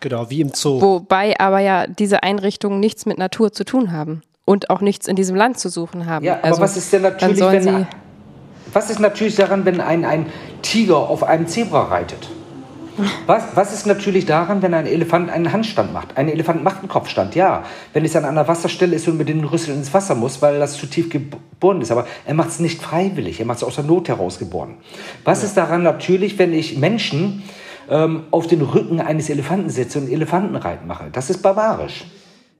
Genau, 0.00 0.30
wie 0.30 0.40
im 0.40 0.50
Zoo. 0.54 0.80
Wobei 0.80 1.38
aber 1.38 1.60
ja 1.60 1.86
diese 1.86 2.22
Einrichtungen 2.22 2.80
nichts 2.80 3.06
mit 3.06 3.18
Natur 3.18 3.52
zu 3.52 3.64
tun 3.64 3.92
haben 3.92 4.22
und 4.44 4.70
auch 4.70 4.80
nichts 4.80 5.08
in 5.08 5.16
diesem 5.16 5.36
Land 5.36 5.58
zu 5.58 5.68
suchen 5.68 6.06
haben. 6.06 6.24
Ja, 6.24 6.36
aber 6.36 6.44
also, 6.44 6.62
was 6.62 6.76
ist 6.76 6.92
denn 6.92 7.02
natürlich, 7.02 7.40
wenn, 7.40 7.86
was 8.76 8.90
ist 8.90 9.00
natürlich 9.00 9.36
daran, 9.36 9.64
wenn 9.64 9.80
ein, 9.80 10.04
ein 10.04 10.26
Tiger 10.60 10.98
auf 10.98 11.24
einem 11.24 11.46
Zebra 11.46 11.84
reitet? 11.84 12.28
Was, 13.26 13.42
was 13.54 13.72
ist 13.72 13.86
natürlich 13.86 14.26
daran, 14.26 14.60
wenn 14.60 14.74
ein 14.74 14.84
Elefant 14.84 15.30
einen 15.30 15.50
Handstand 15.50 15.94
macht? 15.94 16.18
Ein 16.18 16.28
Elefant 16.28 16.62
macht 16.62 16.80
einen 16.80 16.88
Kopfstand, 16.88 17.34
ja. 17.34 17.64
Wenn 17.94 18.04
es 18.04 18.14
an 18.16 18.26
einer 18.26 18.46
Wasserstelle 18.48 18.94
ist 18.94 19.08
und 19.08 19.16
mit 19.16 19.30
den 19.30 19.42
Rüsseln 19.44 19.78
ins 19.78 19.94
Wasser 19.94 20.14
muss, 20.14 20.42
weil 20.42 20.58
das 20.58 20.76
zu 20.76 20.84
tief 20.86 21.08
geboren 21.08 21.80
ist. 21.80 21.90
Aber 21.90 22.06
er 22.26 22.34
macht 22.34 22.50
es 22.50 22.60
nicht 22.60 22.82
freiwillig, 22.82 23.40
er 23.40 23.46
macht 23.46 23.58
es 23.58 23.64
aus 23.64 23.76
der 23.76 23.84
Not 23.84 24.10
heraus 24.10 24.38
geboren. 24.38 24.76
Was 25.24 25.40
ja. 25.40 25.48
ist 25.48 25.56
daran 25.56 25.82
natürlich, 25.82 26.38
wenn 26.38 26.52
ich 26.52 26.76
Menschen 26.76 27.44
ähm, 27.88 28.24
auf 28.30 28.46
den 28.46 28.60
Rücken 28.60 29.00
eines 29.00 29.30
Elefanten 29.30 29.70
setze 29.70 30.00
und 30.00 30.10
Elefantenreiten 30.10 30.86
mache? 30.86 31.08
Das 31.12 31.30
ist 31.30 31.40
barbarisch. 31.40 32.04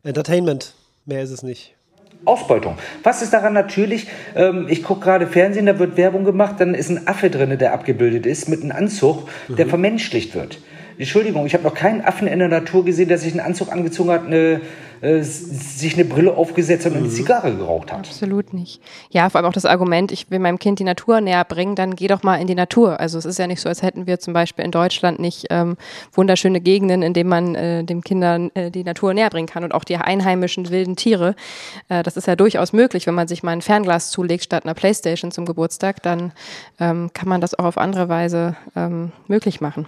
Entertainment, 0.02 0.72
mehr 1.04 1.22
ist 1.22 1.30
es 1.30 1.42
nicht. 1.42 1.75
Ausbeutung. 2.24 2.76
Was 3.02 3.22
ist 3.22 3.32
daran 3.32 3.52
natürlich? 3.52 4.08
Ähm, 4.34 4.66
ich 4.68 4.82
gucke 4.82 5.00
gerade 5.00 5.26
Fernsehen, 5.26 5.66
da 5.66 5.78
wird 5.78 5.96
Werbung 5.96 6.24
gemacht, 6.24 6.56
dann 6.58 6.74
ist 6.74 6.90
ein 6.90 7.06
Affe 7.06 7.30
drin, 7.30 7.56
der 7.58 7.72
abgebildet 7.72 8.26
ist, 8.26 8.48
mit 8.48 8.62
einem 8.62 8.72
Anzug, 8.72 9.28
der 9.48 9.66
mhm. 9.66 9.70
vermenschlicht 9.70 10.34
wird. 10.34 10.58
Entschuldigung, 10.98 11.44
ich 11.44 11.52
habe 11.52 11.64
noch 11.64 11.74
keinen 11.74 12.00
Affen 12.00 12.26
in 12.26 12.38
der 12.38 12.48
Natur 12.48 12.84
gesehen, 12.84 13.08
der 13.08 13.18
sich 13.18 13.32
einen 13.32 13.40
Anzug 13.40 13.70
angezogen 13.70 14.10
hat, 14.10 14.26
eine, 14.26 14.62
äh, 15.00 15.22
sich 15.22 15.94
eine 15.94 16.04
Brille 16.04 16.34
aufgesetzt 16.34 16.86
hat 16.86 16.92
und 16.92 16.98
eine 16.98 17.08
mhm. 17.08 17.12
Zigarre 17.12 17.54
geraucht 17.54 17.92
hat. 17.92 18.00
Absolut 18.00 18.52
nicht. 18.52 18.80
Ja, 19.10 19.28
vor 19.28 19.40
allem 19.40 19.48
auch 19.48 19.52
das 19.52 19.64
Argument, 19.64 20.12
ich 20.12 20.30
will 20.30 20.38
meinem 20.38 20.58
Kind 20.58 20.78
die 20.78 20.84
Natur 20.84 21.20
näher 21.20 21.44
bringen, 21.44 21.74
dann 21.74 21.96
geh 21.96 22.06
doch 22.06 22.22
mal 22.22 22.36
in 22.36 22.46
die 22.46 22.54
Natur. 22.54 22.98
Also 23.00 23.18
es 23.18 23.24
ist 23.24 23.38
ja 23.38 23.46
nicht 23.46 23.60
so, 23.60 23.68
als 23.68 23.82
hätten 23.82 24.06
wir 24.06 24.18
zum 24.18 24.32
Beispiel 24.32 24.64
in 24.64 24.70
Deutschland 24.70 25.18
nicht 25.18 25.46
ähm, 25.50 25.76
wunderschöne 26.12 26.60
Gegenden, 26.60 27.02
in 27.02 27.12
denen 27.12 27.30
man 27.30 27.54
äh, 27.54 27.84
den 27.84 28.02
Kindern 28.02 28.50
äh, 28.54 28.70
die 28.70 28.84
Natur 28.84 29.14
näher 29.14 29.30
bringen 29.30 29.48
kann 29.48 29.64
und 29.64 29.74
auch 29.74 29.84
die 29.84 29.96
einheimischen 29.96 30.70
wilden 30.70 30.96
Tiere. 30.96 31.34
Äh, 31.88 32.02
das 32.02 32.16
ist 32.16 32.26
ja 32.26 32.36
durchaus 32.36 32.72
möglich, 32.72 33.06
wenn 33.06 33.14
man 33.14 33.28
sich 33.28 33.42
mal 33.42 33.52
ein 33.52 33.62
Fernglas 33.62 34.10
zulegt 34.10 34.44
statt 34.44 34.64
einer 34.64 34.74
Playstation 34.74 35.30
zum 35.30 35.46
Geburtstag, 35.46 36.02
dann 36.02 36.32
ähm, 36.80 37.10
kann 37.12 37.28
man 37.28 37.40
das 37.40 37.58
auch 37.58 37.64
auf 37.64 37.78
andere 37.78 38.08
Weise 38.08 38.56
ähm, 38.74 39.12
möglich 39.28 39.60
machen. 39.60 39.86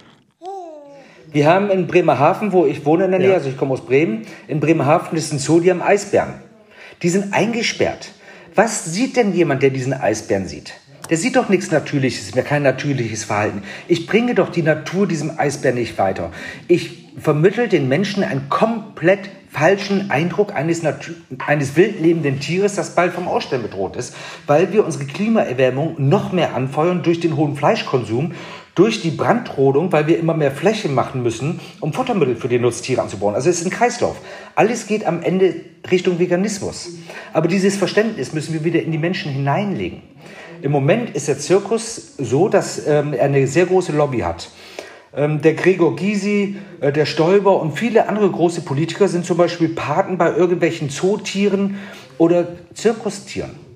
Wir 1.31 1.47
haben 1.47 1.69
in 1.69 1.87
Bremerhaven, 1.87 2.51
wo 2.51 2.65
ich 2.65 2.85
wohne 2.85 3.05
in 3.05 3.11
der 3.11 3.19
Nähe, 3.19 3.29
ja. 3.29 3.35
also 3.35 3.49
ich 3.49 3.57
komme 3.57 3.73
aus 3.73 3.85
Bremen, 3.85 4.25
in 4.47 4.59
Bremerhaven 4.59 5.17
ist 5.17 5.31
ein 5.31 5.39
Zoo, 5.39 5.59
die 5.59 5.69
haben 5.69 5.81
Eisbären. 5.81 6.35
Die 7.03 7.09
sind 7.09 7.33
eingesperrt. 7.33 8.11
Was 8.55 8.85
sieht 8.85 9.15
denn 9.15 9.33
jemand, 9.33 9.61
der 9.61 9.69
diesen 9.69 9.93
Eisbären 9.93 10.47
sieht? 10.47 10.73
Der 11.09 11.17
sieht 11.17 11.35
doch 11.35 11.49
nichts 11.49 11.71
Natürliches, 11.71 12.35
mehr 12.35 12.43
kein 12.43 12.61
natürliches 12.61 13.23
Verhalten. 13.23 13.63
Ich 13.87 14.05
bringe 14.05 14.35
doch 14.35 14.49
die 14.49 14.61
Natur 14.61 15.07
diesem 15.07 15.39
Eisbären 15.39 15.77
nicht 15.77 15.97
weiter. 15.97 16.31
Ich 16.67 17.07
vermittle 17.17 17.67
den 17.67 17.87
Menschen 17.87 18.23
einen 18.23 18.49
komplett 18.49 19.29
falschen 19.49 20.11
Eindruck 20.11 20.53
eines, 20.53 20.83
eines 21.47 21.75
wildlebenden 21.75 22.39
Tieres, 22.39 22.75
das 22.75 22.93
bald 22.93 23.13
vom 23.13 23.27
Aussterben 23.27 23.67
bedroht 23.67 23.95
ist, 23.95 24.15
weil 24.45 24.71
wir 24.71 24.85
unsere 24.85 25.05
Klimaerwärmung 25.05 25.95
noch 25.97 26.31
mehr 26.31 26.53
anfeuern 26.53 27.01
durch 27.01 27.19
den 27.19 27.35
hohen 27.35 27.55
Fleischkonsum 27.55 28.33
durch 28.75 29.01
die 29.01 29.11
Brandrodung, 29.11 29.91
weil 29.91 30.07
wir 30.07 30.19
immer 30.19 30.33
mehr 30.33 30.51
Fläche 30.51 30.89
machen 30.89 31.23
müssen, 31.23 31.59
um 31.79 31.93
Futtermittel 31.93 32.35
für 32.35 32.47
die 32.47 32.59
Nutztiere 32.59 33.01
anzubauen. 33.01 33.35
Also 33.35 33.49
es 33.49 33.59
ist 33.59 33.65
ein 33.65 33.71
Kreislauf. 33.71 34.17
Alles 34.55 34.87
geht 34.87 35.05
am 35.05 35.21
Ende 35.21 35.55
Richtung 35.89 36.19
Veganismus. 36.19 36.91
Aber 37.33 37.47
dieses 37.47 37.75
Verständnis 37.75 38.33
müssen 38.33 38.53
wir 38.53 38.63
wieder 38.63 38.81
in 38.81 38.91
die 38.91 38.97
Menschen 38.97 39.31
hineinlegen. 39.31 40.01
Im 40.61 40.71
Moment 40.71 41.11
ist 41.15 41.27
der 41.27 41.39
Zirkus 41.39 42.15
so, 42.17 42.49
dass 42.49 42.85
ähm, 42.85 43.13
er 43.13 43.25
eine 43.25 43.47
sehr 43.47 43.65
große 43.65 43.93
Lobby 43.93 44.19
hat. 44.19 44.49
Ähm, 45.15 45.41
der 45.41 45.53
Gregor 45.53 45.95
Gysi, 45.95 46.57
äh, 46.81 46.91
der 46.91 47.05
Stoiber 47.05 47.61
und 47.61 47.77
viele 47.77 48.07
andere 48.09 48.29
große 48.29 48.61
Politiker 48.61 49.07
sind 49.07 49.25
zum 49.25 49.37
Beispiel 49.37 49.69
Paten 49.69 50.17
bei 50.17 50.35
irgendwelchen 50.35 50.89
Zootieren 50.89 51.77
oder 52.17 52.47
Zirkustieren. 52.73 53.68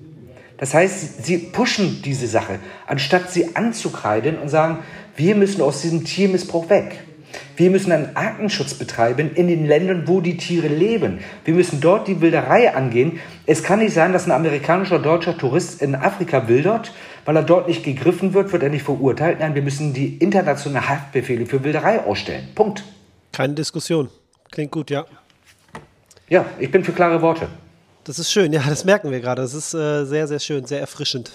Das 0.56 0.72
heißt, 0.74 1.24
sie 1.24 1.38
pushen 1.38 2.02
diese 2.02 2.26
Sache, 2.26 2.58
anstatt 2.86 3.30
sie 3.30 3.56
anzukreiden 3.56 4.38
und 4.38 4.48
sagen, 4.48 4.78
wir 5.16 5.34
müssen 5.34 5.62
aus 5.62 5.82
diesem 5.82 6.04
Tiermissbrauch 6.04 6.70
weg. 6.70 7.00
Wir 7.56 7.70
müssen 7.70 7.92
einen 7.92 8.16
Artenschutz 8.16 8.74
betreiben 8.74 9.32
in 9.34 9.48
den 9.48 9.66
Ländern, 9.66 10.06
wo 10.06 10.20
die 10.20 10.36
Tiere 10.36 10.68
leben. 10.68 11.20
Wir 11.44 11.54
müssen 11.54 11.80
dort 11.80 12.08
die 12.08 12.20
Wilderei 12.20 12.74
angehen. 12.74 13.20
Es 13.46 13.62
kann 13.62 13.80
nicht 13.80 13.94
sein, 13.94 14.12
dass 14.12 14.26
ein 14.26 14.32
amerikanischer 14.32 14.98
deutscher 14.98 15.36
Tourist 15.36 15.82
in 15.82 15.94
Afrika 15.94 16.48
wildert, 16.48 16.92
weil 17.24 17.36
er 17.36 17.42
dort 17.42 17.68
nicht 17.68 17.84
gegriffen 17.84 18.34
wird, 18.34 18.52
wird 18.52 18.62
er 18.62 18.70
nicht 18.70 18.84
verurteilt. 18.84 19.40
Nein, 19.40 19.54
wir 19.54 19.62
müssen 19.62 19.92
die 19.92 20.16
internationalen 20.18 20.88
Haftbefehle 20.88 21.46
für 21.46 21.62
Wilderei 21.64 22.00
ausstellen. 22.00 22.48
Punkt. 22.54 22.84
Keine 23.32 23.54
Diskussion. 23.54 24.10
Klingt 24.50 24.70
gut, 24.70 24.90
ja. 24.90 25.04
Ja, 26.28 26.44
ich 26.58 26.70
bin 26.70 26.84
für 26.84 26.92
klare 26.92 27.20
Worte. 27.22 27.48
Das 28.04 28.18
ist 28.18 28.30
schön, 28.30 28.52
ja, 28.52 28.62
das 28.68 28.84
merken 28.84 29.10
wir 29.10 29.20
gerade. 29.20 29.42
Das 29.42 29.54
ist 29.54 29.74
äh, 29.74 30.04
sehr, 30.04 30.28
sehr 30.28 30.38
schön, 30.38 30.66
sehr 30.66 30.80
erfrischend. 30.80 31.32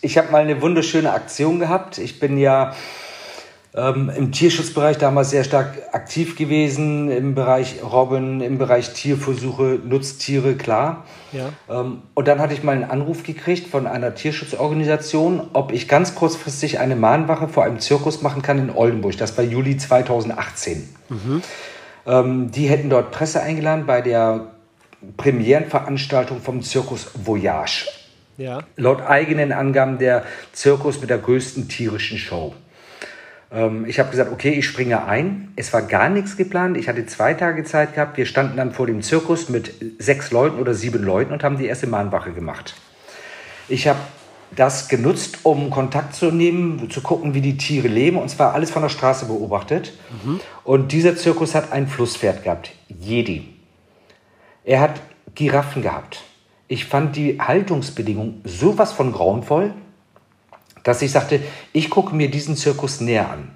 Ich 0.00 0.18
habe 0.18 0.30
mal 0.30 0.42
eine 0.42 0.62
wunderschöne 0.62 1.12
Aktion 1.12 1.58
gehabt. 1.58 1.98
Ich 1.98 2.20
bin 2.20 2.38
ja 2.38 2.74
ähm, 3.74 4.10
im 4.14 4.32
Tierschutzbereich 4.32 4.98
damals 4.98 5.30
sehr 5.30 5.44
stark 5.44 5.78
aktiv 5.92 6.36
gewesen, 6.36 7.10
im 7.10 7.34
Bereich 7.34 7.76
Robben, 7.82 8.40
im 8.40 8.58
Bereich 8.58 8.92
Tierversuche, 8.92 9.80
Nutztiere, 9.84 10.54
klar. 10.54 11.04
Ja. 11.32 11.50
Ähm, 11.70 12.02
und 12.14 12.28
dann 12.28 12.38
hatte 12.38 12.52
ich 12.54 12.62
mal 12.62 12.72
einen 12.72 12.90
Anruf 12.90 13.22
gekriegt 13.22 13.68
von 13.68 13.86
einer 13.86 14.14
Tierschutzorganisation, 14.14 15.48
ob 15.54 15.72
ich 15.72 15.88
ganz 15.88 16.14
kurzfristig 16.14 16.78
eine 16.78 16.96
Mahnwache 16.96 17.48
vor 17.48 17.64
einem 17.64 17.80
Zirkus 17.80 18.22
machen 18.22 18.42
kann 18.42 18.58
in 18.58 18.70
Oldenburg. 18.70 19.16
Das 19.16 19.36
war 19.38 19.44
Juli 19.44 19.76
2018. 19.76 20.88
Mhm. 21.08 21.42
Ähm, 22.06 22.50
die 22.50 22.68
hätten 22.68 22.90
dort 22.90 23.10
Presse 23.10 23.40
eingeladen 23.40 23.86
bei 23.86 24.02
der 24.02 24.52
Premierenveranstaltung 25.16 26.40
vom 26.40 26.62
Zirkus 26.62 27.10
Voyage. 27.14 27.88
Ja. 28.38 28.60
Laut 28.76 29.02
eigenen 29.02 29.52
Angaben 29.52 29.98
der 29.98 30.24
Zirkus 30.52 31.00
mit 31.00 31.10
der 31.10 31.18
größten 31.18 31.68
tierischen 31.68 32.18
Show. 32.18 32.54
Ähm, 33.52 33.84
ich 33.86 33.98
habe 33.98 34.10
gesagt, 34.10 34.32
okay, 34.32 34.50
ich 34.50 34.66
springe 34.66 35.04
ein. 35.04 35.52
Es 35.56 35.72
war 35.72 35.82
gar 35.82 36.08
nichts 36.08 36.36
geplant. 36.36 36.76
Ich 36.76 36.88
hatte 36.88 37.04
zwei 37.06 37.34
Tage 37.34 37.64
Zeit 37.64 37.94
gehabt. 37.94 38.16
Wir 38.16 38.26
standen 38.26 38.56
dann 38.56 38.72
vor 38.72 38.86
dem 38.86 39.02
Zirkus 39.02 39.48
mit 39.48 39.74
sechs 39.98 40.30
Leuten 40.30 40.58
oder 40.58 40.74
sieben 40.74 41.02
Leuten 41.02 41.32
und 41.32 41.44
haben 41.44 41.58
die 41.58 41.66
erste 41.66 41.86
Mahnwache 41.86 42.32
gemacht. 42.32 42.74
Ich 43.68 43.86
habe 43.86 44.00
das 44.54 44.88
genutzt, 44.88 45.40
um 45.44 45.70
Kontakt 45.70 46.14
zu 46.14 46.30
nehmen, 46.30 46.90
zu 46.90 47.00
gucken, 47.00 47.34
wie 47.34 47.40
die 47.40 47.56
Tiere 47.56 47.88
leben. 47.88 48.16
Und 48.16 48.28
zwar 48.28 48.54
alles 48.54 48.70
von 48.70 48.82
der 48.82 48.88
Straße 48.88 49.26
beobachtet. 49.26 49.92
Mhm. 50.24 50.40
Und 50.64 50.92
dieser 50.92 51.16
Zirkus 51.16 51.54
hat 51.54 51.72
ein 51.72 51.86
Flusspferd 51.86 52.44
gehabt, 52.44 52.72
Jedi. 52.88 53.51
Er 54.64 54.80
hat 54.80 55.00
Giraffen 55.34 55.82
gehabt. 55.82 56.22
Ich 56.68 56.86
fand 56.86 57.16
die 57.16 57.40
Haltungsbedingungen 57.40 58.42
sowas 58.44 58.92
von 58.92 59.12
grauenvoll 59.12 59.74
dass 60.82 61.02
ich 61.02 61.12
sagte, 61.12 61.40
ich 61.72 61.90
gucke 61.90 62.14
mir 62.14 62.30
diesen 62.30 62.56
Zirkus 62.56 63.00
näher 63.00 63.30
an. 63.30 63.50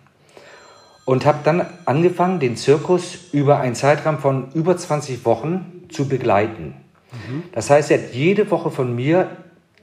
Und 1.04 1.24
habe 1.24 1.38
dann 1.44 1.66
angefangen, 1.84 2.40
den 2.40 2.56
Zirkus 2.56 3.30
über 3.32 3.60
einen 3.60 3.74
Zeitraum 3.76 4.18
von 4.18 4.50
über 4.54 4.76
20 4.76 5.24
Wochen 5.24 5.86
zu 5.88 6.08
begleiten. 6.08 6.74
Mhm. 7.12 7.44
Das 7.52 7.70
heißt, 7.70 7.90
er 7.90 7.98
hat 7.98 8.12
jede 8.12 8.50
Woche 8.50 8.70
von 8.70 8.94
mir 8.94 9.28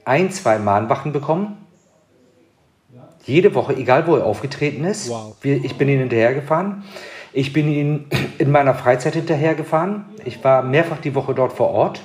ein, 0.04 0.30
zwei 0.30 0.58
Mahnwachen 0.58 1.12
bekommen. 1.12 1.56
Jede 3.24 3.54
Woche, 3.54 3.74
egal 3.74 4.06
wo 4.06 4.16
er 4.16 4.26
aufgetreten 4.26 4.84
ist. 4.84 5.08
Wow. 5.08 5.34
Ich 5.42 5.78
bin 5.78 5.88
ihm 5.88 6.00
hinterhergefahren. 6.00 6.84
Ich 7.36 7.52
bin 7.52 7.68
ihm 7.68 8.04
in 8.38 8.52
meiner 8.52 8.74
Freizeit 8.74 9.14
hinterhergefahren. 9.14 10.04
Ich 10.24 10.42
war 10.44 10.62
mehrfach 10.62 10.98
die 10.98 11.16
Woche 11.16 11.34
dort 11.34 11.52
vor 11.52 11.70
Ort 11.70 12.00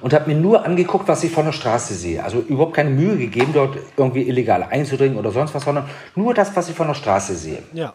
und 0.00 0.12
habe 0.12 0.28
mir 0.28 0.36
nur 0.36 0.66
angeguckt, 0.66 1.06
was 1.06 1.22
ich 1.22 1.30
von 1.30 1.44
der 1.44 1.52
Straße 1.52 1.94
sehe. 1.94 2.24
Also 2.24 2.40
überhaupt 2.40 2.74
keine 2.74 2.90
Mühe 2.90 3.16
gegeben, 3.16 3.52
dort 3.54 3.78
irgendwie 3.96 4.22
illegal 4.22 4.64
einzudringen 4.68 5.16
oder 5.16 5.30
sonst 5.30 5.54
was, 5.54 5.64
sondern 5.64 5.84
nur 6.16 6.34
das, 6.34 6.56
was 6.56 6.68
ich 6.68 6.74
von 6.74 6.88
der 6.88 6.94
Straße 6.94 7.36
sehe. 7.36 7.62
Ja. 7.72 7.92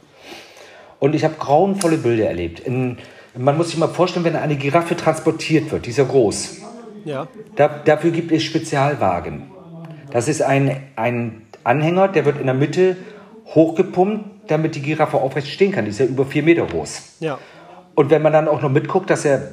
Und 1.00 1.14
ich 1.14 1.26
habe 1.26 1.36
grauenvolle 1.38 1.98
Bilder 1.98 2.28
erlebt. 2.28 2.62
In, 2.62 2.98
man 3.38 3.58
muss 3.58 3.72
sich 3.72 3.78
mal 3.78 3.90
vorstellen, 3.90 4.24
wenn 4.24 4.38
eine 4.38 4.56
Giraffe 4.56 4.96
transportiert 4.96 5.72
wird, 5.72 5.88
die 5.88 5.90
ist 5.90 5.98
ja 5.98 6.06
groß. 6.06 6.62
Ja. 7.04 7.28
Da, 7.58 7.68
dafür 7.68 8.12
gibt 8.12 8.32
es 8.32 8.44
Spezialwagen. 8.44 9.52
Das 10.10 10.30
ist 10.30 10.42
ein, 10.42 10.84
ein 10.96 11.42
Anhänger, 11.66 12.08
der 12.08 12.24
wird 12.24 12.40
in 12.40 12.46
der 12.46 12.56
Mitte 12.56 12.96
hochgepumpt, 13.54 14.35
damit 14.48 14.76
die 14.76 14.82
Giraffe 14.82 15.18
aufrecht 15.18 15.48
stehen 15.48 15.72
kann. 15.72 15.86
Die 15.86 15.92
ist 15.92 16.00
ja 16.00 16.06
über 16.06 16.26
vier 16.26 16.44
Meter 16.44 16.66
groß. 16.66 17.18
Ja. 17.20 17.40
Und 17.96 18.10
wenn 18.10 18.22
man 18.22 18.34
dann 18.34 18.48
auch 18.48 18.62
noch 18.62 18.70
mitguckt, 18.70 19.10
dass 19.10 19.26
er 19.26 19.52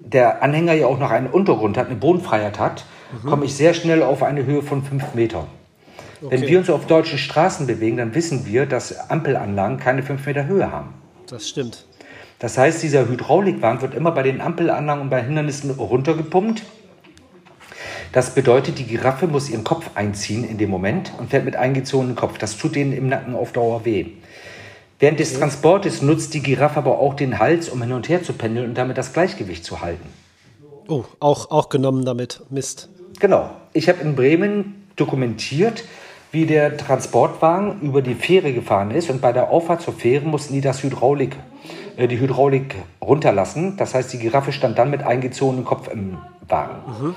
der 0.00 0.42
Anhänger 0.42 0.72
ja 0.72 0.86
auch 0.86 0.98
noch 0.98 1.10
einen 1.10 1.28
Untergrund 1.28 1.76
hat, 1.76 1.86
eine 1.86 1.96
Bodenfreiheit 1.96 2.58
hat, 2.58 2.84
mhm. 3.12 3.28
komme 3.28 3.44
ich 3.44 3.54
sehr 3.54 3.74
schnell 3.74 4.02
auf 4.02 4.22
eine 4.22 4.44
Höhe 4.44 4.62
von 4.62 4.82
fünf 4.82 5.14
Metern. 5.14 5.46
Okay. 6.22 6.36
Wenn 6.36 6.48
wir 6.48 6.58
uns 6.58 6.68
auf 6.68 6.86
deutschen 6.86 7.18
Straßen 7.18 7.66
bewegen, 7.66 7.96
dann 7.96 8.14
wissen 8.14 8.44
wir, 8.44 8.66
dass 8.66 9.08
Ampelanlagen 9.08 9.78
keine 9.78 10.02
fünf 10.02 10.26
Meter 10.26 10.46
Höhe 10.46 10.70
haben. 10.70 10.94
Das 11.28 11.48
stimmt. 11.48 11.86
Das 12.40 12.58
heißt, 12.58 12.82
dieser 12.82 13.08
Hydraulikwagen 13.08 13.80
wird 13.82 13.94
immer 13.94 14.10
bei 14.12 14.22
den 14.22 14.40
Ampelanlagen 14.40 15.02
und 15.02 15.10
bei 15.10 15.22
Hindernissen 15.22 15.70
runtergepumpt. 15.70 16.62
Das 18.12 18.34
bedeutet, 18.34 18.78
die 18.78 18.86
Giraffe 18.86 19.28
muss 19.28 19.48
ihren 19.48 19.62
Kopf 19.62 19.90
einziehen 19.94 20.42
in 20.42 20.58
dem 20.58 20.68
Moment 20.68 21.12
und 21.18 21.30
fährt 21.30 21.44
mit 21.44 21.54
eingezogenem 21.54 22.16
Kopf. 22.16 22.38
Das 22.38 22.56
tut 22.56 22.74
denen 22.74 22.92
im 22.92 23.08
Nacken 23.08 23.36
auf 23.36 23.52
Dauer 23.52 23.84
weh. 23.84 24.06
Während 24.98 25.20
des 25.20 25.38
Transportes 25.38 26.02
nutzt 26.02 26.34
die 26.34 26.42
Giraffe 26.42 26.78
aber 26.78 26.98
auch 26.98 27.14
den 27.14 27.38
Hals, 27.38 27.68
um 27.68 27.80
hin 27.80 27.92
und 27.92 28.08
her 28.08 28.22
zu 28.22 28.32
pendeln 28.32 28.68
und 28.68 28.74
damit 28.74 28.98
das 28.98 29.12
Gleichgewicht 29.12 29.64
zu 29.64 29.80
halten. 29.80 30.08
Oh, 30.88 31.04
auch, 31.20 31.50
auch 31.50 31.68
genommen 31.68 32.04
damit. 32.04 32.42
Mist. 32.50 32.88
Genau. 33.20 33.50
Ich 33.72 33.88
habe 33.88 34.00
in 34.00 34.16
Bremen 34.16 34.86
dokumentiert, 34.96 35.84
wie 36.32 36.46
der 36.46 36.76
Transportwagen 36.76 37.80
über 37.80 38.02
die 38.02 38.14
Fähre 38.14 38.52
gefahren 38.52 38.90
ist 38.90 39.08
und 39.08 39.20
bei 39.20 39.32
der 39.32 39.50
Auffahrt 39.50 39.82
zur 39.82 39.94
Fähre 39.94 40.26
mussten 40.26 40.52
die 40.52 40.60
das 40.60 40.82
Hydraulik, 40.82 41.36
äh, 41.96 42.08
die 42.08 42.18
Hydraulik 42.18 42.74
runterlassen. 43.00 43.76
Das 43.76 43.94
heißt, 43.94 44.12
die 44.12 44.18
Giraffe 44.18 44.52
stand 44.52 44.78
dann 44.78 44.90
mit 44.90 45.04
eingezogenem 45.04 45.64
Kopf 45.64 45.88
im 45.88 46.18
Wagen. 46.48 46.76
Mhm. 46.86 47.16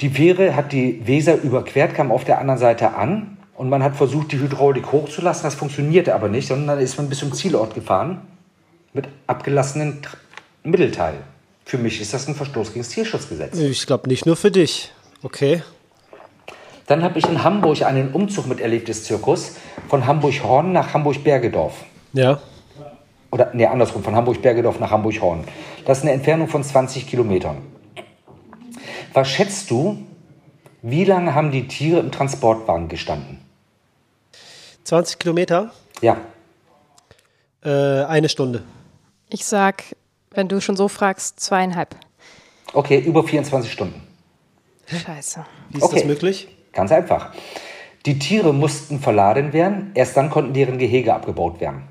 Die 0.00 0.10
Fähre 0.10 0.54
hat 0.54 0.72
die 0.72 1.06
Weser 1.06 1.40
überquert, 1.42 1.94
kam 1.94 2.12
auf 2.12 2.24
der 2.24 2.38
anderen 2.38 2.58
Seite 2.58 2.94
an 2.94 3.36
und 3.56 3.68
man 3.68 3.82
hat 3.82 3.96
versucht, 3.96 4.30
die 4.30 4.38
Hydraulik 4.38 4.92
hochzulassen. 4.92 5.42
Das 5.42 5.56
funktionierte 5.56 6.14
aber 6.14 6.28
nicht, 6.28 6.46
sondern 6.46 6.68
dann 6.68 6.78
ist 6.78 6.96
man 6.96 7.08
bis 7.08 7.18
zum 7.18 7.32
Zielort 7.32 7.74
gefahren 7.74 8.20
mit 8.92 9.08
abgelassenen 9.26 9.98
Mittelteil. 10.62 11.14
Für 11.64 11.78
mich 11.78 12.00
ist 12.00 12.14
das 12.14 12.28
ein 12.28 12.34
Verstoß 12.34 12.68
gegen 12.68 12.80
das 12.80 12.88
Tierschutzgesetz. 12.90 13.58
Ich 13.58 13.86
glaube 13.86 14.08
nicht 14.08 14.24
nur 14.24 14.36
für 14.36 14.50
dich. 14.50 14.92
Okay. 15.22 15.62
Dann 16.86 17.02
habe 17.02 17.18
ich 17.18 17.28
in 17.28 17.42
Hamburg 17.42 17.82
einen 17.82 18.12
Umzug 18.12 18.46
miterlebt 18.46 18.88
des 18.88 19.04
Zirkus 19.04 19.56
von 19.88 20.06
Hamburg-Horn 20.06 20.72
nach 20.72 20.94
Hamburg-Bergedorf. 20.94 21.74
Ja. 22.12 22.40
Oder, 23.30 23.50
nee, 23.52 23.66
andersrum, 23.66 24.02
von 24.02 24.16
Hamburg-Bergedorf 24.16 24.80
nach 24.80 24.90
Hamburg-Horn. 24.90 25.44
Das 25.84 25.98
ist 25.98 26.04
eine 26.04 26.12
Entfernung 26.12 26.48
von 26.48 26.62
20 26.62 27.06
Kilometern. 27.06 27.58
Was 29.12 29.28
schätzt 29.28 29.70
du, 29.70 29.98
wie 30.82 31.04
lange 31.04 31.34
haben 31.34 31.50
die 31.50 31.66
Tiere 31.66 32.00
im 32.00 32.12
Transportwagen 32.12 32.88
gestanden? 32.88 33.40
20 34.84 35.18
Kilometer? 35.18 35.72
Ja. 36.00 36.18
Äh, 37.64 38.04
eine 38.04 38.28
Stunde. 38.28 38.62
Ich 39.28 39.44
sag, 39.44 39.84
wenn 40.30 40.48
du 40.48 40.60
schon 40.60 40.76
so 40.76 40.88
fragst, 40.88 41.40
zweieinhalb. 41.40 41.96
Okay, 42.72 42.98
über 42.98 43.24
24 43.24 43.70
Stunden. 43.72 44.02
Scheiße. 44.86 45.44
Wie 45.70 45.78
ist 45.78 45.84
okay. 45.84 45.96
das 45.96 46.04
möglich? 46.04 46.48
Ganz 46.72 46.92
einfach. 46.92 47.32
Die 48.06 48.18
Tiere 48.18 48.54
mussten 48.54 49.00
verladen 49.00 49.52
werden, 49.52 49.90
erst 49.94 50.16
dann 50.16 50.30
konnten 50.30 50.54
deren 50.54 50.78
Gehege 50.78 51.12
abgebaut 51.14 51.60
werden. 51.60 51.82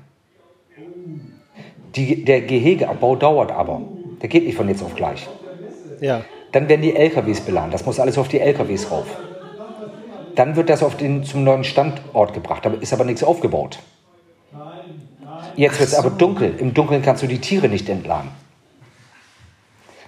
Die, 1.94 2.24
der 2.24 2.42
Gehegeabbau 2.42 3.16
dauert 3.16 3.50
aber. 3.50 3.82
Der 4.22 4.28
geht 4.28 4.44
nicht 4.44 4.56
von 4.56 4.68
jetzt 4.68 4.82
auf 4.82 4.94
gleich. 4.94 5.28
Ja. 6.00 6.24
Dann 6.52 6.68
werden 6.68 6.82
die 6.82 6.96
LKWs 6.96 7.40
beladen. 7.40 7.70
Das 7.70 7.84
muss 7.84 8.00
alles 8.00 8.18
auf 8.18 8.28
die 8.28 8.40
LKWs 8.40 8.90
rauf. 8.90 9.06
Dann 10.34 10.56
wird 10.56 10.70
das 10.70 10.82
auf 10.82 10.96
den, 10.96 11.24
zum 11.24 11.44
neuen 11.44 11.64
Standort 11.64 12.32
gebracht. 12.32 12.64
Da 12.64 12.72
ist 12.72 12.92
aber 12.92 13.04
nichts 13.04 13.24
aufgebaut. 13.24 13.80
Jetzt 15.56 15.80
wird 15.80 15.88
es 15.88 15.94
aber 15.94 16.10
dunkel. 16.10 16.54
Im 16.58 16.74
Dunkeln 16.74 17.02
kannst 17.02 17.22
du 17.22 17.26
die 17.26 17.40
Tiere 17.40 17.68
nicht 17.68 17.88
entladen. 17.88 18.30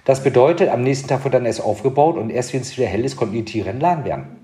Das 0.05 0.23
bedeutet, 0.23 0.69
am 0.69 0.81
nächsten 0.81 1.07
Tag 1.07 1.23
wird 1.23 1.33
dann 1.33 1.45
erst 1.45 1.61
aufgebaut 1.61 2.17
und 2.17 2.29
erst 2.31 2.53
wenn 2.53 2.61
es 2.61 2.75
wieder 2.77 2.87
hell 2.87 3.05
ist, 3.05 3.17
konnten 3.17 3.35
die 3.35 3.45
Tiere 3.45 3.69
entladen 3.69 4.03
werden. 4.03 4.41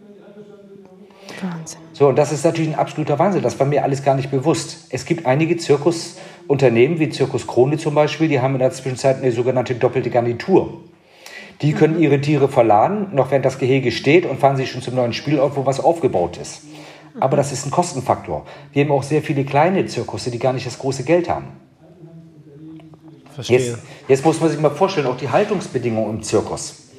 Wahnsinn. 1.41 1.79
So, 1.93 2.07
und 2.07 2.15
das 2.15 2.31
ist 2.31 2.45
natürlich 2.45 2.69
ein 2.69 2.79
absoluter 2.79 3.17
Wahnsinn. 3.19 3.41
Das 3.41 3.59
war 3.59 3.65
mir 3.65 3.83
alles 3.83 4.03
gar 4.03 4.15
nicht 4.15 4.29
bewusst. 4.29 4.87
Es 4.89 5.05
gibt 5.05 5.25
einige 5.25 5.57
Zirkusunternehmen, 5.57 6.99
wie 6.99 7.09
Zirkus 7.09 7.47
Krone 7.47 7.77
zum 7.77 7.95
Beispiel, 7.95 8.27
die 8.27 8.39
haben 8.39 8.53
in 8.53 8.59
der 8.59 8.71
Zwischenzeit 8.71 9.17
eine 9.17 9.31
sogenannte 9.31 9.75
doppelte 9.75 10.09
Garnitur. 10.09 10.81
Die 11.61 11.73
können 11.73 11.99
ihre 11.99 12.21
Tiere 12.21 12.49
verladen, 12.49 13.07
noch 13.13 13.31
während 13.31 13.45
das 13.45 13.57
Gehege 13.57 13.91
steht 13.91 14.25
und 14.25 14.39
fahren 14.39 14.57
sie 14.57 14.67
schon 14.67 14.81
zum 14.81 14.95
neuen 14.95 15.13
Spielort, 15.13 15.55
wo 15.55 15.65
was 15.65 15.79
aufgebaut 15.79 16.37
ist. 16.37 16.63
Aber 17.19 17.35
das 17.35 17.51
ist 17.51 17.65
ein 17.65 17.71
Kostenfaktor. 17.71 18.45
Wir 18.73 18.83
haben 18.83 18.91
auch 18.91 19.03
sehr 19.03 19.23
viele 19.23 19.43
kleine 19.43 19.85
Zirkusse, 19.87 20.29
die 20.29 20.37
gar 20.37 20.53
nicht 20.53 20.67
das 20.67 20.77
große 20.77 21.03
Geld 21.03 21.29
haben. 21.29 21.47
Verstehe. 23.33 23.59
Jetzt, 23.59 23.79
jetzt 24.07 24.25
muss 24.25 24.39
man 24.39 24.49
sich 24.49 24.59
mal 24.59 24.69
vorstellen, 24.69 25.07
auch 25.07 25.17
die 25.17 25.29
Haltungsbedingungen 25.29 26.17
im 26.17 26.23
Zirkus. 26.23 26.89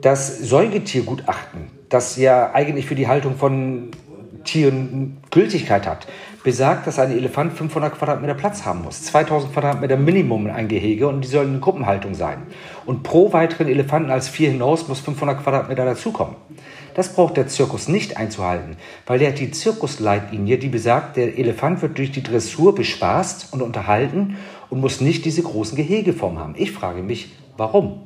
Das 0.00 0.38
Säugetiergutachten, 0.38 1.70
das 1.88 2.16
ja 2.16 2.52
eigentlich 2.52 2.86
für 2.86 2.94
die 2.94 3.08
Haltung 3.08 3.36
von 3.36 3.90
Tieren 4.44 5.18
Gültigkeit 5.30 5.86
hat, 5.86 6.06
besagt, 6.46 6.86
dass 6.86 7.00
ein 7.00 7.10
Elefant 7.10 7.54
500 7.54 7.98
Quadratmeter 7.98 8.34
Platz 8.34 8.64
haben 8.64 8.84
muss. 8.84 9.02
2000 9.02 9.52
Quadratmeter 9.52 9.96
Minimum 9.96 10.46
in 10.46 10.52
ein 10.52 10.68
Gehege 10.68 11.08
und 11.08 11.22
die 11.22 11.26
sollen 11.26 11.54
in 11.54 11.60
Gruppenhaltung 11.60 12.14
sein. 12.14 12.44
Und 12.84 13.02
pro 13.02 13.32
weiteren 13.32 13.66
Elefanten 13.66 14.12
als 14.12 14.28
vier 14.28 14.52
hinaus 14.52 14.86
muss 14.86 15.00
500 15.00 15.42
Quadratmeter 15.42 15.84
dazukommen. 15.84 16.36
Das 16.94 17.12
braucht 17.12 17.36
der 17.36 17.48
Zirkus 17.48 17.88
nicht 17.88 18.16
einzuhalten, 18.16 18.76
weil 19.08 19.18
der 19.18 19.30
hat 19.30 19.40
die 19.40 19.50
Zirkusleitlinie, 19.50 20.58
die 20.58 20.68
besagt, 20.68 21.16
der 21.16 21.36
Elefant 21.36 21.82
wird 21.82 21.98
durch 21.98 22.12
die 22.12 22.22
Dressur 22.22 22.76
bespaßt 22.76 23.52
und 23.52 23.60
unterhalten 23.60 24.36
und 24.70 24.80
muss 24.80 25.00
nicht 25.00 25.24
diese 25.24 25.42
großen 25.42 25.76
Gehegeform 25.76 26.38
haben. 26.38 26.54
Ich 26.56 26.70
frage 26.70 27.02
mich, 27.02 27.32
warum? 27.56 28.02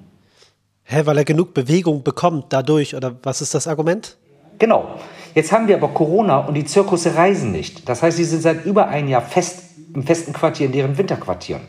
Hä, 0.84 1.03
weil 1.05 1.18
er 1.18 1.26
genug 1.26 1.53
Bewegung 1.53 2.03
bekommt 2.03 2.47
dadurch, 2.55 2.97
oder 2.97 3.14
was 3.22 3.43
ist 3.43 3.53
das 3.53 3.68
Argument? 3.68 4.16
Genau. 4.59 4.99
Jetzt 5.34 5.52
haben 5.52 5.68
wir 5.68 5.76
aber 5.76 5.88
Corona 5.88 6.38
und 6.38 6.54
die 6.54 6.64
Zirkusse 6.64 7.14
reisen 7.14 7.52
nicht. 7.52 7.88
Das 7.88 8.02
heißt, 8.02 8.16
sie 8.16 8.24
sind 8.24 8.42
seit 8.42 8.64
über 8.64 8.88
ein 8.88 9.08
Jahr 9.08 9.22
fest 9.22 9.64
im 9.94 10.04
festen 10.04 10.32
Quartier, 10.32 10.66
in 10.66 10.72
deren 10.72 10.98
Winterquartieren. 10.98 11.62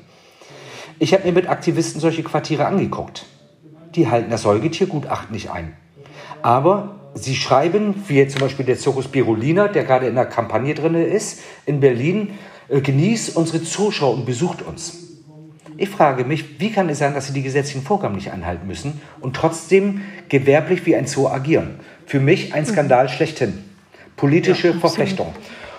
Ich 0.99 1.14
habe 1.14 1.24
mir 1.26 1.34
mit 1.34 1.49
Aktivisten 1.49 1.99
solche 1.99 2.24
Quartiere 2.24 2.66
angeguckt. 2.66 3.26
Die 3.95 4.07
halten 4.07 4.30
das 4.30 4.43
Säugetiergutachten 4.43 5.34
nicht 5.34 5.49
ein. 5.49 5.74
Aber 6.41 6.99
sie 7.16 7.36
schreiben, 7.36 8.03
wie 8.07 8.18
jetzt 8.18 8.34
zum 8.34 8.41
Beispiel 8.41 8.66
der 8.66 8.78
Zirkus 8.78 9.07
Birolina, 9.07 9.68
der 9.68 9.84
gerade 9.84 10.07
in 10.07 10.16
der 10.16 10.26
Kampagne 10.26 10.74
drin 10.74 10.95
ist, 10.95 11.41
in 11.66 11.80
Berlin, 11.80 12.36
äh, 12.70 12.82
genießt 12.82 13.36
unsere 13.36 13.64
Zuschauer 13.64 14.14
und 14.14 14.26
besucht 14.26 14.62
uns. 14.62 15.07
Ich 15.78 15.89
frage 15.89 16.26
mich, 16.26 16.59
wie 16.59 16.72
kann 16.72 16.89
es 16.89 16.99
sein, 16.99 17.16
dass 17.16 17.28
sie 17.28 17.34
die 17.34 17.41
gesetzlichen 17.41 17.82
Vorgaben 17.82 18.16
nicht 18.16 18.32
einhalten 18.32 18.68
müssen 18.68 19.01
und 19.20 19.36
trotzdem 19.36 20.01
gewerblich 20.30 20.86
wie 20.86 20.95
ein 20.95 21.07
Zoo 21.07 21.28
agieren? 21.28 21.80
Für 22.12 22.20
mich 22.20 22.53
ein 22.53 22.66
Skandal 22.66 23.07
schlechthin. 23.07 23.64
Politische 24.18 24.68
ja, 24.68 24.74
Verflechtung. 24.74 25.34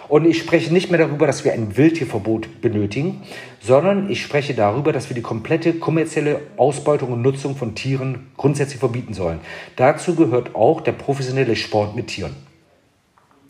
Und 0.09 0.25
ich 0.25 0.39
spreche 0.39 0.73
nicht 0.73 0.91
mehr 0.91 0.99
darüber, 0.99 1.27
dass 1.27 1.45
wir 1.45 1.53
ein 1.53 1.77
Wildtierverbot 1.77 2.63
benötigen, 2.63 3.21
sondern 3.61 4.09
ich 4.09 4.23
spreche 4.23 4.55
darüber, 4.55 4.95
dass 4.95 5.11
wir 5.11 5.15
die 5.15 5.21
komplette 5.21 5.75
kommerzielle 5.75 6.41
Ausbeutung 6.57 7.13
und 7.13 7.21
Nutzung 7.21 7.55
von 7.55 7.75
Tieren 7.75 8.29
grundsätzlich 8.39 8.79
verbieten 8.79 9.13
sollen. 9.13 9.41
Dazu 9.77 10.15
gehört 10.15 10.55
auch 10.55 10.81
der 10.81 10.93
professionelle 10.93 11.55
Sport 11.55 11.95
mit 11.97 12.07
Tieren. 12.07 12.35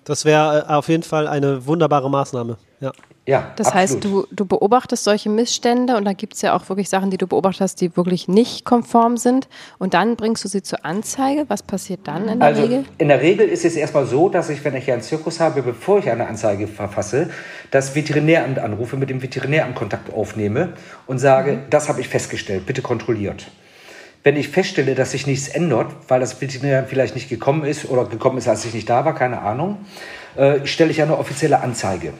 Das 0.04 0.24
wäre 0.24 0.66
äh, 0.68 0.72
auf 0.72 0.88
jeden 0.88 1.02
Fall 1.02 1.28
eine 1.28 1.66
wunderbare 1.66 2.10
Maßnahme. 2.10 2.56
Ja. 2.80 2.92
Ja, 3.24 3.52
das 3.54 3.68
absolut. 3.68 3.74
heißt, 3.74 4.04
du, 4.04 4.26
du 4.32 4.44
beobachtest 4.44 5.04
solche 5.04 5.30
Missstände 5.30 5.96
und 5.96 6.04
da 6.04 6.12
gibt 6.12 6.34
es 6.34 6.42
ja 6.42 6.56
auch 6.56 6.68
wirklich 6.68 6.88
Sachen, 6.88 7.10
die 7.10 7.18
du 7.18 7.28
beobachtest, 7.28 7.80
die 7.80 7.96
wirklich 7.96 8.26
nicht 8.26 8.64
konform 8.64 9.16
sind 9.16 9.48
und 9.78 9.94
dann 9.94 10.16
bringst 10.16 10.42
du 10.42 10.48
sie 10.48 10.60
zur 10.60 10.84
Anzeige. 10.84 11.44
Was 11.46 11.62
passiert 11.62 12.00
dann 12.08 12.26
in 12.26 12.40
der 12.40 12.48
also, 12.48 12.62
Regel? 12.62 12.84
In 12.98 13.06
der 13.06 13.22
Regel 13.22 13.46
ist 13.46 13.64
es 13.64 13.76
erstmal 13.76 14.06
so, 14.06 14.28
dass 14.28 14.50
ich, 14.50 14.64
wenn 14.64 14.74
ich 14.74 14.90
einen 14.90 15.02
Zirkus 15.02 15.38
habe, 15.38 15.62
bevor 15.62 16.00
ich 16.00 16.10
eine 16.10 16.26
Anzeige 16.26 16.66
verfasse, 16.66 17.30
das 17.70 17.94
Veterinäramt 17.94 18.58
anrufe, 18.58 18.96
mit 18.96 19.08
dem 19.08 19.22
Veterinäramt 19.22 19.76
Kontakt 19.76 20.12
aufnehme 20.12 20.72
und 21.06 21.18
sage, 21.18 21.52
mhm. 21.52 21.60
das 21.70 21.88
habe 21.88 22.00
ich 22.00 22.08
festgestellt, 22.08 22.66
bitte 22.66 22.82
kontrolliert. 22.82 23.46
Wenn 24.24 24.36
ich 24.36 24.48
feststelle, 24.48 24.94
dass 24.94 25.10
sich 25.10 25.26
nichts 25.26 25.48
ändert, 25.48 25.90
weil 26.08 26.20
das 26.20 26.40
Veterinäramt 26.40 26.88
vielleicht 26.88 27.14
nicht 27.14 27.28
gekommen 27.28 27.64
ist 27.64 27.88
oder 27.88 28.04
gekommen 28.04 28.38
ist, 28.38 28.46
als 28.46 28.64
ich 28.64 28.72
nicht 28.72 28.88
da 28.88 29.04
war, 29.04 29.14
keine 29.14 29.40
Ahnung, 29.40 29.78
äh, 30.36 30.64
stelle 30.64 30.90
ich 30.90 31.02
eine 31.02 31.18
offizielle 31.18 31.60
Anzeige. 31.60 32.12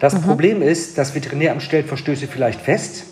Das 0.00 0.14
mhm. 0.14 0.22
Problem 0.22 0.62
ist, 0.62 0.98
das 0.98 1.14
Veterinäramt 1.14 1.62
stellt 1.62 1.86
Verstöße 1.86 2.26
vielleicht 2.26 2.60
fest 2.60 3.04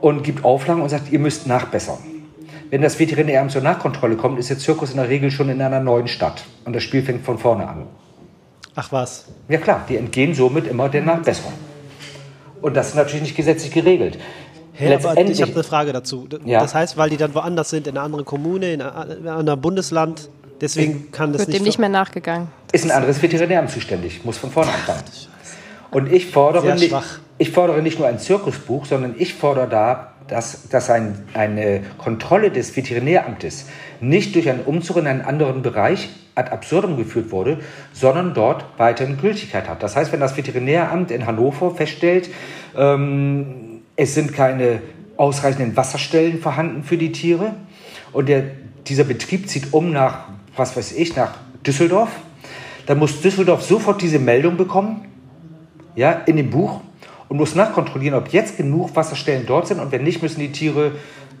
und 0.00 0.22
gibt 0.22 0.44
Auflagen 0.44 0.82
und 0.82 0.88
sagt, 0.88 1.10
ihr 1.10 1.18
müsst 1.18 1.46
nachbessern. 1.46 1.98
Wenn 2.70 2.82
das 2.82 2.98
Veterinäramt 2.98 3.50
zur 3.50 3.62
Nachkontrolle 3.62 4.16
kommt, 4.16 4.38
ist 4.38 4.50
der 4.50 4.58
Zirkus 4.58 4.90
in 4.90 4.96
der 4.96 5.08
Regel 5.08 5.30
schon 5.30 5.48
in 5.48 5.60
einer 5.60 5.80
neuen 5.80 6.08
Stadt 6.08 6.44
und 6.64 6.74
das 6.74 6.82
Spiel 6.82 7.02
fängt 7.02 7.24
von 7.24 7.38
vorne 7.38 7.68
an. 7.68 7.86
Ach 8.76 8.90
was? 8.92 9.26
Ja 9.48 9.58
klar, 9.58 9.84
die 9.88 9.96
entgehen 9.96 10.34
somit 10.34 10.66
immer 10.66 10.88
der 10.88 11.02
Nachbesserung. 11.02 11.52
Und 12.60 12.74
das 12.74 12.88
ist 12.88 12.94
natürlich 12.94 13.22
nicht 13.22 13.36
gesetzlich 13.36 13.72
geregelt. 13.72 14.18
Hey, 14.76 14.92
aber 14.92 15.16
ich 15.18 15.40
habe 15.40 15.52
eine 15.52 15.62
Frage 15.62 15.92
dazu. 15.92 16.28
Ja. 16.44 16.60
Das 16.60 16.74
heißt, 16.74 16.96
weil 16.96 17.08
die 17.08 17.16
dann 17.16 17.32
woanders 17.34 17.70
sind, 17.70 17.86
in 17.86 17.96
einer 17.96 18.04
anderen 18.04 18.24
Kommune, 18.24 18.72
in 18.72 18.82
einem 18.82 19.28
anderen 19.28 19.60
Bundesland, 19.60 20.28
deswegen 20.60 21.12
kann 21.12 21.32
das 21.32 21.40
Wird 21.40 21.48
nicht... 21.48 21.60
dem 21.60 21.64
nicht 21.64 21.78
mehr 21.78 21.88
nachgegangen. 21.88 22.48
Ist 22.72 22.84
ein 22.84 22.90
anderes 22.90 23.22
Veterinäramt 23.22 23.70
zuständig, 23.70 24.24
muss 24.24 24.36
von 24.36 24.50
vorne 24.50 24.72
anfangen. 24.72 25.04
Und 25.92 26.12
ich 26.12 26.26
fordere, 26.26 26.74
nicht, 26.74 26.92
ich 27.38 27.52
fordere 27.52 27.82
nicht 27.82 28.00
nur 28.00 28.08
ein 28.08 28.18
Zirkusbuch, 28.18 28.84
sondern 28.84 29.14
ich 29.16 29.34
fordere 29.34 29.68
da, 29.68 30.12
dass, 30.26 30.68
dass 30.68 30.90
ein, 30.90 31.24
eine 31.34 31.82
Kontrolle 31.98 32.50
des 32.50 32.76
Veterinäramtes 32.76 33.66
nicht 34.00 34.34
durch 34.34 34.48
einen 34.48 34.62
Umzug 34.64 34.96
in 34.96 35.06
einen 35.06 35.22
anderen 35.22 35.62
Bereich 35.62 36.08
ad 36.34 36.50
absurdum 36.50 36.96
geführt 36.96 37.30
wurde, 37.30 37.58
sondern 37.92 38.34
dort 38.34 38.64
weiterhin 38.76 39.18
Gültigkeit 39.18 39.68
hat. 39.68 39.84
Das 39.84 39.94
heißt, 39.94 40.12
wenn 40.12 40.18
das 40.18 40.36
Veterinäramt 40.36 41.12
in 41.12 41.26
Hannover 41.26 41.72
feststellt, 41.72 42.28
ähm, 42.76 43.73
es 43.96 44.14
sind 44.14 44.32
keine 44.32 44.80
ausreichenden 45.16 45.76
Wasserstellen 45.76 46.40
vorhanden 46.40 46.82
für 46.82 46.96
die 46.96 47.12
Tiere 47.12 47.54
und 48.12 48.28
der, 48.28 48.44
dieser 48.86 49.04
Betrieb 49.04 49.48
zieht 49.48 49.72
um 49.72 49.92
nach, 49.92 50.28
was 50.56 50.76
weiß 50.76 50.92
ich, 50.92 51.14
nach 51.16 51.34
Düsseldorf, 51.66 52.10
dann 52.86 52.98
muss 52.98 53.20
Düsseldorf 53.20 53.62
sofort 53.62 54.02
diese 54.02 54.18
Meldung 54.18 54.56
bekommen 54.56 55.06
ja, 55.94 56.12
in 56.26 56.36
dem 56.36 56.50
Buch 56.50 56.80
und 57.28 57.36
muss 57.36 57.54
nachkontrollieren, 57.54 58.18
ob 58.18 58.28
jetzt 58.28 58.56
genug 58.56 58.94
Wasserstellen 58.96 59.46
dort 59.46 59.68
sind 59.68 59.80
und 59.80 59.92
wenn 59.92 60.02
nicht, 60.02 60.22
müssen 60.22 60.40
die 60.40 60.52
Tiere 60.52 60.92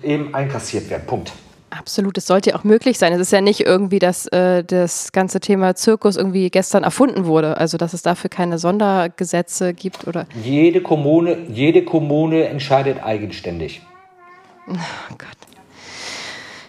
eben 0.02 0.34
einkassiert 0.34 0.88
werden. 0.90 1.04
Punkt. 1.06 1.32
Absolut, 1.78 2.16
es 2.18 2.26
sollte 2.26 2.50
ja 2.50 2.56
auch 2.56 2.64
möglich 2.64 2.98
sein. 2.98 3.12
Es 3.12 3.20
ist 3.20 3.32
ja 3.32 3.40
nicht 3.40 3.60
irgendwie, 3.60 3.98
dass 3.98 4.26
äh, 4.28 4.62
das 4.62 5.12
ganze 5.12 5.40
Thema 5.40 5.74
Zirkus 5.74 6.16
irgendwie 6.16 6.50
gestern 6.50 6.84
erfunden 6.84 7.26
wurde. 7.26 7.56
Also 7.56 7.78
dass 7.78 7.92
es 7.92 8.02
dafür 8.02 8.30
keine 8.30 8.58
Sondergesetze 8.58 9.74
gibt 9.74 10.06
oder. 10.06 10.26
Jede 10.42 10.80
Kommune, 10.82 11.36
jede 11.48 11.84
Kommune 11.84 12.46
entscheidet 12.46 13.02
eigenständig. 13.02 13.82
Oh 14.68 14.74
Gott. 15.10 15.43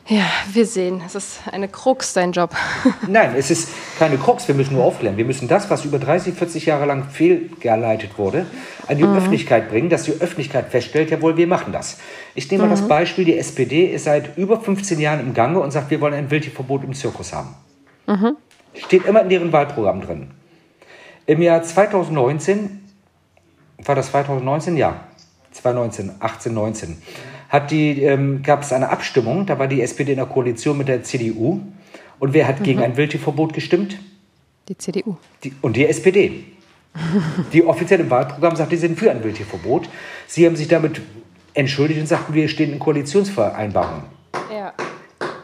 Ja, 0.08 0.26
wir 0.54 0.68
sehen, 0.68 1.02
es 1.04 1.16
ist 1.16 1.40
eine 1.52 1.68
Krux, 1.68 2.14
dein 2.14 2.32
Job. 2.32 2.52
Nein, 3.08 3.34
es 3.36 3.50
ist 3.50 3.70
keine 3.98 4.18
Krux, 4.18 4.48
wir 4.48 4.54
müssen 4.54 4.76
nur 4.76 4.84
aufklären. 4.84 5.18
Wir 5.18 5.26
müssen 5.26 5.48
das, 5.48 5.68
was 5.72 5.84
über 5.84 5.98
30, 5.98 6.36
40 6.36 6.68
Jahre 6.68 6.86
lang 6.86 7.06
fehlgeleitet 7.06 8.20
wurde, 8.20 8.46
an 8.88 8.98
die 8.98 9.04
mhm. 9.04 9.18
Öffentlichkeit 9.18 9.68
bringen, 9.68 9.90
dass 9.90 10.04
die 10.04 10.12
Öffentlichkeit 10.12 10.70
feststellt, 10.70 11.10
jawohl, 11.10 11.38
wir 11.38 11.48
machen 11.48 11.74
das. 11.74 11.98
Ich 12.36 12.52
nehme 12.52 12.66
mhm. 12.66 12.70
mal 12.70 12.76
das. 12.76 12.88
Beispiel, 12.88 13.26
die 13.26 13.36
SPD 13.36 13.86
ist 13.86 14.04
seit 14.04 14.38
über 14.38 14.62
15 14.62 15.00
Jahren 15.00 15.22
im 15.22 15.34
Gange 15.34 15.60
und 15.60 15.72
sagt, 15.72 15.90
wir 15.90 16.00
wollen 16.02 16.14
ein 16.14 16.30
Wildtierverbot 16.30 16.84
im 16.84 16.94
Zirkus 16.94 17.34
haben. 17.34 17.56
Mhm. 18.06 18.38
Steht 18.76 19.08
immer 19.08 19.24
in 19.24 19.30
deren 19.30 19.52
Wahlprogramm 19.52 20.02
drin. 20.02 20.30
Im 21.26 21.42
Jahr 21.42 21.64
2019, 21.64 22.92
war 23.80 23.96
das 23.96 24.12
2019? 24.12 24.78
Ja, 24.78 25.06
2019, 25.52 26.12
18, 26.20 26.54
19 26.54 27.02
hat 27.56 27.72
die, 27.72 28.04
ähm, 28.04 28.44
gab 28.44 28.62
es 28.62 28.72
eine 28.72 28.90
Abstimmung, 28.90 29.46
da 29.46 29.58
war 29.58 29.68
die 29.68 29.82
SPD 29.82 30.12
in 30.12 30.18
der 30.18 30.28
Koalition 30.28 30.78
mit 30.78 30.88
der 30.88 31.04
CDU. 31.04 31.62
Und 32.20 32.34
wer 32.34 32.48
hat 32.48 32.60
mhm. 32.60 32.64
gegen 32.64 32.84
ein 32.84 32.98
Wildtierverbot 32.98 33.54
gestimmt? 33.54 34.00
Die 34.70 34.78
CDU. 34.78 35.18
Die, 35.44 35.54
und 35.62 35.76
die 35.76 35.86
SPD. 35.86 36.44
die 37.54 37.64
offiziell 37.66 38.00
im 38.00 38.10
Wahlprogramm 38.10 38.56
sagt, 38.56 38.72
die 38.72 38.78
sind 38.78 38.98
für 38.98 39.12
ein 39.12 39.24
Wildtierverbot. 39.24 39.90
Sie 40.28 40.46
haben 40.46 40.56
sich 40.56 40.68
damit 40.68 41.02
entschuldigt 41.54 42.00
und 42.00 42.08
sagten, 42.08 42.34
wir 42.34 42.48
stehen 42.48 42.72
in 42.74 42.80
Koalitionsvereinbarungen. 42.80 44.04
Ja. 44.54 44.74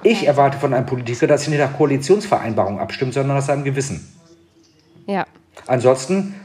Ich 0.04 0.26
erwarte 0.26 0.58
von 0.58 0.74
einem 0.74 0.86
Politiker, 0.86 1.28
dass 1.28 1.44
sie 1.44 1.52
nicht 1.52 1.60
nach 1.60 1.78
Koalitionsvereinbarungen 1.78 2.80
abstimmt, 2.80 3.14
sondern 3.14 3.38
nach 3.38 3.44
seinem 3.44 3.64
Gewissen. 3.64 4.14
Ja. 5.06 5.26
Ansonsten 5.68 6.36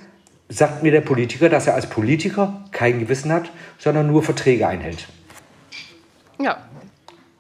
sagt 0.49 0.83
mir 0.83 0.93
der 0.93 1.01
Politiker, 1.01 1.49
dass 1.49 1.67
er 1.67 1.75
als 1.75 1.89
Politiker 1.89 2.65
kein 2.71 3.01
Gewissen 3.01 3.33
hat, 3.33 3.51
sondern 3.79 4.07
nur 4.07 4.23
Verträge 4.23 4.69
einhält. 4.69 5.09
Ja. 6.39 6.59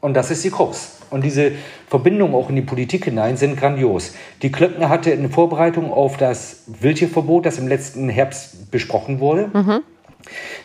Und 0.00 0.14
das 0.14 0.30
ist 0.30 0.44
die 0.44 0.50
Krux. 0.50 1.00
Und 1.10 1.24
diese 1.24 1.52
Verbindungen 1.88 2.34
auch 2.34 2.48
in 2.48 2.56
die 2.56 2.62
Politik 2.62 3.04
hinein 3.04 3.36
sind 3.36 3.56
grandios. 3.58 4.14
Die 4.42 4.50
Klöckner 4.50 4.88
hatte 4.88 5.10
in 5.10 5.30
Vorbereitung 5.30 5.92
auf 5.92 6.16
das 6.16 6.64
Wildtierverbot, 6.66 7.46
das 7.46 7.58
im 7.58 7.68
letzten 7.68 8.08
Herbst 8.08 8.70
besprochen 8.70 9.20
wurde, 9.20 9.50
mhm. 9.52 9.82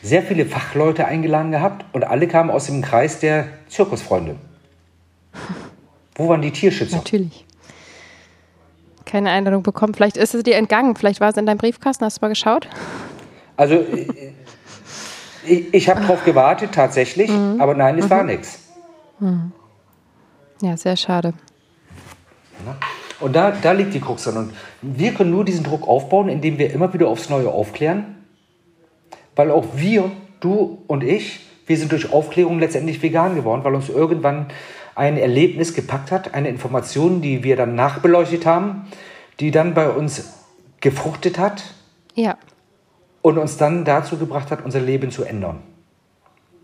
sehr 0.02 0.24
viele 0.24 0.46
Fachleute 0.46 1.06
eingeladen 1.06 1.52
gehabt 1.52 1.86
und 1.94 2.04
alle 2.04 2.28
kamen 2.28 2.50
aus 2.50 2.66
dem 2.66 2.82
Kreis 2.82 3.20
der 3.20 3.48
Zirkusfreunde. 3.68 4.36
Wo 6.16 6.28
waren 6.28 6.42
die 6.42 6.52
Tierschützer? 6.52 6.98
Natürlich. 6.98 7.46
Keine 9.06 9.30
Einladung 9.32 9.64
bekommen. 9.64 9.94
Vielleicht 9.94 10.18
ist 10.18 10.34
es 10.34 10.44
dir 10.44 10.56
entgangen. 10.56 10.96
Vielleicht 10.96 11.20
war 11.20 11.30
es 11.30 11.38
in 11.38 11.46
deinem 11.46 11.58
Briefkasten. 11.58 12.06
Hast 12.06 12.18
du 12.18 12.26
mal 12.26 12.30
geschaut? 12.30 12.68
Also 13.58 13.76
ich, 15.46 15.74
ich 15.74 15.90
habe 15.90 16.02
darauf 16.02 16.24
gewartet, 16.24 16.72
tatsächlich, 16.74 17.30
mhm. 17.30 17.60
aber 17.60 17.74
nein, 17.74 17.98
es 17.98 18.06
mhm. 18.06 18.10
war 18.10 18.24
nichts. 18.24 18.60
Mhm. 19.20 19.52
Ja, 20.62 20.78
sehr 20.78 20.96
schade. 20.96 21.34
Und 23.20 23.36
da, 23.36 23.52
da 23.52 23.72
liegt 23.72 23.94
die 23.94 24.00
Krux 24.00 24.24
drin. 24.24 24.38
Und 24.38 24.54
wir 24.82 25.14
können 25.14 25.32
nur 25.32 25.46
diesen 25.46 25.64
Druck 25.64 25.88
aufbauen, 25.88 26.30
indem 26.30 26.58
wir 26.58 26.72
immer 26.72 26.94
wieder 26.94 27.08
aufs 27.08 27.30
Neue 27.30 27.50
aufklären. 27.50 28.16
Weil 29.36 29.52
auch 29.52 29.66
wir, 29.76 30.12
du 30.40 30.80
und 30.88 31.04
ich, 31.04 31.40
wir 31.66 31.78
sind 31.78 31.92
durch 31.92 32.12
Aufklärung 32.12 32.60
letztendlich 32.60 33.02
vegan 33.02 33.36
geworden, 33.36 33.64
weil 33.64 33.76
uns 33.76 33.90
irgendwann 33.90 34.48
ein 34.96 35.18
Erlebnis 35.18 35.74
gepackt 35.74 36.12
hat, 36.12 36.34
eine 36.34 36.50
Information, 36.50 37.22
die 37.22 37.44
wir 37.44 37.56
dann 37.56 37.76
nachbeleuchtet 37.76 38.46
haben, 38.46 38.88
die 39.40 39.52
dann 39.52 39.74
bei 39.74 39.90
uns 39.90 40.34
gefruchtet 40.82 41.40
hat 41.40 41.64
Ja, 42.16 42.38
und 43.22 43.38
uns 43.38 43.58
dann 43.58 43.86
dazu 43.86 44.18
gebracht 44.18 44.52
hat, 44.52 44.64
unser 44.64 44.80
Leben 44.80 45.12
zu 45.12 45.24
ändern. 45.24 45.60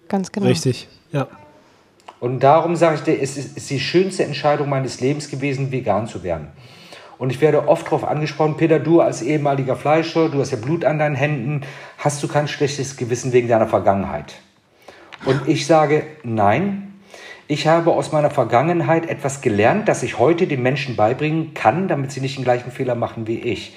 ganz 0.08 0.32
genau. 0.32 0.48
Richtig, 0.48 0.88
ja. 1.12 1.28
Und 2.20 2.42
darum 2.42 2.76
sage 2.76 2.96
ich 2.96 3.02
dir, 3.02 3.22
es 3.22 3.38
ist, 3.38 3.58
ist 3.58 3.70
die 3.70 3.80
schönste 3.80 4.24
Entscheidung 4.24 4.70
meines 4.70 5.02
Lebens 5.02 5.30
gewesen, 5.30 5.72
vegan 5.72 6.08
zu 6.08 6.24
werden. 6.24 6.48
Und 7.20 7.32
ich 7.32 7.42
werde 7.42 7.68
oft 7.68 7.88
darauf 7.88 8.04
angesprochen, 8.04 8.58
Peter, 8.58 8.80
du 8.80 9.02
als 9.02 9.22
ehemaliger 9.22 9.76
Fleischer, 9.76 10.30
du 10.30 10.40
hast 10.40 10.52
ja 10.52 10.58
Blut 10.58 10.86
an 10.86 11.00
deinen 11.00 11.16
Händen, 11.16 11.62
hast 11.98 12.22
du 12.22 12.28
kein 12.28 12.48
schlechtes 12.48 12.96
Gewissen 12.96 13.34
wegen 13.34 13.48
deiner 13.48 13.68
Vergangenheit? 13.68 14.36
Und 15.26 15.48
ich 15.48 15.66
sage, 15.66 16.04
nein, 16.24 16.94
ich 17.48 17.66
habe 17.66 17.92
aus 17.92 18.12
meiner 18.12 18.30
Vergangenheit 18.30 19.10
etwas 19.10 19.42
gelernt, 19.42 19.88
das 19.88 20.04
ich 20.04 20.20
heute 20.20 20.48
den 20.48 20.62
Menschen 20.62 20.96
beibringen 20.96 21.54
kann, 21.54 21.88
damit 21.88 22.12
sie 22.12 22.22
nicht 22.22 22.38
den 22.38 22.44
gleichen 22.44 22.72
Fehler 22.72 22.94
machen 22.94 23.26
wie 23.26 23.40
ich. 23.40 23.76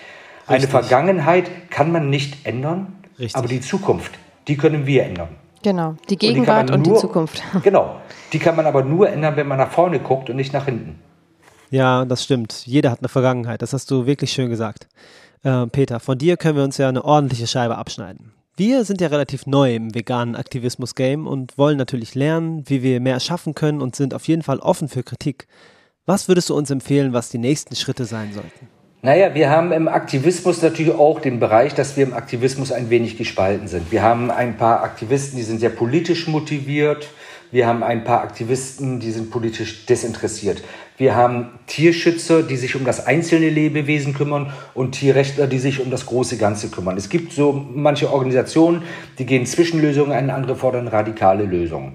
Eine. 0.57 0.69
Vergangenheit 0.69 1.71
kann 1.71 1.93
man 1.93 2.11
nicht 2.11 2.47
ändern, 2.47 2.99
Richtig. 3.19 3.37
aber 3.37 3.49
die 3.49 3.61
Zukunft, 3.61 4.13
die 4.49 4.57
können 4.57 4.87
wir 4.87 5.05
ändern. 5.05 5.29
Genau, 5.63 5.91
die 5.93 5.93
Und 5.93 6.11
die 6.11 6.17
Gegenwart 6.17 6.69
man 6.71 6.79
und 6.79 6.87
die 6.87 6.91
nur- 6.91 6.99
Zukunft. 7.01 7.43
Genau. 7.63 8.01
Die 8.33 8.39
kann 8.39 8.57
man 8.57 8.67
aber 8.67 8.83
nur 8.85 9.09
ändern, 9.11 9.37
wenn 9.37 9.47
man 9.49 9.59
nach 9.59 9.71
vorne 9.71 9.99
guckt 10.01 10.31
und 10.31 10.37
nicht 10.37 10.53
nach 10.53 10.65
hinten. 10.65 10.99
Ja, 11.71 12.05
das 12.05 12.25
stimmt. 12.25 12.65
Jeder 12.67 12.91
hat 12.91 13.01
eine 13.01 13.09
Vergangenheit. 13.09 13.61
Das 13.63 13.73
hast 13.73 13.91
du 13.91 14.07
wirklich 14.07 14.33
schön 14.33 14.51
gesagt. 14.51 14.89
Äh, 15.43 15.67
Peter, 15.67 16.01
von 16.01 16.17
dir 16.19 16.37
können 16.37 16.57
wir 16.57 16.65
uns 16.65 16.79
ja 16.79 16.89
eine 16.89 17.05
ordentliche 17.05 17.47
Scheibe 17.47 17.77
abschneiden. 17.77 18.33
Wir 18.57 18.85
sind 18.85 19.01
ja 19.01 19.09
relativ 19.09 19.47
neu 19.47 19.75
im 19.75 19.95
veganen 19.95 20.37
Aktivismus-Game 20.37 21.27
und 21.27 21.57
wollen 21.59 21.79
natürlich 21.79 22.15
lernen, 22.15 22.65
wie 22.67 22.83
wir 22.83 23.01
mehr 23.01 23.19
schaffen 23.21 23.55
können 23.55 23.81
und 23.81 23.97
sind 23.97 24.15
auf 24.15 24.27
jeden 24.29 24.43
Fall 24.43 24.59
offen 24.59 24.89
für 24.89 25.03
Kritik. 25.03 25.47
Was 26.07 26.29
würdest 26.29 26.51
du 26.51 26.57
uns 26.57 26.71
empfehlen, 26.71 27.13
was 27.13 27.31
die 27.31 27.39
nächsten 27.39 27.75
Schritte 27.77 28.05
sein 28.05 28.33
sollten? 28.33 28.69
Naja, 29.03 29.35
wir 29.35 29.49
haben 29.49 29.73
im 29.73 29.89
Aktivismus 29.89 30.61
natürlich 30.61 30.93
auch 30.93 31.21
den 31.21 31.41
Bereich, 31.41 31.75
dass 31.75 31.97
wir 31.97 32.05
im 32.05 32.13
Aktivismus 32.13 32.71
ein 32.71 32.91
wenig 32.91 33.17
gespalten 33.17 33.67
sind. 33.67 33.91
Wir 33.91 34.03
haben 34.03 34.31
ein 34.31 34.59
paar 34.59 34.83
Aktivisten, 34.83 35.39
die 35.39 35.43
sind 35.43 35.61
sehr 35.61 35.71
politisch 35.71 36.29
motiviert. 36.29 37.09
Wir 37.51 37.67
haben 37.67 37.83
ein 37.83 38.05
paar 38.05 38.21
Aktivisten, 38.21 39.01
die 39.01 39.11
sind 39.11 39.31
politisch 39.31 39.87
desinteressiert. 39.87 40.63
Wir 40.99 41.17
haben 41.17 41.49
Tierschützer, 41.67 42.43
die 42.43 42.59
sich 42.59 42.77
um 42.77 42.85
das 42.85 43.07
einzelne 43.07 43.49
Lebewesen 43.49 44.13
kümmern 44.13 44.53
und 44.75 44.93
Tierrechtler, 44.93 45.47
die 45.47 45.59
sich 45.59 45.81
um 45.81 45.91
das 45.91 46.05
große 46.05 46.37
Ganze 46.37 46.69
kümmern. 46.69 46.99
Es 46.99 47.09
gibt 47.09 47.33
so 47.33 47.53
manche 47.53 48.13
Organisationen, 48.13 48.83
die 49.19 49.25
gehen 49.25 49.47
Zwischenlösungen 49.47 50.13
ein, 50.13 50.29
andere 50.29 50.57
fordern 50.57 50.89
radikale 50.89 51.45
Lösungen. 51.45 51.95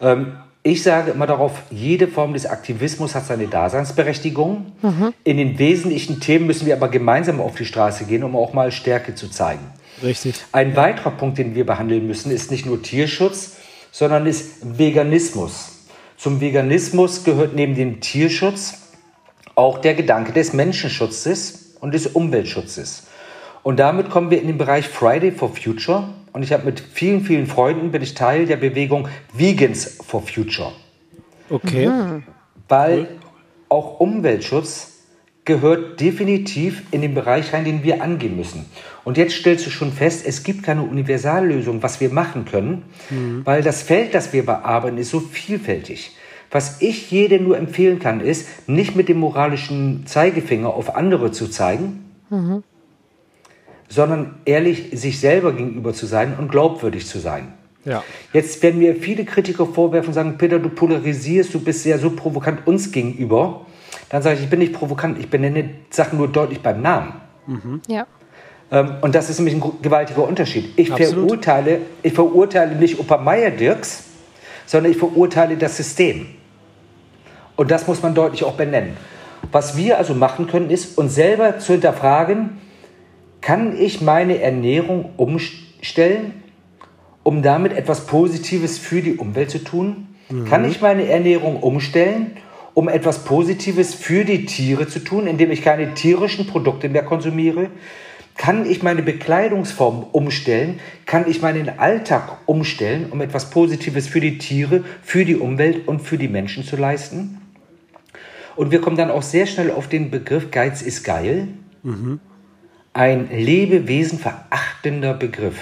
Ähm, 0.00 0.32
ich 0.62 0.82
sage 0.82 1.12
immer 1.12 1.26
darauf, 1.26 1.62
jede 1.70 2.08
Form 2.08 2.32
des 2.34 2.46
Aktivismus 2.46 3.14
hat 3.14 3.26
seine 3.26 3.46
Daseinsberechtigung. 3.46 4.72
In 5.24 5.36
den 5.36 5.58
wesentlichen 5.58 6.20
Themen 6.20 6.46
müssen 6.46 6.66
wir 6.66 6.74
aber 6.74 6.88
gemeinsam 6.88 7.40
auf 7.40 7.54
die 7.54 7.64
Straße 7.64 8.04
gehen, 8.04 8.24
um 8.24 8.36
auch 8.36 8.52
mal 8.52 8.72
Stärke 8.72 9.14
zu 9.14 9.28
zeigen. 9.28 9.62
Richtig. 10.02 10.34
Ein 10.52 10.76
weiterer 10.76 11.10
Punkt, 11.10 11.38
den 11.38 11.54
wir 11.54 11.64
behandeln 11.64 12.06
müssen, 12.06 12.30
ist 12.30 12.50
nicht 12.50 12.66
nur 12.66 12.82
Tierschutz, 12.82 13.56
sondern 13.90 14.26
ist 14.26 14.78
Veganismus. 14.78 15.86
Zum 16.16 16.40
Veganismus 16.40 17.24
gehört 17.24 17.54
neben 17.54 17.74
dem 17.74 18.00
Tierschutz 18.00 18.74
auch 19.54 19.78
der 19.78 19.94
Gedanke 19.94 20.32
des 20.32 20.52
Menschenschutzes 20.52 21.76
und 21.80 21.94
des 21.94 22.08
Umweltschutzes. 22.08 23.04
Und 23.62 23.78
damit 23.78 24.10
kommen 24.10 24.30
wir 24.30 24.40
in 24.40 24.46
den 24.46 24.58
Bereich 24.58 24.88
Friday 24.88 25.32
for 25.32 25.54
Future. 25.54 26.08
Und 26.38 26.44
ich 26.44 26.52
habe 26.52 26.66
mit 26.66 26.78
vielen, 26.78 27.22
vielen 27.22 27.48
Freunden 27.48 27.90
bin 27.90 28.00
ich 28.00 28.14
Teil 28.14 28.46
der 28.46 28.58
Bewegung 28.58 29.08
Vegans 29.32 29.98
for 30.06 30.22
Future. 30.22 30.70
Okay. 31.50 31.90
Weil 32.68 33.08
auch 33.68 33.98
Umweltschutz 33.98 34.98
gehört 35.44 35.98
definitiv 35.98 36.84
in 36.92 37.02
den 37.02 37.12
Bereich 37.12 37.52
rein, 37.52 37.64
den 37.64 37.82
wir 37.82 38.04
angehen 38.04 38.36
müssen. 38.36 38.66
Und 39.02 39.16
jetzt 39.16 39.34
stellst 39.34 39.66
du 39.66 39.70
schon 39.70 39.90
fest, 39.90 40.24
es 40.24 40.44
gibt 40.44 40.62
keine 40.62 40.82
Universallösung, 40.82 41.82
was 41.82 42.00
wir 42.00 42.10
machen 42.10 42.44
können, 42.44 42.84
weil 43.42 43.62
das 43.62 43.82
Feld, 43.82 44.14
das 44.14 44.32
wir 44.32 44.46
bearbeiten, 44.46 44.96
ist 44.96 45.10
so 45.10 45.18
vielfältig. 45.18 46.12
Was 46.52 46.80
ich 46.80 47.10
jedem 47.10 47.42
nur 47.42 47.58
empfehlen 47.58 47.98
kann, 47.98 48.20
ist, 48.20 48.68
nicht 48.68 48.94
mit 48.94 49.08
dem 49.08 49.18
moralischen 49.18 50.06
Zeigefinger 50.06 50.72
auf 50.72 50.94
andere 50.94 51.32
zu 51.32 51.48
zeigen, 51.48 52.04
sondern 53.88 54.36
ehrlich 54.44 54.90
sich 54.92 55.18
selber 55.20 55.52
gegenüber 55.52 55.94
zu 55.94 56.06
sein 56.06 56.34
und 56.38 56.50
glaubwürdig 56.50 57.06
zu 57.06 57.18
sein. 57.18 57.54
Ja. 57.84 58.04
Jetzt 58.32 58.62
werden 58.62 58.80
mir 58.80 58.96
viele 58.96 59.24
Kritiker 59.24 59.66
vorwerfen 59.66 60.08
und 60.08 60.14
sagen, 60.14 60.36
Peter, 60.36 60.58
du 60.58 60.68
polarisierst, 60.68 61.54
du 61.54 61.60
bist 61.60 61.82
sehr 61.82 61.98
so 61.98 62.10
provokant 62.10 62.66
uns 62.66 62.92
gegenüber. 62.92 63.66
Dann 64.10 64.22
sage 64.22 64.36
ich, 64.36 64.42
ich 64.44 64.50
bin 64.50 64.58
nicht 64.58 64.72
provokant, 64.72 65.18
ich 65.18 65.30
benenne 65.30 65.70
Sachen 65.90 66.18
nur 66.18 66.28
deutlich 66.28 66.60
beim 66.60 66.82
Namen. 66.82 67.14
Ja, 67.88 68.06
Ähm, 68.70 68.96
und 69.00 69.14
das 69.14 69.30
ist 69.30 69.38
nämlich 69.38 69.54
ein 69.54 69.62
gewaltiger 69.80 70.26
Unterschied. 70.26 70.72
Ich 70.76 70.92
Absolut. 70.92 71.28
verurteile, 71.28 71.80
ich 72.02 72.12
verurteile 72.12 72.76
nicht 72.76 72.98
Opa 73.00 73.16
Meier 73.16 73.50
Dirks, 73.50 74.04
sondern 74.66 74.92
ich 74.92 74.98
verurteile 74.98 75.56
das 75.56 75.76
System. 75.78 76.26
Und 77.56 77.70
das 77.70 77.86
muss 77.86 78.02
man 78.02 78.14
deutlich 78.14 78.44
auch 78.44 78.54
benennen. 78.54 78.96
Was 79.50 79.76
wir 79.76 79.96
also 79.96 80.14
machen 80.14 80.46
können, 80.46 80.68
ist, 80.68 80.98
uns 80.98 81.14
selber 81.14 81.58
zu 81.58 81.72
hinterfragen, 81.72 82.58
kann 83.48 83.80
ich 83.80 84.02
meine 84.02 84.42
Ernährung 84.42 85.08
umstellen, 85.16 86.42
um 87.22 87.40
damit 87.40 87.72
etwas 87.72 88.04
Positives 88.04 88.76
für 88.76 89.00
die 89.00 89.16
Umwelt 89.16 89.50
zu 89.50 89.60
tun? 89.64 90.08
Kann 90.50 90.66
ich 90.66 90.82
meine 90.82 91.08
Ernährung 91.08 91.56
umstellen, 91.62 92.32
um 92.74 92.90
etwas 92.90 93.24
Positives 93.24 93.94
für 93.94 94.26
die 94.26 94.44
Tiere 94.44 94.86
zu 94.86 94.98
tun, 94.98 95.26
indem 95.26 95.50
ich 95.50 95.62
keine 95.62 95.94
tierischen 95.94 96.46
Produkte 96.46 96.90
mehr 96.90 97.04
konsumiere? 97.04 97.70
Kann 98.36 98.70
ich 98.70 98.82
meine 98.82 99.00
Bekleidungsform 99.00 100.04
umstellen? 100.12 100.78
Kann 101.06 101.24
ich 101.26 101.40
meinen 101.40 101.78
Alltag 101.78 102.40
umstellen, 102.44 103.06
um 103.10 103.22
etwas 103.22 103.48
Positives 103.48 104.08
für 104.08 104.20
die 104.20 104.36
Tiere, 104.36 104.84
für 105.00 105.24
die 105.24 105.36
Umwelt 105.36 105.88
und 105.88 106.00
für 106.00 106.18
die 106.18 106.28
Menschen 106.28 106.64
zu 106.64 106.76
leisten? 106.76 107.40
Und 108.56 108.72
wir 108.72 108.82
kommen 108.82 108.98
dann 108.98 109.10
auch 109.10 109.22
sehr 109.22 109.46
schnell 109.46 109.70
auf 109.70 109.88
den 109.88 110.10
Begriff 110.10 110.50
Geiz 110.50 110.82
ist 110.82 111.02
geil. 111.02 111.48
Ein 112.98 113.30
Lebewesen 113.30 114.18
verachtender 114.18 115.14
Begriff. 115.14 115.56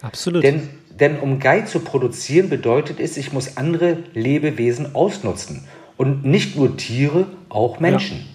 Absolut. 0.00 0.42
Denn, 0.42 0.70
denn 0.98 1.18
um 1.18 1.38
Geiz 1.38 1.70
zu 1.70 1.80
produzieren 1.80 2.48
bedeutet 2.48 2.98
es, 2.98 3.18
ich 3.18 3.30
muss 3.32 3.58
andere 3.58 3.98
Lebewesen 4.14 4.94
ausnutzen. 4.94 5.64
Und 5.98 6.24
nicht 6.24 6.56
nur 6.56 6.76
Tiere, 6.78 7.26
auch 7.50 7.78
Menschen. 7.78 8.26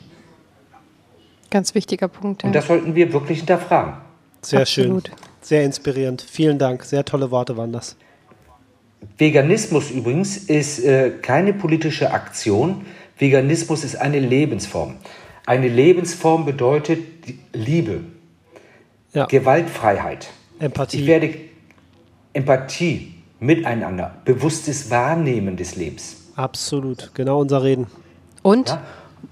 ganz 1.50 1.74
wichtiger 1.74 2.08
Punkt. 2.08 2.44
Ja. 2.44 2.48
Und 2.48 2.54
das 2.54 2.68
sollten 2.68 2.94
wir 2.94 3.12
wirklich 3.12 3.40
hinterfragen. 3.40 3.96
Sehr 4.44 4.62
Absolut. 4.62 5.08
schön. 5.08 5.16
Sehr 5.42 5.64
inspirierend. 5.64 6.22
Vielen 6.22 6.60
Dank. 6.60 6.84
Sehr 6.84 7.04
tolle 7.04 7.32
Worte 7.32 7.58
waren 7.58 7.74
das. 7.74 7.96
Veganismus 9.18 9.90
übrigens 9.90 10.38
ist 10.38 10.84
äh, 10.86 11.12
keine 11.22 11.54
politische 11.54 12.12
Aktion. 12.12 12.86
Veganismus 13.18 13.84
ist 13.84 13.96
eine 13.96 14.20
Lebensform. 14.20 14.98
Eine 15.48 15.70
Lebensform 15.70 16.46
bedeutet 16.46 17.00
Liebe, 17.54 18.02
Ja. 19.14 19.26
Gewaltfreiheit. 19.26 20.28
Empathie. 20.60 21.02
Ich 21.02 21.08
werde 21.08 21.36
Empathie, 22.34 23.14
Miteinander, 23.40 24.16
bewusstes 24.26 24.90
Wahrnehmen 24.90 25.58
des 25.58 25.76
Lebens. 25.76 26.18
Absolut. 26.36 27.12
Genau 27.14 27.40
unser 27.42 27.64
Reden. 27.64 27.88
Und 28.42 28.70
Ja. 28.70 28.82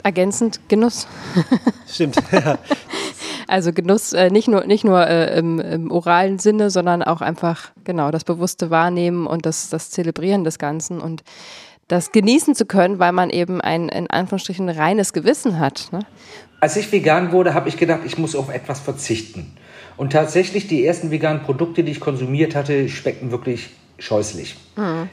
ergänzend 0.04 0.60
Genuss. 0.70 1.08
Stimmt. 1.88 2.18
Also 3.48 3.74
Genuss 3.74 4.12
äh, 4.14 4.32
nicht 4.32 4.48
nur, 4.48 4.66
nicht 4.66 4.84
nur 4.84 5.06
äh, 5.06 5.38
im, 5.38 5.60
im 5.60 5.92
oralen 5.92 6.40
Sinne, 6.40 6.72
sondern 6.72 7.04
auch 7.04 7.22
einfach 7.22 7.70
genau 7.84 8.10
das 8.10 8.24
bewusste 8.24 8.72
Wahrnehmen 8.72 9.28
und 9.28 9.46
das, 9.46 9.70
das 9.70 9.92
Zelebrieren 9.92 10.44
des 10.44 10.58
Ganzen 10.58 11.00
und 11.00 11.24
das 11.88 12.12
genießen 12.12 12.56
zu 12.56 12.66
können, 12.66 12.98
weil 12.98 13.12
man 13.12 13.30
eben 13.30 13.62
ein 13.62 13.90
in 13.90 14.10
Anführungsstrichen 14.10 14.68
reines 14.68 15.14
Gewissen 15.14 15.60
hat. 15.60 15.90
Ne? 15.92 16.00
Als 16.60 16.76
ich 16.76 16.92
vegan 16.92 17.32
wurde, 17.32 17.54
habe 17.54 17.70
ich 17.70 17.78
gedacht, 17.78 18.00
ich 18.04 18.18
muss 18.18 18.36
auf 18.36 18.50
etwas 18.50 18.80
verzichten. 18.80 19.56
Und 19.98 20.12
tatsächlich, 20.12 20.68
die 20.68 20.86
ersten 20.86 21.12
veganen 21.12 21.44
Produkte, 21.44 21.84
die 21.84 21.92
ich 21.92 22.00
konsumiert 22.00 22.56
hatte, 22.56 22.90
schmeckten 22.90 23.32
wirklich 23.32 23.70
scheußlich. 23.98 24.58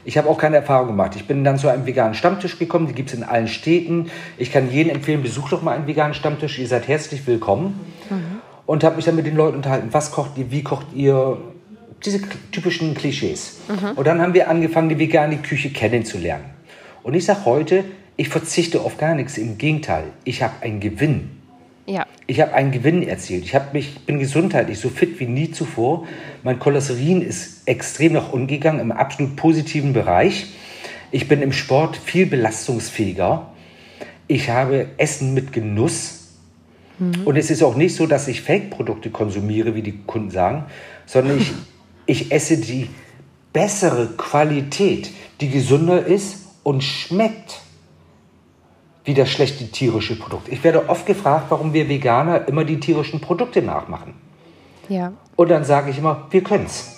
Ich 0.03 0.17
habe 0.17 0.27
auch 0.27 0.37
keine 0.37 0.57
Erfahrung 0.57 0.87
gemacht. 0.87 1.13
Ich 1.15 1.25
bin 1.25 1.45
dann 1.45 1.57
zu 1.57 1.69
einem 1.69 1.85
veganen 1.85 2.15
Stammtisch 2.15 2.59
gekommen, 2.59 2.87
die 2.87 2.93
gibt 2.93 3.09
es 3.09 3.15
in 3.15 3.23
allen 3.23 3.47
Städten. 3.47 4.11
Ich 4.37 4.51
kann 4.51 4.69
jedem 4.69 4.95
empfehlen, 4.95 5.23
besucht 5.23 5.53
doch 5.53 5.61
mal 5.61 5.73
einen 5.75 5.87
veganen 5.87 6.13
Stammtisch, 6.13 6.59
ihr 6.59 6.67
seid 6.67 6.87
herzlich 6.89 7.25
willkommen. 7.25 7.79
Und 8.65 8.83
habe 8.83 8.97
mich 8.97 9.05
dann 9.05 9.15
mit 9.15 9.25
den 9.25 9.35
Leuten 9.35 9.55
unterhalten, 9.57 9.89
was 9.91 10.11
kocht 10.11 10.37
ihr, 10.37 10.51
wie 10.51 10.63
kocht 10.63 10.87
ihr, 10.93 11.37
diese 12.03 12.21
typischen 12.51 12.93
Klischees. 12.93 13.59
Und 13.95 14.05
dann 14.05 14.21
haben 14.21 14.33
wir 14.33 14.49
angefangen, 14.49 14.89
die 14.89 14.99
vegane 14.99 15.37
Küche 15.37 15.69
kennenzulernen. 15.69 16.45
Und 17.03 17.13
ich 17.13 17.25
sage 17.25 17.45
heute, 17.45 17.85
ich 18.17 18.29
verzichte 18.29 18.81
auf 18.81 18.97
gar 18.97 19.15
nichts, 19.15 19.37
im 19.37 19.57
Gegenteil, 19.57 20.05
ich 20.25 20.43
habe 20.43 20.53
einen 20.61 20.79
Gewinn. 20.79 21.32
Ja, 21.85 22.05
Ich 22.27 22.39
habe 22.39 22.53
einen 22.53 22.71
Gewinn 22.71 23.03
erzielt. 23.03 23.43
Ich 23.43 23.55
mich, 23.73 24.05
bin 24.05 24.19
gesundheitlich 24.19 24.79
so 24.79 24.89
fit 24.89 25.19
wie 25.19 25.25
nie 25.25 25.51
zuvor. 25.51 26.07
Mein 26.41 26.57
Cholesterin 26.57 27.21
ist 27.21 27.67
extrem 27.67 28.13
nach 28.13 28.31
unten 28.31 28.47
gegangen, 28.47 28.79
im 28.79 28.91
absolut 28.91 29.35
positiven 29.35 29.91
Bereich. 29.91 30.47
Ich 31.11 31.27
bin 31.27 31.41
im 31.41 31.51
Sport 31.51 31.97
viel 31.97 32.25
belastungsfähiger. 32.25 33.51
Ich 34.27 34.49
habe 34.49 34.87
Essen 34.97 35.33
mit 35.33 35.51
Genuss. 35.51 36.29
Mhm. 36.99 37.23
Und 37.25 37.35
es 37.35 37.51
ist 37.51 37.61
auch 37.61 37.75
nicht 37.75 37.95
so, 37.95 38.07
dass 38.07 38.29
ich 38.29 38.41
Fake-Produkte 38.41 39.09
konsumiere, 39.09 39.75
wie 39.75 39.81
die 39.81 39.99
Kunden 40.07 40.31
sagen, 40.31 40.65
sondern 41.05 41.39
ich, 41.39 41.51
ich 42.05 42.31
esse 42.31 42.57
die 42.57 42.87
bessere 43.51 44.07
Qualität, 44.17 45.11
die 45.41 45.49
gesünder 45.49 46.05
ist 46.05 46.47
und 46.63 46.81
schmeckt 46.81 47.62
wie 49.05 49.13
das 49.13 49.29
schlechte 49.29 49.69
tierische 49.69 50.17
Produkt. 50.17 50.47
Ich 50.49 50.63
werde 50.63 50.89
oft 50.89 51.05
gefragt, 51.05 51.47
warum 51.49 51.73
wir 51.73 51.89
Veganer 51.89 52.47
immer 52.47 52.63
die 52.63 52.79
tierischen 52.79 53.19
Produkte 53.19 53.61
nachmachen. 53.61 54.13
Ja. 54.89 55.13
Und 55.35 55.49
dann 55.49 55.63
sage 55.63 55.91
ich 55.91 55.97
immer, 55.97 56.27
wir 56.31 56.43
können 56.43 56.65
es. 56.65 56.97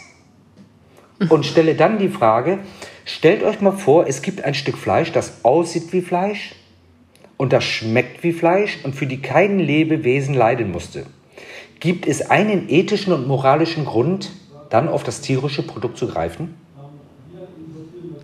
Und 1.29 1.45
stelle 1.45 1.75
dann 1.75 1.97
die 1.97 2.09
Frage, 2.09 2.59
stellt 3.05 3.43
euch 3.43 3.61
mal 3.61 3.71
vor, 3.71 4.05
es 4.07 4.21
gibt 4.21 4.43
ein 4.43 4.53
Stück 4.53 4.77
Fleisch, 4.77 5.11
das 5.11 5.43
aussieht 5.43 5.93
wie 5.93 6.01
Fleisch 6.01 6.55
und 7.37 7.53
das 7.53 7.63
schmeckt 7.63 8.23
wie 8.23 8.33
Fleisch 8.33 8.79
und 8.83 8.95
für 8.95 9.07
die 9.07 9.21
kein 9.21 9.59
Lebewesen 9.59 10.33
leiden 10.33 10.71
musste. 10.71 11.05
Gibt 11.79 12.05
es 12.05 12.29
einen 12.29 12.69
ethischen 12.69 13.13
und 13.13 13.27
moralischen 13.27 13.85
Grund, 13.85 14.31
dann 14.69 14.89
auf 14.89 15.03
das 15.03 15.21
tierische 15.21 15.63
Produkt 15.63 15.97
zu 15.97 16.07
greifen? 16.07 16.55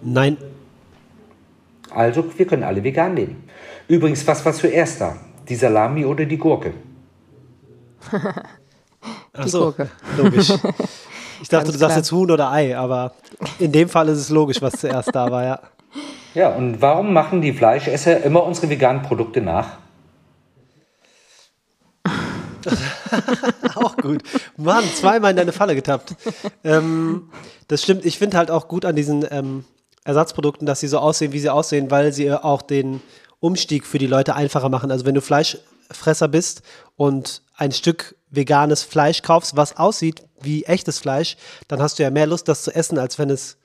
Nein. 0.04 0.38
Also, 1.94 2.26
wir 2.38 2.48
können 2.48 2.64
alle 2.64 2.84
vegan 2.84 3.16
leben. 3.16 3.44
Übrigens, 3.92 4.26
was 4.26 4.46
war 4.46 4.54
zuerst 4.54 5.02
da? 5.02 5.18
Die 5.50 5.56
Salami 5.56 6.06
oder 6.06 6.24
die 6.24 6.38
Gurke? 6.38 6.74
Ach 9.34 9.48
so, 9.48 9.60
Gurke. 9.66 9.90
logisch. 10.18 10.54
Ich 11.42 11.50
dachte, 11.50 11.66
Ganz 11.66 11.74
du 11.74 11.80
sagst 11.80 11.98
jetzt 11.98 12.12
Huhn 12.12 12.30
oder 12.30 12.52
Ei, 12.52 12.78
aber 12.78 13.14
in 13.58 13.72
dem 13.72 13.90
Fall 13.90 14.08
ist 14.10 14.20
es 14.20 14.30
logisch, 14.30 14.62
was 14.62 14.74
zuerst 14.74 15.10
da 15.16 15.32
war, 15.32 15.44
ja. 15.44 15.60
Ja, 16.36 16.50
und 16.50 16.84
warum 16.84 17.14
machen 17.14 17.42
die 17.42 17.52
Fleischesser 17.52 18.24
immer 18.24 18.44
unsere 18.44 18.70
veganen 18.70 19.02
Produkte 19.02 19.42
nach? 19.42 19.80
auch 23.76 23.98
gut. 23.98 24.22
Mann, 24.56 24.84
zweimal 24.96 25.32
in 25.32 25.38
deine 25.38 25.52
Falle 25.52 25.74
getappt. 25.74 26.16
Ähm, 26.64 27.32
das 27.68 27.82
stimmt. 27.82 28.06
Ich 28.06 28.20
finde 28.20 28.38
halt 28.38 28.52
auch 28.52 28.68
gut 28.68 28.86
an 28.86 28.96
diesen 28.96 29.26
ähm, 29.32 29.66
Ersatzprodukten, 30.04 30.68
dass 30.68 30.80
sie 30.80 30.88
so 30.88 31.00
aussehen, 31.00 31.34
wie 31.34 31.40
sie 31.40 31.50
aussehen, 31.50 31.90
weil 31.90 32.14
sie 32.14 32.32
auch 32.32 32.62
den 32.62 33.02
Umstieg 33.42 33.86
für 33.86 33.98
die 33.98 34.08
Leute 34.08 34.36
einfacher 34.36 34.70
machen. 34.70 34.92
Also 34.92 35.06
wenn 35.06 35.16
du 35.16 35.22
Fleischfresser 35.22 36.30
bist 36.30 36.62
und 36.96 37.42
ein 37.58 37.74
Stück 37.74 38.16
veganes 38.30 38.84
Fleisch 38.84 39.24
kaufst, 39.24 39.58
was 39.58 39.76
aussieht 39.76 40.24
wie 40.40 40.64
echtes 40.64 41.00
Fleisch, 41.00 41.36
dann 41.68 41.82
hast 41.82 42.00
du 42.00 42.04
ja 42.04 42.10
mehr 42.10 42.28
Lust, 42.28 42.48
das 42.48 42.64
zu 42.64 42.74
essen, 42.74 42.98
als 42.98 43.20
wenn 43.20 43.30
es 43.30 43.58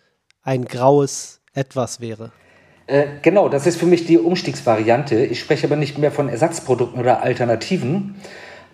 ein 0.43 0.65
graues 0.65 1.41
Etwas 1.55 2.01
wäre. 2.01 2.33
Äh, 2.87 3.07
genau, 3.23 3.49
das 3.49 3.67
ist 3.67 3.79
für 3.79 3.87
mich 3.87 4.07
die 4.07 4.19
Umstiegsvariante. 4.19 5.25
Ich 5.27 5.41
spreche 5.41 5.67
aber 5.67 5.77
nicht 5.77 5.99
mehr 5.99 6.13
von 6.13 6.29
Ersatzprodukten 6.29 7.01
oder 7.01 7.23
Alternativen, 7.23 8.17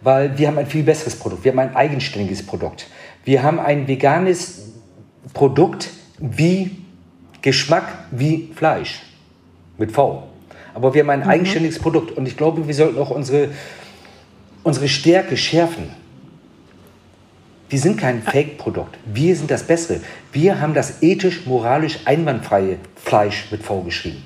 weil 0.03 0.37
wir 0.39 0.49
haben 0.49 0.59
ein 0.59 0.67
viel 0.67 0.83
besseres 0.83 1.17
Produkt. 1.17 1.45
Wir 1.45 1.53
haben 1.53 1.59
ein 1.59 1.77
eigenständiges 1.77 2.45
Produkt. 2.45 2.87
Wir 3.25 3.43
haben 3.43 3.59
ein 3.59 3.89
veganes 3.89 4.73
Produkt 5.33 5.91
wie 6.19 6.83
Geschmack 7.41 8.07
wie 8.11 8.53
Fleisch 8.55 9.03
mit 9.79 9.91
V. 9.93 10.32
Aber 10.75 10.95
wir 10.95 11.03
haben 11.03 11.11
ein 11.11 11.21
mhm. 11.21 11.29
eigenständiges 11.29 11.79
Produkt 11.79 12.13
und 12.13 12.27
ich 12.27 12.37
glaube, 12.37 12.67
wir 12.67 12.75
sollten 12.75 12.99
auch 12.99 13.11
unsere 13.11 13.51
unsere 14.63 14.89
Stärke 14.89 15.37
schärfen. 15.37 15.91
Wir 17.69 17.79
sind 17.79 17.99
kein 17.99 18.23
Fake-Produkt. 18.23 18.99
Wir 19.07 19.35
sind 19.35 19.51
das 19.51 19.63
Bessere. 19.63 20.01
Wir 20.31 20.61
haben 20.61 20.75
das 20.75 21.03
ethisch, 21.03 21.47
moralisch 21.47 22.01
einwandfreie 22.05 22.77
Fleisch 22.97 23.47
mit 23.51 23.63
V 23.63 23.81
geschrieben. 23.83 24.23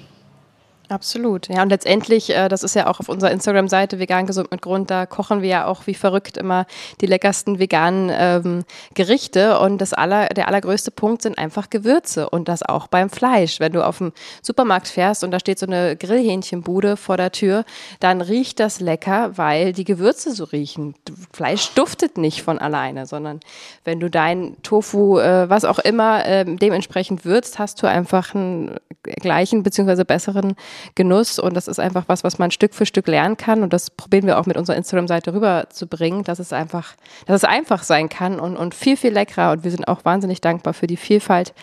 Absolut. 0.89 1.49
Ja, 1.49 1.63
und 1.63 1.71
letztendlich, 1.71 2.31
äh, 2.31 2.49
das 2.49 2.63
ist 2.63 2.75
ja 2.77 2.87
auch 2.87 3.01
auf 3.01 3.09
unserer 3.09 3.33
Instagram-Seite 3.33 3.99
Vegan 3.99 4.27
Gesund 4.27 4.53
mit 4.53 4.63
Grund, 4.63 4.89
da 4.91 5.05
kochen 5.05 5.43
wir 5.43 5.49
ja 5.49 5.67
auch 5.67 5.87
wie 5.89 5.95
verrückt 5.95 6.37
immer 6.37 6.67
die 7.01 7.07
leckersten 7.07 7.59
veganen 7.59 8.11
ähm, 8.13 8.65
Gerichte. 8.95 9.59
Und 9.59 9.79
das 9.79 9.93
aller, 9.93 10.29
der 10.29 10.47
allergrößte 10.47 10.93
Punkt 10.93 11.23
sind 11.23 11.39
einfach 11.39 11.71
Gewürze 11.71 12.31
und 12.31 12.49
das 12.49 12.63
auch 12.63 12.87
beim 12.87 13.11
Fleisch. 13.11 13.59
Wenn 13.59 13.73
du 13.73 13.85
auf 13.85 13.99
dem 13.99 14.13
Supermarkt 14.43 14.87
fährst 14.87 15.25
und 15.25 15.33
da 15.33 15.41
steht 15.41 15.59
so 15.59 15.67
eine 15.67 15.97
Grillhähnchenbude 15.97 16.97
vor 16.97 17.17
der 17.17 17.33
Tür, 17.33 17.65
dann 17.99 18.21
riecht 18.21 18.61
das 18.61 18.79
lecker, 18.79 19.37
weil 19.37 19.73
die 19.73 19.85
Gewürze 19.85 20.33
so 20.33 20.45
riechen. 20.45 20.95
Fleisch 21.33 21.75
duftet 21.75 22.17
nicht 22.17 22.43
von 22.43 22.59
alleine, 22.59 23.07
sondern 23.07 23.41
wenn 23.85 23.99
du 23.99 24.09
dein 24.09 24.57
Tofu, 24.63 25.19
äh, 25.19 25.51
was 25.51 25.65
auch 25.65 25.81
immer, 25.81 26.25
äh, 26.25 26.45
dementsprechend 26.45 27.25
würzt, 27.25 27.59
hast 27.59 27.83
du 27.83 27.89
einfach 27.89 28.35
einen 28.35 28.77
gleichen 29.03 29.63
beziehungsweise 29.63 30.05
besseren 30.05 30.55
Genuss 30.95 31.39
und 31.39 31.55
das 31.55 31.69
ist 31.69 31.79
einfach 31.79 32.05
was, 32.07 32.25
was 32.25 32.39
man 32.39 32.51
Stück 32.51 32.75
für 32.75 32.87
Stück 32.87 33.07
lernen 33.07 33.37
kann 33.37 33.63
und 33.63 33.73
das 33.73 33.91
probieren 33.91 34.27
wir 34.27 34.39
auch 34.39 34.47
mit 34.47 34.57
unserer 34.57 34.77
Instagram-Seite 34.77 35.35
rüberzubringen, 35.35 36.25
dass 36.25 36.39
es 36.39 36.53
einfach, 36.53 36.95
dass 37.27 37.37
es 37.37 37.45
einfach 37.45 37.83
sein 37.83 38.09
kann 38.09 38.41
und, 38.41 38.57
und 38.57 38.75
viel, 38.75 38.97
viel 38.97 39.13
leckerer 39.13 39.53
und 39.53 39.65
wir 39.65 39.71
sind 39.71 39.89
auch 39.89 40.05
wahnsinnig 40.05 40.41
dankbar 40.41 40.75
für 40.75 40.87
die 40.87 40.97
Vielfalt, 40.97 41.55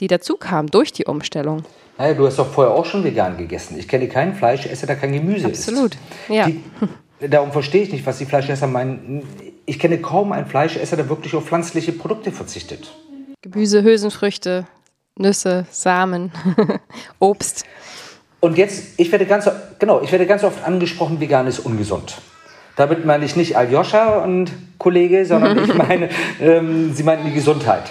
die 0.00 0.06
dazu 0.06 0.36
kam 0.36 0.68
durch 0.68 0.92
die 0.92 1.04
Umstellung. 1.04 1.64
Naja, 1.98 2.14
du 2.14 2.26
hast 2.26 2.38
doch 2.38 2.50
vorher 2.50 2.74
auch 2.74 2.84
schon 2.84 3.04
vegan 3.04 3.36
gegessen. 3.36 3.78
Ich 3.78 3.86
kenne 3.86 4.08
keinen 4.08 4.34
Fleischesser, 4.34 4.86
der 4.86 4.96
kein 4.96 5.12
Gemüse 5.12 5.46
Absolut. 5.46 5.96
Absolut, 6.28 6.50
ja. 7.20 7.28
darum 7.28 7.52
verstehe 7.52 7.82
ich 7.82 7.92
nicht, 7.92 8.06
was 8.06 8.18
die 8.18 8.26
Fleischesser 8.26 8.66
meinen. 8.66 9.22
Ich 9.66 9.78
kenne 9.78 9.98
kaum 9.98 10.32
einen 10.32 10.46
Fleischesser, 10.46 10.96
der 10.96 11.08
wirklich 11.08 11.34
auf 11.34 11.46
pflanzliche 11.46 11.92
Produkte 11.92 12.32
verzichtet. 12.32 12.92
Gemüse, 13.42 13.82
Hülsenfrüchte, 13.82 14.66
Nüsse, 15.16 15.66
Samen, 15.70 16.32
Obst. 17.18 17.64
Und 18.42 18.58
jetzt, 18.58 18.98
ich 18.98 19.12
werde 19.12 19.24
ganz, 19.24 19.48
genau, 19.78 20.02
ich 20.02 20.10
werde 20.10 20.26
ganz 20.26 20.42
oft 20.42 20.66
angesprochen, 20.66 21.20
vegan 21.20 21.46
ist 21.46 21.60
ungesund. 21.60 22.16
Damit 22.74 23.04
meine 23.04 23.24
ich 23.24 23.36
nicht 23.36 23.56
Aljoscha 23.56 24.18
und 24.18 24.50
Kollege, 24.78 25.24
sondern 25.24 25.62
ich 25.62 25.72
meine, 25.88 26.08
ähm, 26.40 26.92
sie 26.92 27.04
meinten 27.04 27.24
die 27.26 27.34
Gesundheit. 27.34 27.84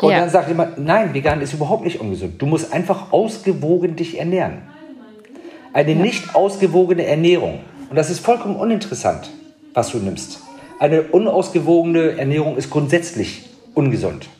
Und 0.00 0.10
ja. 0.10 0.20
dann 0.20 0.30
sagt 0.30 0.48
jemand, 0.48 0.78
nein, 0.78 1.12
vegan 1.12 1.42
ist 1.42 1.52
überhaupt 1.52 1.84
nicht 1.84 2.00
ungesund. 2.00 2.40
Du 2.40 2.46
musst 2.46 2.72
einfach 2.72 3.12
ausgewogen 3.12 3.94
dich 3.94 4.18
ernähren. 4.18 4.62
Eine 5.74 5.92
ja. 5.92 5.98
nicht 5.98 6.34
ausgewogene 6.34 7.04
Ernährung, 7.04 7.60
und 7.90 7.96
das 7.96 8.08
ist 8.08 8.20
vollkommen 8.20 8.56
uninteressant, 8.56 9.28
was 9.74 9.90
du 9.90 9.98
nimmst. 9.98 10.40
Eine 10.78 11.02
unausgewogene 11.02 12.16
Ernährung 12.16 12.56
ist 12.56 12.70
grundsätzlich 12.70 13.50
ungesund. 13.74 14.30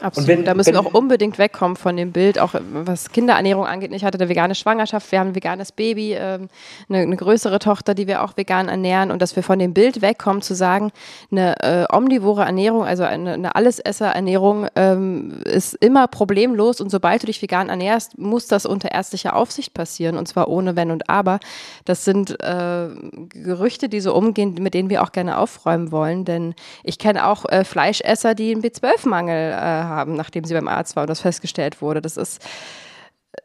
Absolut. 0.00 0.28
Wenn, 0.28 0.44
da 0.44 0.54
müssen 0.54 0.72
wir 0.74 0.80
auch 0.80 0.94
unbedingt 0.94 1.38
wegkommen 1.38 1.76
von 1.76 1.96
dem 1.96 2.12
Bild, 2.12 2.38
auch 2.38 2.54
was 2.72 3.10
Kinderernährung 3.10 3.66
angeht. 3.66 3.92
Ich 3.92 4.04
hatte 4.04 4.18
eine 4.18 4.28
vegane 4.28 4.54
Schwangerschaft, 4.54 5.10
wir 5.10 5.18
haben 5.18 5.28
ein 5.28 5.34
veganes 5.34 5.72
Baby, 5.72 6.14
ähm, 6.14 6.48
eine, 6.88 6.98
eine, 6.98 7.16
größere 7.16 7.58
Tochter, 7.58 7.94
die 7.94 8.06
wir 8.06 8.22
auch 8.22 8.36
vegan 8.36 8.68
ernähren 8.68 9.10
und 9.10 9.20
dass 9.20 9.34
wir 9.34 9.42
von 9.42 9.58
dem 9.58 9.74
Bild 9.74 10.00
wegkommen, 10.00 10.42
zu 10.42 10.54
sagen, 10.54 10.92
eine 11.32 11.60
äh, 11.62 11.86
omnivore 11.92 12.44
Ernährung, 12.44 12.84
also 12.84 13.02
eine, 13.02 13.34
eine 13.34 13.54
Allesesser-Ernährung 13.54 14.68
ähm, 14.76 15.40
ist 15.44 15.74
immer 15.74 16.06
problemlos 16.06 16.80
und 16.80 16.90
sobald 16.90 17.22
du 17.22 17.26
dich 17.26 17.42
vegan 17.42 17.68
ernährst, 17.68 18.18
muss 18.18 18.46
das 18.46 18.66
unter 18.66 18.92
ärztlicher 18.92 19.34
Aufsicht 19.34 19.74
passieren 19.74 20.16
und 20.16 20.28
zwar 20.28 20.48
ohne 20.48 20.76
Wenn 20.76 20.90
und 20.90 21.10
Aber. 21.10 21.40
Das 21.84 22.04
sind 22.04 22.40
äh, 22.42 22.88
Gerüchte, 23.30 23.88
die 23.88 24.00
so 24.00 24.14
umgehen, 24.14 24.54
mit 24.60 24.74
denen 24.74 24.90
wir 24.90 25.02
auch 25.02 25.12
gerne 25.12 25.38
aufräumen 25.38 25.90
wollen, 25.90 26.24
denn 26.24 26.54
ich 26.84 26.98
kenne 26.98 27.26
auch 27.26 27.44
äh, 27.46 27.64
Fleischesser, 27.64 28.34
die 28.34 28.52
einen 28.52 28.62
B12-Mangel 28.62 29.52
äh, 29.52 29.87
haben, 29.88 30.14
nachdem 30.14 30.44
sie 30.44 30.54
beim 30.54 30.68
Arzt 30.68 30.96
war 30.96 31.02
und 31.02 31.10
das 31.10 31.20
festgestellt 31.20 31.82
wurde. 31.82 32.00
Das 32.00 32.16
ist 32.16 32.40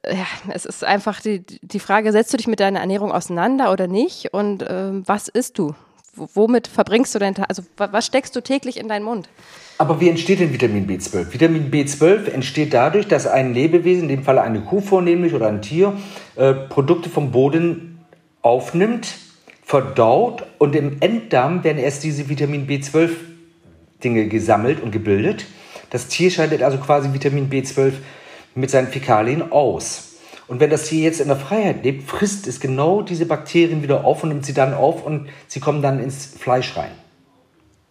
äh, 0.03 0.15
ja, 0.15 0.25
es 0.49 0.65
ist 0.65 0.83
einfach 0.83 1.21
die, 1.21 1.43
die 1.61 1.79
Frage, 1.79 2.11
setzt 2.11 2.33
du 2.33 2.37
dich 2.37 2.47
mit 2.47 2.59
deiner 2.59 2.79
Ernährung 2.79 3.11
auseinander 3.11 3.71
oder 3.71 3.87
nicht? 3.87 4.33
Und 4.33 4.65
ähm, 4.67 5.03
was 5.05 5.27
isst 5.27 5.57
du? 5.57 5.75
W 6.15 6.27
womit 6.35 6.67
verbringst 6.67 7.15
du 7.15 7.19
deinen 7.19 7.35
Tag? 7.35 7.47
Also 7.49 7.63
was 7.75 8.05
steckst 8.05 8.35
du 8.35 8.41
täglich 8.41 8.79
in 8.79 8.87
deinen 8.87 9.03
Mund? 9.03 9.29
Aber 9.79 9.99
wie 9.99 10.09
entsteht 10.09 10.39
denn 10.39 10.53
Vitamin 10.53 10.87
B12? 10.87 11.33
Vitamin 11.33 11.71
B12 11.71 12.29
entsteht 12.29 12.73
dadurch, 12.73 13.07
dass 13.07 13.25
ein 13.25 13.53
Lebewesen, 13.53 14.03
in 14.03 14.09
dem 14.09 14.23
Fall 14.23 14.37
eine 14.37 14.61
Kuh 14.61 14.81
vornehmlich 14.81 15.33
oder 15.33 15.47
ein 15.47 15.63
Tier, 15.63 15.93
äh, 16.35 16.53
Produkte 16.53 17.09
vom 17.09 17.31
Boden 17.31 17.99
aufnimmt, 18.43 19.15
verdaut 19.63 20.43
und 20.59 20.75
im 20.75 20.97
Enddarm 20.99 21.63
werden 21.63 21.79
erst 21.79 22.03
diese 22.03 22.29
Vitamin 22.29 22.67
B12 22.67 23.09
Dinge 24.03 24.27
gesammelt 24.27 24.81
und 24.81 24.91
gebildet. 24.91 25.45
Das 25.93 26.07
Tier 26.07 26.31
scheidet 26.31 26.63
also 26.63 26.79
quasi 26.79 27.13
Vitamin 27.13 27.51
B12 27.51 27.93
mit 28.55 28.71
seinen 28.71 28.87
Fäkalien 28.87 29.51
aus. 29.51 30.15
Und 30.47 30.59
wenn 30.59 30.71
das 30.71 30.85
Tier 30.85 31.03
jetzt 31.03 31.21
in 31.21 31.27
der 31.27 31.37
Freiheit 31.37 31.83
lebt, 31.83 32.09
frisst 32.09 32.47
es 32.47 32.59
genau 32.59 33.03
diese 33.03 33.27
Bakterien 33.27 33.83
wieder 33.83 34.03
auf 34.03 34.23
und 34.23 34.29
nimmt 34.29 34.43
sie 34.43 34.55
dann 34.55 34.73
auf 34.73 35.05
und 35.05 35.29
sie 35.47 35.59
kommen 35.59 35.83
dann 35.83 35.99
ins 35.99 36.25
Fleisch 36.25 36.75
rein. 36.75 36.89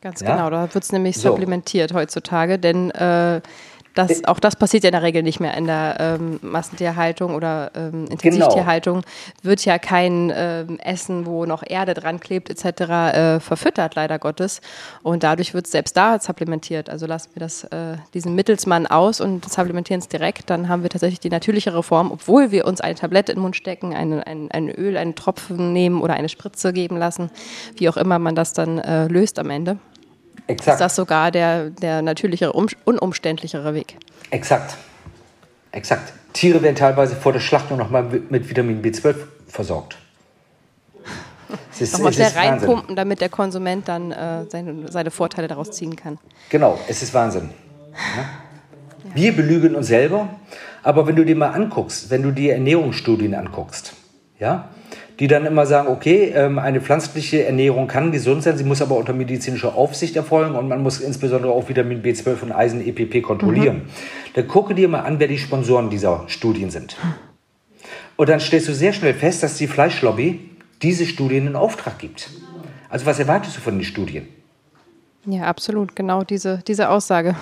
Ganz 0.00 0.20
ja? 0.20 0.34
genau, 0.34 0.50
da 0.50 0.74
wird 0.74 0.82
es 0.82 0.90
nämlich 0.90 1.16
so. 1.16 1.28
supplementiert 1.28 1.94
heutzutage, 1.94 2.58
denn 2.58 2.90
äh, 2.90 3.40
Das, 3.94 4.24
auch 4.24 4.40
das 4.40 4.56
passiert 4.56 4.84
ja 4.84 4.88
in 4.88 4.92
der 4.92 5.02
Regel 5.02 5.22
nicht 5.22 5.40
mehr 5.40 5.54
in 5.54 5.66
der 5.66 5.96
ähm, 5.98 6.38
Massentierhaltung 6.42 7.34
oder 7.34 7.70
ähm, 7.74 8.06
Intensivtierhaltung. 8.06 9.02
Genau. 9.02 9.06
Wird 9.42 9.64
ja 9.64 9.78
kein 9.78 10.32
ähm, 10.34 10.78
Essen, 10.78 11.26
wo 11.26 11.44
noch 11.44 11.62
Erde 11.66 11.94
dran 11.94 12.20
klebt 12.20 12.50
etc. 12.50 12.80
Äh, 12.80 13.40
verfüttert, 13.40 13.94
leider 13.94 14.18
Gottes. 14.18 14.60
Und 15.02 15.22
dadurch 15.22 15.54
wird 15.54 15.66
es 15.66 15.72
selbst 15.72 15.96
da 15.96 16.18
supplementiert. 16.18 16.88
Also 16.88 17.06
lassen 17.06 17.30
wir 17.34 17.40
das, 17.40 17.64
äh, 17.64 17.96
diesen 18.14 18.34
Mittelsmann 18.34 18.86
aus 18.86 19.20
und 19.20 19.50
supplementieren 19.50 20.00
es 20.00 20.08
direkt. 20.08 20.50
Dann 20.50 20.68
haben 20.68 20.82
wir 20.82 20.90
tatsächlich 20.90 21.20
die 21.20 21.30
natürlichere 21.30 21.82
Form, 21.82 22.10
obwohl 22.10 22.50
wir 22.50 22.66
uns 22.66 22.80
eine 22.80 22.94
Tablette 22.94 23.32
in 23.32 23.36
den 23.36 23.42
Mund 23.42 23.56
stecken, 23.56 23.94
eine, 23.94 24.26
ein, 24.26 24.50
ein 24.50 24.70
Öl, 24.70 24.96
einen 24.96 25.14
Tropfen 25.14 25.72
nehmen 25.72 26.00
oder 26.00 26.14
eine 26.14 26.28
Spritze 26.28 26.72
geben 26.72 26.96
lassen, 26.96 27.30
wie 27.76 27.88
auch 27.88 27.96
immer 27.96 28.18
man 28.18 28.34
das 28.34 28.52
dann 28.52 28.78
äh, 28.78 29.08
löst 29.08 29.38
am 29.38 29.50
Ende. 29.50 29.78
Exakt. 30.52 30.74
Ist 30.74 30.80
das 30.80 30.96
sogar 30.96 31.30
der, 31.30 31.70
der 31.70 32.02
natürlichere, 32.02 32.52
unumständlichere 32.52 33.74
Weg? 33.74 33.96
Exakt. 34.30 34.76
Exakt. 35.72 36.12
Tiere 36.32 36.62
werden 36.62 36.76
teilweise 36.76 37.16
vor 37.16 37.32
der 37.32 37.40
Schlachtung 37.40 37.78
nochmal 37.78 38.04
mit 38.28 38.48
Vitamin 38.48 38.82
B12 38.82 39.14
versorgt. 39.48 39.96
nochmal 41.92 42.12
schnell 42.12 42.28
reinpumpen, 42.28 42.76
Wahnsinn. 42.76 42.96
damit 42.96 43.20
der 43.20 43.28
Konsument 43.28 43.88
dann 43.88 44.12
äh, 44.12 44.44
seine, 44.48 44.90
seine, 44.90 45.10
Vorteile 45.10 45.48
daraus 45.48 45.70
ziehen 45.70 45.96
kann. 45.96 46.18
Genau, 46.50 46.78
es 46.88 47.02
ist 47.02 47.12
Wahnsinn. 47.14 47.50
Ja? 47.92 49.12
Wir 49.14 49.34
belügen 49.34 49.74
uns 49.74 49.88
selber, 49.88 50.28
aber 50.82 51.06
wenn 51.06 51.16
du 51.16 51.24
dir 51.24 51.36
mal 51.36 51.50
anguckst, 51.50 52.10
wenn 52.10 52.22
du 52.22 52.30
die 52.30 52.50
Ernährungsstudien 52.50 53.34
anguckst, 53.34 53.92
ja, 54.38 54.68
die 55.22 55.28
dann 55.28 55.46
immer 55.46 55.66
sagen, 55.66 55.86
okay, 55.86 56.32
ähm, 56.34 56.58
eine 56.58 56.80
pflanzliche 56.80 57.44
Ernährung 57.44 57.86
kann 57.86 58.10
gesund 58.10 58.42
sein, 58.42 58.58
sie 58.58 58.64
muss 58.64 58.82
aber 58.82 58.96
unter 58.96 59.12
medizinischer 59.12 59.76
Aufsicht 59.76 60.16
erfolgen 60.16 60.56
und 60.56 60.66
man 60.66 60.82
muss 60.82 60.98
insbesondere 60.98 61.52
auch 61.52 61.68
Vitamin 61.68 62.02
B12 62.02 62.42
und 62.42 62.50
Eisen 62.50 62.84
EPP 62.84 63.22
kontrollieren. 63.22 63.76
Mhm. 63.76 64.32
Dann 64.34 64.48
gucke 64.48 64.74
dir 64.74 64.88
mal 64.88 65.02
an, 65.02 65.20
wer 65.20 65.28
die 65.28 65.38
Sponsoren 65.38 65.90
dieser 65.90 66.24
Studien 66.26 66.70
sind. 66.70 66.96
Und 68.16 68.30
dann 68.30 68.40
stellst 68.40 68.66
du 68.66 68.74
sehr 68.74 68.92
schnell 68.92 69.14
fest, 69.14 69.44
dass 69.44 69.56
die 69.56 69.68
Fleischlobby 69.68 70.40
diese 70.82 71.06
Studien 71.06 71.46
in 71.46 71.54
Auftrag 71.54 72.00
gibt. 72.00 72.28
Also 72.88 73.06
was 73.06 73.20
erwartest 73.20 73.56
du 73.56 73.60
von 73.60 73.74
den 73.74 73.84
Studien? 73.84 74.26
Ja, 75.26 75.42
absolut, 75.42 75.94
genau 75.94 76.24
diese, 76.24 76.64
diese 76.66 76.88
Aussage 76.88 77.36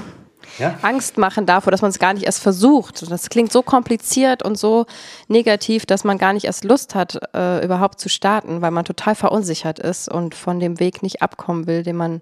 ja? 0.59 0.79
Angst 0.83 1.19
machen 1.19 1.47
davor, 1.47 1.71
dass 1.71 1.83
man 1.83 1.91
es 1.91 1.99
gar 1.99 2.15
nicht 2.15 2.25
erst 2.25 2.43
versucht. 2.43 3.11
Das 3.11 3.31
klingt 3.31 3.53
so 3.53 3.63
kompliziert 3.63 4.43
und 4.43 4.59
so 4.59 4.87
negativ, 5.29 5.87
dass 5.87 6.05
man 6.05 6.19
gar 6.19 6.33
nicht 6.33 6.45
erst 6.45 6.65
Lust 6.65 6.95
hat, 6.95 7.19
äh, 7.35 7.65
überhaupt 7.65 8.01
zu 8.01 8.09
starten, 8.09 8.63
weil 8.63 8.71
man 8.71 8.85
total 8.85 9.15
verunsichert 9.15 9.79
ist 9.79 10.09
und 10.09 10.35
von 10.35 10.61
dem 10.61 10.81
Weg 10.81 11.03
nicht 11.03 11.23
abkommen 11.23 11.67
will, 11.67 11.83
den 11.83 11.97
man, 11.97 12.21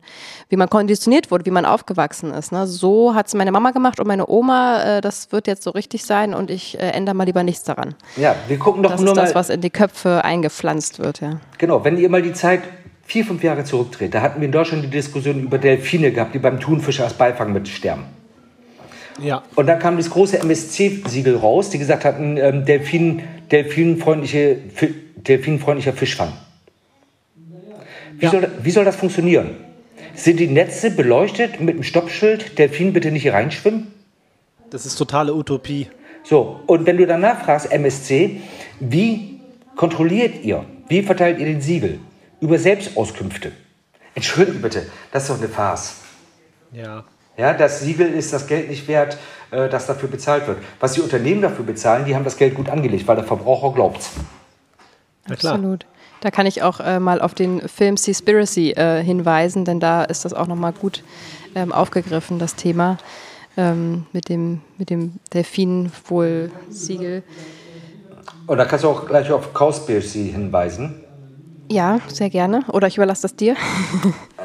wie 0.48 0.56
man 0.56 0.68
konditioniert 0.68 1.30
wurde, 1.30 1.46
wie 1.46 1.50
man 1.50 1.64
aufgewachsen 1.64 2.32
ist. 2.32 2.52
Ne? 2.52 2.66
So 2.66 3.14
hat 3.14 3.28
es 3.28 3.34
meine 3.34 3.52
Mama 3.52 3.70
gemacht 3.70 4.00
und 4.00 4.06
meine 4.06 4.28
Oma. 4.28 4.82
Äh, 4.82 5.00
das 5.00 5.32
wird 5.32 5.46
jetzt 5.46 5.62
so 5.62 5.70
richtig 5.70 6.04
sein 6.04 6.34
und 6.34 6.50
ich 6.50 6.78
äh, 6.78 6.90
ändere 6.90 7.14
mal 7.14 7.24
lieber 7.24 7.42
nichts 7.42 7.64
daran. 7.64 7.94
Ja, 8.16 8.34
wir 8.46 8.58
gucken 8.58 8.82
doch 8.82 8.92
das 8.92 9.00
nur 9.00 9.10
ist 9.10 9.16
das, 9.16 9.34
was 9.34 9.50
in 9.50 9.60
die 9.60 9.70
Köpfe 9.70 10.24
eingepflanzt 10.24 10.98
wird. 10.98 11.20
Ja. 11.20 11.40
Genau, 11.58 11.84
wenn 11.84 11.96
ihr 11.98 12.08
mal 12.08 12.22
die 12.22 12.32
Zeit 12.32 12.62
vier, 13.08 13.24
fünf 13.24 13.42
Jahre 13.42 13.64
zurückdreht, 13.64 14.14
da 14.14 14.20
hatten 14.20 14.40
wir 14.40 14.46
in 14.46 14.52
Deutschland 14.52 14.84
die 14.84 14.90
Diskussion 14.90 15.42
über 15.42 15.58
Delfine 15.58 16.12
gehabt, 16.12 16.34
die 16.34 16.38
beim 16.38 16.60
Thunfisch 16.60 17.00
als 17.00 17.14
Beifang 17.14 17.52
mit 17.52 17.66
sterben. 17.66 18.04
Ja. 19.18 19.42
Und 19.54 19.66
dann 19.66 19.78
kam 19.78 19.96
das 19.96 20.10
große 20.10 20.38
MSC-Siegel 20.38 21.36
raus, 21.36 21.70
die 21.70 21.78
gesagt 21.78 22.04
hatten, 22.04 22.36
ähm, 22.36 22.64
Delfin, 22.64 23.22
delfinfreundliche, 23.50 24.58
delfinfreundlicher 25.16 25.92
Fischfang. 25.92 26.32
Wie, 28.18 28.24
ja. 28.24 28.30
soll, 28.30 28.48
wie 28.62 28.70
soll 28.70 28.84
das 28.84 28.96
funktionieren? 28.96 29.56
Sind 30.14 30.40
die 30.40 30.48
Netze 30.48 30.90
beleuchtet 30.90 31.60
mit 31.60 31.74
einem 31.74 31.84
Stoppschild, 31.84 32.58
Delfin 32.58 32.92
bitte 32.92 33.10
nicht 33.10 33.22
hier 33.22 33.34
reinschwimmen? 33.34 33.92
Das 34.70 34.84
ist 34.86 34.96
totale 34.96 35.34
Utopie. 35.34 35.88
So, 36.24 36.60
und 36.66 36.86
wenn 36.86 36.96
du 36.96 37.06
danach 37.06 37.44
fragst, 37.44 37.70
MSC, 37.72 38.40
wie 38.80 39.40
kontrolliert 39.76 40.44
ihr, 40.44 40.64
wie 40.88 41.02
verteilt 41.02 41.38
ihr 41.38 41.46
den 41.46 41.60
Siegel? 41.60 42.00
Über 42.40 42.58
Selbstauskünfte. 42.58 43.52
Entschuldigung 44.14 44.60
bitte, 44.60 44.86
das 45.12 45.24
ist 45.24 45.30
doch 45.30 45.38
eine 45.38 45.48
Farce. 45.48 45.96
Ja. 46.72 47.04
Ja, 47.38 47.54
das 47.54 47.80
Siegel 47.80 48.12
ist 48.12 48.32
das 48.32 48.48
Geld 48.48 48.68
nicht 48.68 48.88
wert, 48.88 49.16
äh, 49.52 49.68
das 49.68 49.86
dafür 49.86 50.08
bezahlt 50.08 50.48
wird. 50.48 50.58
Was 50.80 50.94
die 50.94 51.00
Unternehmen 51.00 51.40
dafür 51.40 51.64
bezahlen, 51.64 52.04
die 52.04 52.16
haben 52.16 52.24
das 52.24 52.36
Geld 52.36 52.56
gut 52.56 52.68
angelegt, 52.68 53.06
weil 53.06 53.14
der 53.14 53.24
Verbraucher 53.24 53.72
glaubt. 53.72 54.10
Absolut. 55.30 55.86
Da 56.20 56.32
kann 56.32 56.46
ich 56.46 56.62
auch 56.62 56.80
äh, 56.80 56.98
mal 56.98 57.20
auf 57.20 57.34
den 57.34 57.68
Film 57.68 57.96
Seaspiracy 57.96 58.72
äh, 58.72 59.04
hinweisen, 59.04 59.64
denn 59.64 59.78
da 59.78 60.02
ist 60.02 60.24
das 60.24 60.34
auch 60.34 60.48
nochmal 60.48 60.72
gut 60.72 61.04
ähm, 61.54 61.70
aufgegriffen, 61.70 62.40
das 62.40 62.56
Thema 62.56 62.98
ähm, 63.56 64.06
mit 64.12 64.28
dem, 64.28 64.60
mit 64.76 64.90
dem 64.90 65.20
Delfin-Wohl-Siegel. 65.32 67.22
Und 68.48 68.58
da 68.58 68.64
kannst 68.64 68.84
du 68.84 68.88
auch 68.88 69.06
gleich 69.06 69.30
auf 69.30 69.54
Cowspiracy 69.54 70.32
hinweisen. 70.32 71.04
Ja, 71.70 72.00
sehr 72.08 72.30
gerne. 72.30 72.64
Oder 72.68 72.88
ich 72.88 72.96
überlasse 72.96 73.22
das 73.22 73.36
dir. 73.36 73.54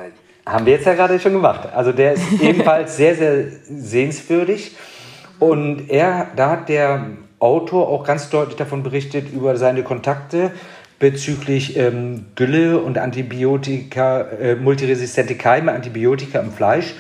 Haben 0.46 0.66
wir 0.66 0.74
jetzt 0.74 0.86
ja 0.86 0.94
gerade 0.94 1.20
schon 1.20 1.34
gemacht. 1.34 1.70
Also 1.74 1.92
der 1.92 2.14
ist 2.14 2.24
ebenfalls 2.42 2.98
sehr, 2.98 3.16
sehr 3.16 3.46
sehenswürdig. 3.70 4.76
Und 5.40 5.90
er, 5.90 6.28
da 6.36 6.52
hat 6.52 6.70
der 6.70 7.08
Autor 7.40 7.90
auch 7.90 8.04
ganz 8.04 8.30
deutlich 8.30 8.56
davon 8.56 8.84
berichtet, 8.84 9.32
über 9.34 9.58
seine 9.58 9.84
Kontakte 9.84 10.52
bezüglich 11.00 11.76
ähm, 11.76 12.28
Gülle 12.36 12.80
und 12.80 12.98
Antibiotika, 12.98 14.22
äh, 14.22 14.56
multiresistente 14.56 15.36
Keime, 15.36 15.74
Antibiotika 15.74 16.40
im 16.40 16.52
Fleisch 16.52 16.94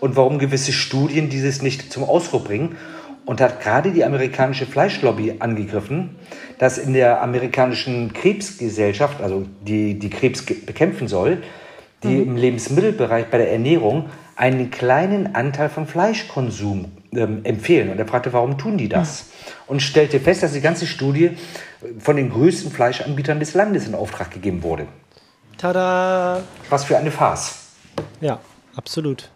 und 0.00 0.16
warum 0.16 0.38
gewisse 0.38 0.72
Studien 0.72 1.28
dieses 1.28 1.62
nicht 1.62 1.92
zum 1.92 2.04
Ausdruck 2.04 2.44
bringen. 2.44 2.76
Und 3.26 3.40
hat 3.40 3.62
gerade 3.62 3.90
die 3.90 4.04
amerikanische 4.04 4.66
Fleischlobby 4.66 5.36
angegriffen, 5.38 6.16
dass 6.58 6.76
in 6.76 6.92
der 6.92 7.22
amerikanischen 7.22 8.12
Krebsgesellschaft, 8.12 9.22
also 9.22 9.46
die, 9.66 9.98
die 9.98 10.10
Krebs 10.10 10.44
bekämpfen 10.44 11.08
soll, 11.08 11.38
die 12.04 12.16
mhm. 12.16 12.28
im 12.28 12.36
Lebensmittelbereich 12.36 13.26
bei 13.26 13.38
der 13.38 13.52
Ernährung 13.52 14.10
einen 14.36 14.70
kleinen 14.70 15.34
Anteil 15.34 15.68
von 15.68 15.86
Fleischkonsum 15.86 16.86
ähm, 17.12 17.44
empfehlen. 17.44 17.90
Und 17.90 17.98
er 17.98 18.06
fragte, 18.06 18.32
warum 18.32 18.58
tun 18.58 18.76
die 18.78 18.88
das? 18.88 19.24
Mhm. 19.24 19.28
Und 19.66 19.80
stellte 19.80 20.20
fest, 20.20 20.42
dass 20.42 20.52
die 20.52 20.60
ganze 20.60 20.86
Studie 20.86 21.36
von 21.98 22.16
den 22.16 22.30
größten 22.30 22.70
Fleischanbietern 22.70 23.40
des 23.40 23.54
Landes 23.54 23.86
in 23.86 23.94
Auftrag 23.94 24.30
gegeben 24.30 24.62
wurde. 24.62 24.86
Tada! 25.58 26.42
Was 26.68 26.84
für 26.84 26.96
eine 26.96 27.10
Farce. 27.10 27.56
Ja, 28.20 28.40
absolut. 28.74 29.30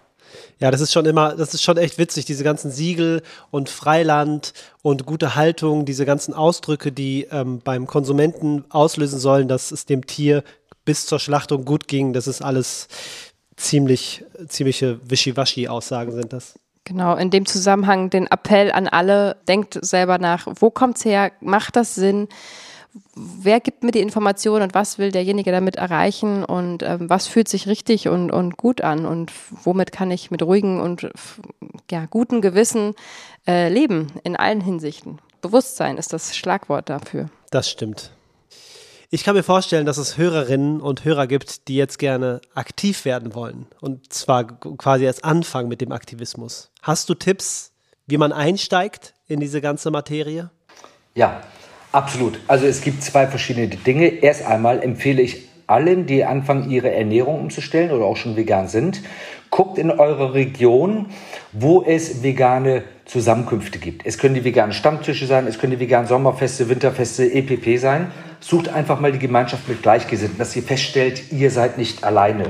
Ja, 0.61 0.73
das 0.73 0.81
ist 0.81 0.93
schon 0.93 1.07
immer, 1.07 1.37
das 1.37 1.55
ist 1.55 1.63
schon 1.63 1.77
echt 1.77 1.99
witzig, 1.99 2.25
diese 2.25 2.43
ganzen 2.43 2.73
Siegel 2.73 3.23
und 3.51 3.69
Freiland 3.69 4.53
und 4.83 5.07
gute 5.07 5.37
Haltung, 5.37 5.85
diese 5.85 6.05
ganzen 6.05 6.35
Ausdrücke, 6.35 6.91
die 6.91 7.29
ähm, 7.31 7.61
beim 7.63 7.87
Konsumenten 7.87 8.65
auslösen 8.69 9.21
sollen, 9.21 9.47
dass 9.47 9.71
es 9.71 9.87
dem 9.87 10.07
Tier 10.07 10.43
bis 10.89 11.05
zur 11.05 11.19
Schlachtung 11.19 11.67
gut 11.67 11.87
ging. 11.87 12.15
Das 12.15 12.27
ist 12.27 12.41
alles 12.41 12.89
ziemlich, 13.57 14.25
ziemliche 14.49 14.99
Wischiwaschi-Aussagen 15.07 16.13
sind 16.13 16.33
das. 16.33 16.59
Genau, 16.85 17.15
in 17.15 17.29
dem 17.29 17.45
Zusammenhang 17.45 18.09
den 18.09 18.27
Appell 18.27 18.73
an 18.73 18.89
alle, 18.89 19.37
denkt 19.47 19.79
selber 19.83 20.17
nach, 20.17 20.47
wo 20.47 20.71
kommt 20.71 20.97
es 20.97 21.05
her, 21.05 21.33
macht 21.43 21.77
das 21.77 21.95
Sinn? 21.95 22.29
Wer 23.15 23.61
gibt 23.61 23.83
mir 23.83 23.91
die 23.91 24.01
Information 24.01 24.63
und 24.63 24.73
was 24.73 24.97
will 24.97 25.13
derjenige 25.13 25.53
damit 25.53 25.77
erreichen 25.77 26.43
und 26.43 26.83
ähm, 26.83 27.11
was 27.11 27.27
fühlt 27.27 27.49
sich 27.49 27.67
richtig 27.67 28.09
und, 28.09 28.31
und 28.31 28.57
gut 28.57 28.81
an 28.81 29.05
und 29.05 29.31
womit 29.63 29.93
kann 29.93 30.11
ich 30.11 30.31
mit 30.31 30.43
ruhigen 30.43 30.81
und 30.81 31.07
ja, 31.91 32.07
guten 32.07 32.41
Gewissen 32.41 32.95
äh, 33.47 33.69
leben 33.69 34.07
in 34.25 34.37
allen 34.37 34.63
Hinsichten. 34.63 35.19
Bewusstsein 35.43 35.99
ist 35.99 36.15
das 36.15 36.35
Schlagwort 36.35 36.89
dafür. 36.89 37.29
Das 37.51 37.69
stimmt. 37.69 38.11
Ich 39.11 39.25
kann 39.25 39.35
mir 39.35 39.43
vorstellen, 39.43 39.87
dass 39.87 39.97
es 39.97 40.19
Hörerinnen 40.19 40.83
und 40.83 41.07
Hörer 41.07 41.27
gibt, 41.27 41.67
die 41.69 41.77
jetzt 41.77 41.99
gerne 41.99 42.43
aktiv 42.55 43.07
werden 43.07 43.35
wollen. 43.35 43.67
Und 43.81 44.13
zwar 44.13 44.45
quasi 44.45 45.07
als 45.07 45.25
Anfang 45.25 45.67
mit 45.67 45.81
dem 45.81 45.93
Aktivismus. 45.93 46.71
Hast 46.83 47.09
du 47.09 47.15
Tipps, 47.15 47.73
wie 48.07 48.19
man 48.19 48.33
einsteigt 48.33 49.15
in 49.27 49.41
diese 49.41 49.63
ganze 49.63 49.91
Materie? 49.91 50.51
Ja, 51.15 51.41
absolut. 51.91 52.39
Also 52.49 52.67
es 52.67 52.83
gibt 52.83 53.03
zwei 53.03 53.27
verschiedene 53.27 53.69
Dinge. 53.69 54.09
Erst 54.09 54.45
einmal 54.45 54.83
empfehle 54.83 55.23
ich 55.23 55.49
allen, 55.67 56.05
die 56.05 56.27
anfangen, 56.27 56.71
ihre 56.71 56.91
Ernährung 56.91 57.41
umzustellen 57.41 57.93
oder 57.93 58.05
auch 58.05 58.17
schon 58.19 58.37
vegan 58.37 58.69
sind, 58.69 59.01
guckt 59.49 59.79
in 59.79 59.91
eurer 59.91 60.35
Region, 60.35 61.07
wo 61.53 61.83
es 61.83 62.23
vegane 62.23 62.83
Zusammenkünfte 63.07 63.79
gibt. 63.79 64.05
Es 64.05 64.19
können 64.19 64.35
die 64.35 64.45
veganen 64.45 64.75
Stammtische 64.75 65.27
sein, 65.27 65.47
es 65.47 65.59
können 65.59 65.73
die 65.73 65.81
veganen 65.81 66.07
Sommerfeste, 66.07 66.69
Winterfeste, 66.69 67.33
EPP 67.33 67.79
sein. 67.79 68.11
Sucht 68.41 68.69
einfach 68.69 69.01
mal 69.01 69.13
die 69.13 69.19
Gemeinschaft 69.19 69.69
mit 69.69 69.83
Gleichgesinnten, 69.83 70.39
dass 70.39 70.55
ihr 70.55 70.63
feststellt, 70.63 71.33
ihr 71.33 71.51
seid 71.51 71.79
nicht 71.79 72.05
alleine. 72.05 72.49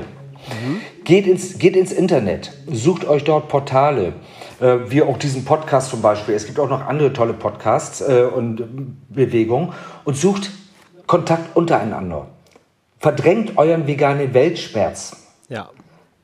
Mhm. 0.49 0.81
Geht, 1.03 1.27
ins, 1.27 1.57
geht 1.57 1.75
ins 1.75 1.91
Internet, 1.91 2.53
sucht 2.71 3.07
euch 3.07 3.23
dort 3.23 3.49
Portale, 3.49 4.13
äh, 4.59 4.77
wie 4.87 5.01
auch 5.01 5.17
diesen 5.17 5.45
Podcast 5.45 5.89
zum 5.89 6.01
Beispiel. 6.01 6.35
Es 6.35 6.45
gibt 6.45 6.59
auch 6.59 6.69
noch 6.69 6.85
andere 6.85 7.13
tolle 7.13 7.33
Podcasts 7.33 8.01
äh, 8.01 8.23
und 8.23 8.63
Bewegungen 9.09 9.73
und 10.05 10.15
sucht 10.15 10.51
Kontakt 11.07 11.55
untereinander. 11.55 12.27
Verdrängt 12.99 13.57
euren 13.57 13.87
veganen 13.87 14.33
Weltschmerz. 14.33 15.15
Ja. 15.47 15.69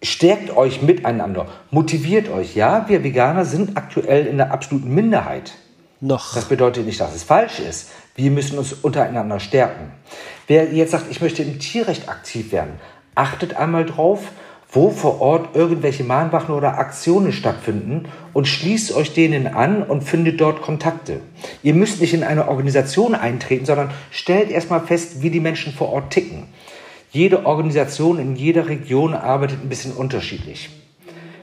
Stärkt 0.04 0.56
euch 0.56 0.82
miteinander, 0.82 1.48
motiviert 1.72 2.30
euch. 2.30 2.56
Ja, 2.56 2.88
wir 2.88 3.04
Veganer 3.04 3.46
sind 3.46 3.78
aktuell 3.78 4.28
in 4.28 4.38
der 4.38 4.52
absoluten 4.52 4.94
Minderheit. 4.94 5.54
Noch. 6.02 6.36
Das 6.36 6.46
bedeutet 6.46 6.86
nicht, 6.86 7.00
dass 7.00 7.16
es 7.16 7.24
falsch 7.24 7.60
ist. 7.60 7.90
Wir 8.16 8.32
müssen 8.32 8.58
uns 8.58 8.72
untereinander 8.72 9.42
stärken. 9.42 9.92
Wer 10.48 10.74
jetzt 10.74 10.92
sagt, 10.92 11.12
ich 11.12 11.20
möchte 11.20 11.44
im 11.44 11.60
Tierrecht 11.60 12.08
aktiv 12.08 12.54
werden, 12.54 12.80
achtet 13.14 13.58
einmal 13.58 13.86
drauf, 13.86 14.32
wo 14.72 14.90
vor 14.90 15.20
Ort 15.20 15.56
irgendwelche 15.56 16.06
Mahnwachen 16.06 16.56
oder 16.56 16.78
Aktionen 16.78 17.34
stattfinden 17.34 18.08
und 18.32 18.48
schließt 18.48 18.96
euch 18.96 19.14
denen 19.14 19.48
an 19.48 19.84
und 19.84 20.04
findet 20.04 20.40
dort 20.40 20.62
Kontakte. 20.62 21.22
Ihr 21.62 21.74
müsst 21.74 22.00
nicht 22.00 22.14
in 22.14 22.24
eine 22.24 22.48
Organisation 22.48 23.16
eintreten, 23.16 23.66
sondern 23.66 23.92
stellt 24.12 24.50
erstmal 24.50 24.82
fest, 24.82 25.22
wie 25.22 25.30
die 25.30 25.42
Menschen 25.42 25.74
vor 25.74 25.90
Ort 25.90 26.12
ticken. 26.12 26.48
Jede 27.12 27.46
Organisation 27.46 28.18
in 28.18 28.36
jeder 28.36 28.68
Region 28.68 29.14
arbeitet 29.14 29.62
ein 29.62 29.70
bisschen 29.70 29.94
unterschiedlich. 29.94 30.70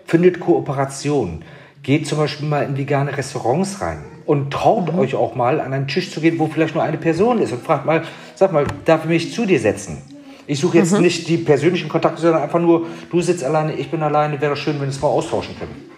Findet 0.07 0.41
Kooperation. 0.41 1.45
Geht 1.83 2.07
zum 2.07 2.19
Beispiel 2.19 2.49
mal 2.49 2.65
in 2.65 2.77
vegane 2.77 3.17
Restaurants 3.17 3.81
rein 3.81 4.12
und 4.33 4.51
traut 4.51 4.91
mhm. 4.91 4.99
euch 4.99 5.15
auch 5.15 5.35
mal 5.35 5.61
an 5.61 5.75
einen 5.75 5.89
Tisch 5.89 6.11
zu 6.11 6.23
gehen, 6.23 6.39
wo 6.39 6.47
vielleicht 6.47 6.75
nur 6.75 6.83
eine 6.83 6.97
Person 6.97 7.39
ist 7.39 7.53
und 7.53 7.63
fragt 7.63 7.85
mal, 7.85 8.03
sag 8.35 8.51
mal, 8.51 8.65
darf 8.87 9.03
ich 9.03 9.09
mich 9.11 9.35
zu 9.35 9.45
dir 9.45 9.61
setzen? 9.61 9.99
Ich 10.47 10.59
suche 10.59 10.79
jetzt 10.79 10.95
mhm. 10.95 11.03
nicht 11.03 11.29
die 11.29 11.37
persönlichen 11.37 11.91
Kontakte, 11.91 12.23
sondern 12.23 12.43
einfach 12.43 12.59
nur, 12.59 12.87
du 13.11 13.21
sitzt 13.21 13.45
alleine, 13.45 13.75
ich 13.75 13.91
bin 13.91 14.03
alleine, 14.03 14.41
wäre 14.41 14.57
schön, 14.57 14.77
wenn 14.77 14.87
wir 14.87 14.89
es 14.89 15.03
mal 15.03 15.09
austauschen 15.09 15.55
können. 15.59 15.92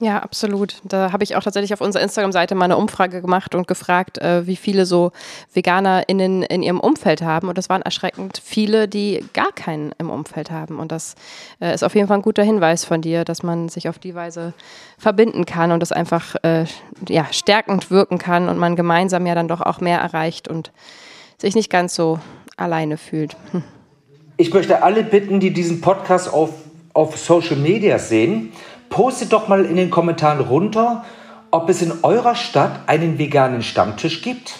Ja, 0.00 0.20
absolut. 0.20 0.76
Da 0.84 1.10
habe 1.12 1.24
ich 1.24 1.34
auch 1.34 1.42
tatsächlich 1.42 1.72
auf 1.72 1.80
unserer 1.80 2.02
Instagram-Seite 2.04 2.54
mal 2.54 2.66
eine 2.66 2.76
Umfrage 2.76 3.20
gemacht 3.20 3.56
und 3.56 3.66
gefragt, 3.66 4.18
äh, 4.18 4.46
wie 4.46 4.54
viele 4.54 4.86
so 4.86 5.10
VeganerInnen 5.52 6.44
in 6.44 6.62
ihrem 6.62 6.78
Umfeld 6.78 7.22
haben. 7.22 7.48
Und 7.48 7.58
das 7.58 7.68
waren 7.68 7.82
erschreckend 7.82 8.40
viele, 8.42 8.86
die 8.86 9.24
gar 9.32 9.50
keinen 9.50 9.92
im 9.98 10.10
Umfeld 10.10 10.52
haben. 10.52 10.78
Und 10.78 10.92
das 10.92 11.16
äh, 11.60 11.74
ist 11.74 11.82
auf 11.82 11.96
jeden 11.96 12.06
Fall 12.06 12.18
ein 12.18 12.22
guter 12.22 12.44
Hinweis 12.44 12.84
von 12.84 13.02
dir, 13.02 13.24
dass 13.24 13.42
man 13.42 13.68
sich 13.68 13.88
auf 13.88 13.98
die 13.98 14.14
Weise 14.14 14.54
verbinden 14.98 15.46
kann 15.46 15.72
und 15.72 15.80
das 15.80 15.90
einfach 15.90 16.36
äh, 16.42 16.66
ja, 17.08 17.26
stärkend 17.32 17.90
wirken 17.90 18.18
kann 18.18 18.48
und 18.48 18.58
man 18.58 18.76
gemeinsam 18.76 19.26
ja 19.26 19.34
dann 19.34 19.48
doch 19.48 19.60
auch 19.60 19.80
mehr 19.80 19.98
erreicht 19.98 20.46
und 20.46 20.70
sich 21.38 21.56
nicht 21.56 21.70
ganz 21.70 21.96
so 21.96 22.20
alleine 22.56 22.98
fühlt. 22.98 23.36
Hm. 23.50 23.64
Ich 24.36 24.54
möchte 24.54 24.84
alle 24.84 25.02
bitten, 25.02 25.40
die 25.40 25.52
diesen 25.52 25.80
Podcast 25.80 26.32
auf, 26.32 26.50
auf 26.92 27.18
Social 27.18 27.56
Media 27.56 27.98
sehen, 27.98 28.52
postet 28.90 29.32
doch 29.32 29.48
mal 29.48 29.64
in 29.64 29.76
den 29.76 29.90
Kommentaren 29.90 30.40
runter, 30.40 31.04
ob 31.50 31.68
es 31.68 31.82
in 31.82 31.92
eurer 32.02 32.34
Stadt 32.34 32.80
einen 32.86 33.18
veganen 33.18 33.62
Stammtisch 33.62 34.22
gibt. 34.22 34.54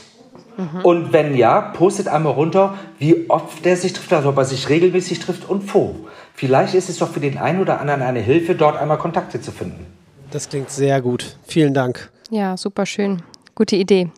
Mhm. 0.57 0.85
Und 0.85 1.13
wenn 1.13 1.37
ja, 1.37 1.61
postet 1.61 2.09
einmal 2.09 2.33
runter, 2.33 2.75
wie 2.99 3.29
oft 3.31 3.65
der 3.65 3.77
sich 3.77 3.93
trifft, 3.93 4.13
also 4.13 4.31
ob 4.31 4.39
er 4.39 4.45
sich 4.45 4.69
regelmäßig 4.69 5.21
trifft 5.21 5.49
und 5.49 5.73
wo. 5.73 5.95
Vielleicht 6.35 6.75
ist 6.75 6.89
es 6.89 6.99
doch 6.99 7.09
für 7.09 7.21
den 7.21 7.39
einen 7.39 7.61
oder 7.61 7.81
anderen 7.81 8.03
eine 8.03 8.21
Hilfe, 8.21 8.55
dort 8.55 8.77
einmal 8.77 8.99
Kontakte 8.99 9.41
zu 9.41 9.53
finden. 9.53 9.87
Das 10.31 10.49
klingt 10.49 10.71
sehr 10.71 11.01
gut. 11.01 11.37
Vielen 11.47 11.75
Dank. 11.75 12.11
Ja, 12.31 12.57
super 12.57 12.87
schön. 12.87 13.23
Gute 13.55 13.77
Idee. 13.77 14.11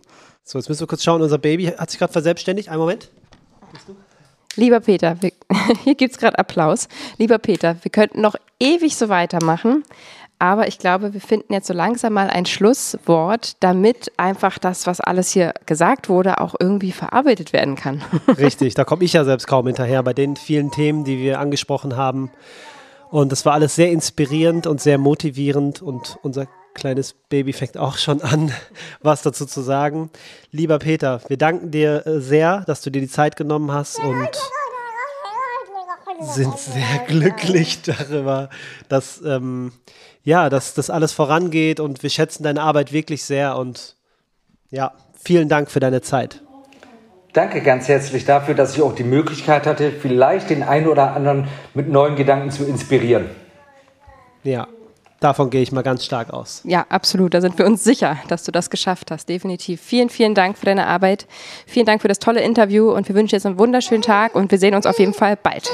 So, 0.43 0.59
jetzt 0.59 0.69
müssen 0.69 0.81
wir 0.81 0.87
kurz 0.87 1.05
schauen. 1.05 1.23
Unser 1.23 1.39
Baby 1.39 1.67
hat 1.67 1.91
sich 1.91 1.99
gerade 1.99 2.13
verselbstständigt. 2.13 2.69
Einen 2.69 2.81
Moment. 2.81 3.11
Lieber 4.57 4.81
Peter, 4.81 5.17
wir, 5.21 5.33
hier 5.85 5.95
gibt 5.95 6.13
es 6.13 6.19
gerade 6.19 6.39
Applaus. 6.39 6.89
Lieber 7.19 7.39
Peter, 7.39 7.77
wir 7.83 7.91
könnten 7.91 8.21
noch 8.21 8.35
ewig 8.59 8.97
so 8.97 9.09
weitermachen, 9.09 9.85
aber 10.39 10.69
ich 10.69 10.79
glaube, 10.79 11.13
wir 11.13 11.21
finden 11.21 11.53
jetzt 11.53 11.67
so 11.67 11.75
langsam 11.75 12.15
mal 12.15 12.31
ein 12.31 12.47
Schlusswort, 12.47 13.57
damit 13.61 14.11
einfach 14.17 14.59
das, 14.59 14.87
was 14.87 15.01
alles 15.01 15.31
hier 15.31 15.53
gesagt 15.67 16.09
wurde, 16.09 16.41
auch 16.41 16.55
irgendwie 16.59 16.93
verarbeitet 16.93 17.53
werden 17.53 17.77
kann. 17.77 18.03
Richtig, 18.39 18.75
da 18.75 18.85
komme 18.85 19.05
ich 19.05 19.13
ja 19.13 19.25
selbst 19.25 19.47
kaum 19.47 19.67
hinterher 19.67 20.03
bei 20.03 20.15
den 20.15 20.37
vielen 20.37 20.71
Themen, 20.71 21.05
die 21.05 21.19
wir 21.19 21.39
angesprochen 21.41 21.97
haben. 21.97 22.31
Und 23.11 23.33
das 23.33 23.45
war 23.45 23.53
alles 23.53 23.75
sehr 23.75 23.91
inspirierend 23.91 24.67
und 24.67 24.81
sehr 24.81 24.97
motivierend 24.97 25.83
und 25.83 26.19
unser 26.23 26.47
kleines 26.81 27.15
Baby 27.29 27.53
fängt 27.53 27.77
auch 27.77 27.97
schon 27.97 28.21
an, 28.23 28.53
was 29.01 29.23
dazu 29.23 29.47
zu 29.47 29.61
sagen. 29.61 30.11
Lieber 30.51 30.81
Peter, 30.81 31.21
wir 31.29 31.37
danken 31.37 31.71
dir 31.71 32.07
äh, 32.07 32.21
sehr, 32.21 32.63
dass 32.67 32.81
du 32.81 32.91
dir 32.91 33.01
die 33.01 33.09
Zeit 33.09 33.37
genommen 33.37 33.71
hast 33.71 34.01
und 34.01 34.29
sind 36.21 36.59
sehr 36.59 36.99
glücklich 37.07 37.83
darüber, 37.83 38.51
dass 38.89 39.23
ähm, 39.23 39.73
ja, 40.23 40.51
dass 40.51 40.75
das 40.75 40.91
alles 40.91 41.13
vorangeht 41.13 41.81
und 41.81 42.03
wir 42.03 42.11
schätzen 42.11 42.43
deine 42.43 42.61
Arbeit 42.61 42.93
wirklich 42.93 43.25
sehr 43.25 43.57
und 43.57 43.97
ja, 44.71 44.93
vielen 45.15 45.49
Dank 45.49 45.71
für 45.71 45.81
deine 45.81 46.03
Zeit. 46.03 46.43
Danke 47.33 47.63
ganz 47.63 47.89
herzlich 47.89 48.25
dafür, 48.25 48.55
dass 48.55 48.75
ich 48.75 48.83
auch 48.83 48.95
die 48.95 49.05
Möglichkeit 49.05 49.67
hatte, 49.67 49.93
vielleicht 49.93 50.51
den 50.51 50.63
einen 50.63 50.89
oder 50.89 51.15
anderen 51.15 51.49
mit 51.75 51.89
neuen 51.89 52.17
Gedanken 52.17 52.51
zu 52.51 52.65
inspirieren. 52.65 53.27
Ja, 54.43 54.67
Davon 55.21 55.51
gehe 55.51 55.61
ich 55.61 55.71
mal 55.71 55.83
ganz 55.83 56.07
stark 56.07 56.33
aus. 56.33 56.63
Ja, 56.65 56.87
absolut. 56.89 57.35
Da 57.35 57.43
sind 57.43 57.59
wir 57.59 57.67
uns 57.67 57.85
sicher, 57.85 58.17
dass 58.29 58.43
du 58.45 58.53
das 58.53 58.71
geschafft 58.71 59.11
hast. 59.11 59.29
Definitiv. 59.29 59.79
Vielen, 59.83 60.09
vielen 60.09 60.35
Dank 60.35 60.57
für 60.57 60.65
deine 60.65 60.87
Arbeit. 60.87 61.27
Vielen 61.67 61.85
Dank 61.85 62.01
für 62.01 62.09
das 62.09 62.21
tolle 62.21 62.41
Interview 62.41 62.91
und 62.91 63.07
wir 63.07 63.15
wünschen 63.15 63.35
jetzt 63.35 63.45
einen 63.45 63.59
wunderschönen 63.59 64.01
Tag 64.01 64.35
und 64.35 64.51
wir 64.51 64.59
sehen 64.59 64.75
uns 64.75 64.87
auf 64.87 64.99
jeden 64.99 65.13
Fall 65.13 65.37
bald. 65.37 65.71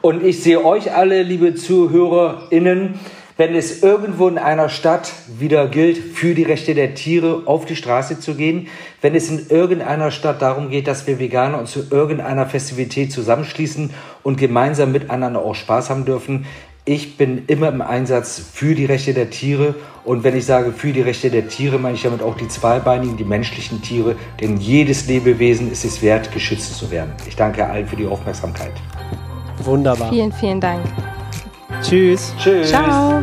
Und 0.00 0.24
ich 0.24 0.42
sehe 0.42 0.64
euch 0.64 0.94
alle, 0.94 1.24
liebe 1.24 1.56
ZuhörerInnen, 1.56 3.00
wenn 3.36 3.56
es 3.56 3.82
irgendwo 3.82 4.28
in 4.28 4.38
einer 4.38 4.68
Stadt 4.68 5.10
wieder 5.40 5.66
gilt, 5.66 5.98
für 5.98 6.36
die 6.36 6.44
Rechte 6.44 6.76
der 6.76 6.94
Tiere 6.94 7.42
auf 7.46 7.64
die 7.64 7.74
Straße 7.74 8.20
zu 8.20 8.36
gehen, 8.36 8.68
wenn 9.00 9.16
es 9.16 9.28
in 9.28 9.48
irgendeiner 9.48 10.12
Stadt 10.12 10.40
darum 10.40 10.70
geht, 10.70 10.86
dass 10.86 11.08
wir 11.08 11.18
Veganer 11.18 11.58
uns 11.58 11.72
zu 11.72 11.86
irgendeiner 11.90 12.46
Festivität 12.46 13.10
zusammenschließen 13.10 13.90
und 14.22 14.36
gemeinsam 14.36 14.92
miteinander 14.92 15.40
auch 15.40 15.56
Spaß 15.56 15.90
haben 15.90 16.04
dürfen, 16.04 16.46
ich 16.86 17.16
bin 17.16 17.44
immer 17.46 17.68
im 17.68 17.80
Einsatz 17.80 18.42
für 18.52 18.74
die 18.74 18.84
Rechte 18.84 19.14
der 19.14 19.30
Tiere. 19.30 19.74
Und 20.04 20.22
wenn 20.22 20.36
ich 20.36 20.44
sage 20.44 20.72
für 20.72 20.92
die 20.92 21.00
Rechte 21.00 21.30
der 21.30 21.48
Tiere, 21.48 21.78
meine 21.78 21.94
ich 21.94 22.02
damit 22.02 22.22
auch 22.22 22.36
die 22.36 22.48
zweibeinigen, 22.48 23.16
die 23.16 23.24
menschlichen 23.24 23.80
Tiere. 23.80 24.16
Denn 24.40 24.58
jedes 24.58 25.06
Lebewesen 25.06 25.72
ist 25.72 25.84
es 25.84 26.02
wert, 26.02 26.30
geschützt 26.32 26.76
zu 26.76 26.90
werden. 26.90 27.12
Ich 27.26 27.36
danke 27.36 27.66
allen 27.66 27.86
für 27.86 27.96
die 27.96 28.06
Aufmerksamkeit. 28.06 28.72
Wunderbar. 29.62 30.10
Vielen, 30.10 30.32
vielen 30.32 30.60
Dank. 30.60 30.84
Tschüss. 31.82 32.34
Tschüss. 32.38 32.68
Ciao. 32.68 33.22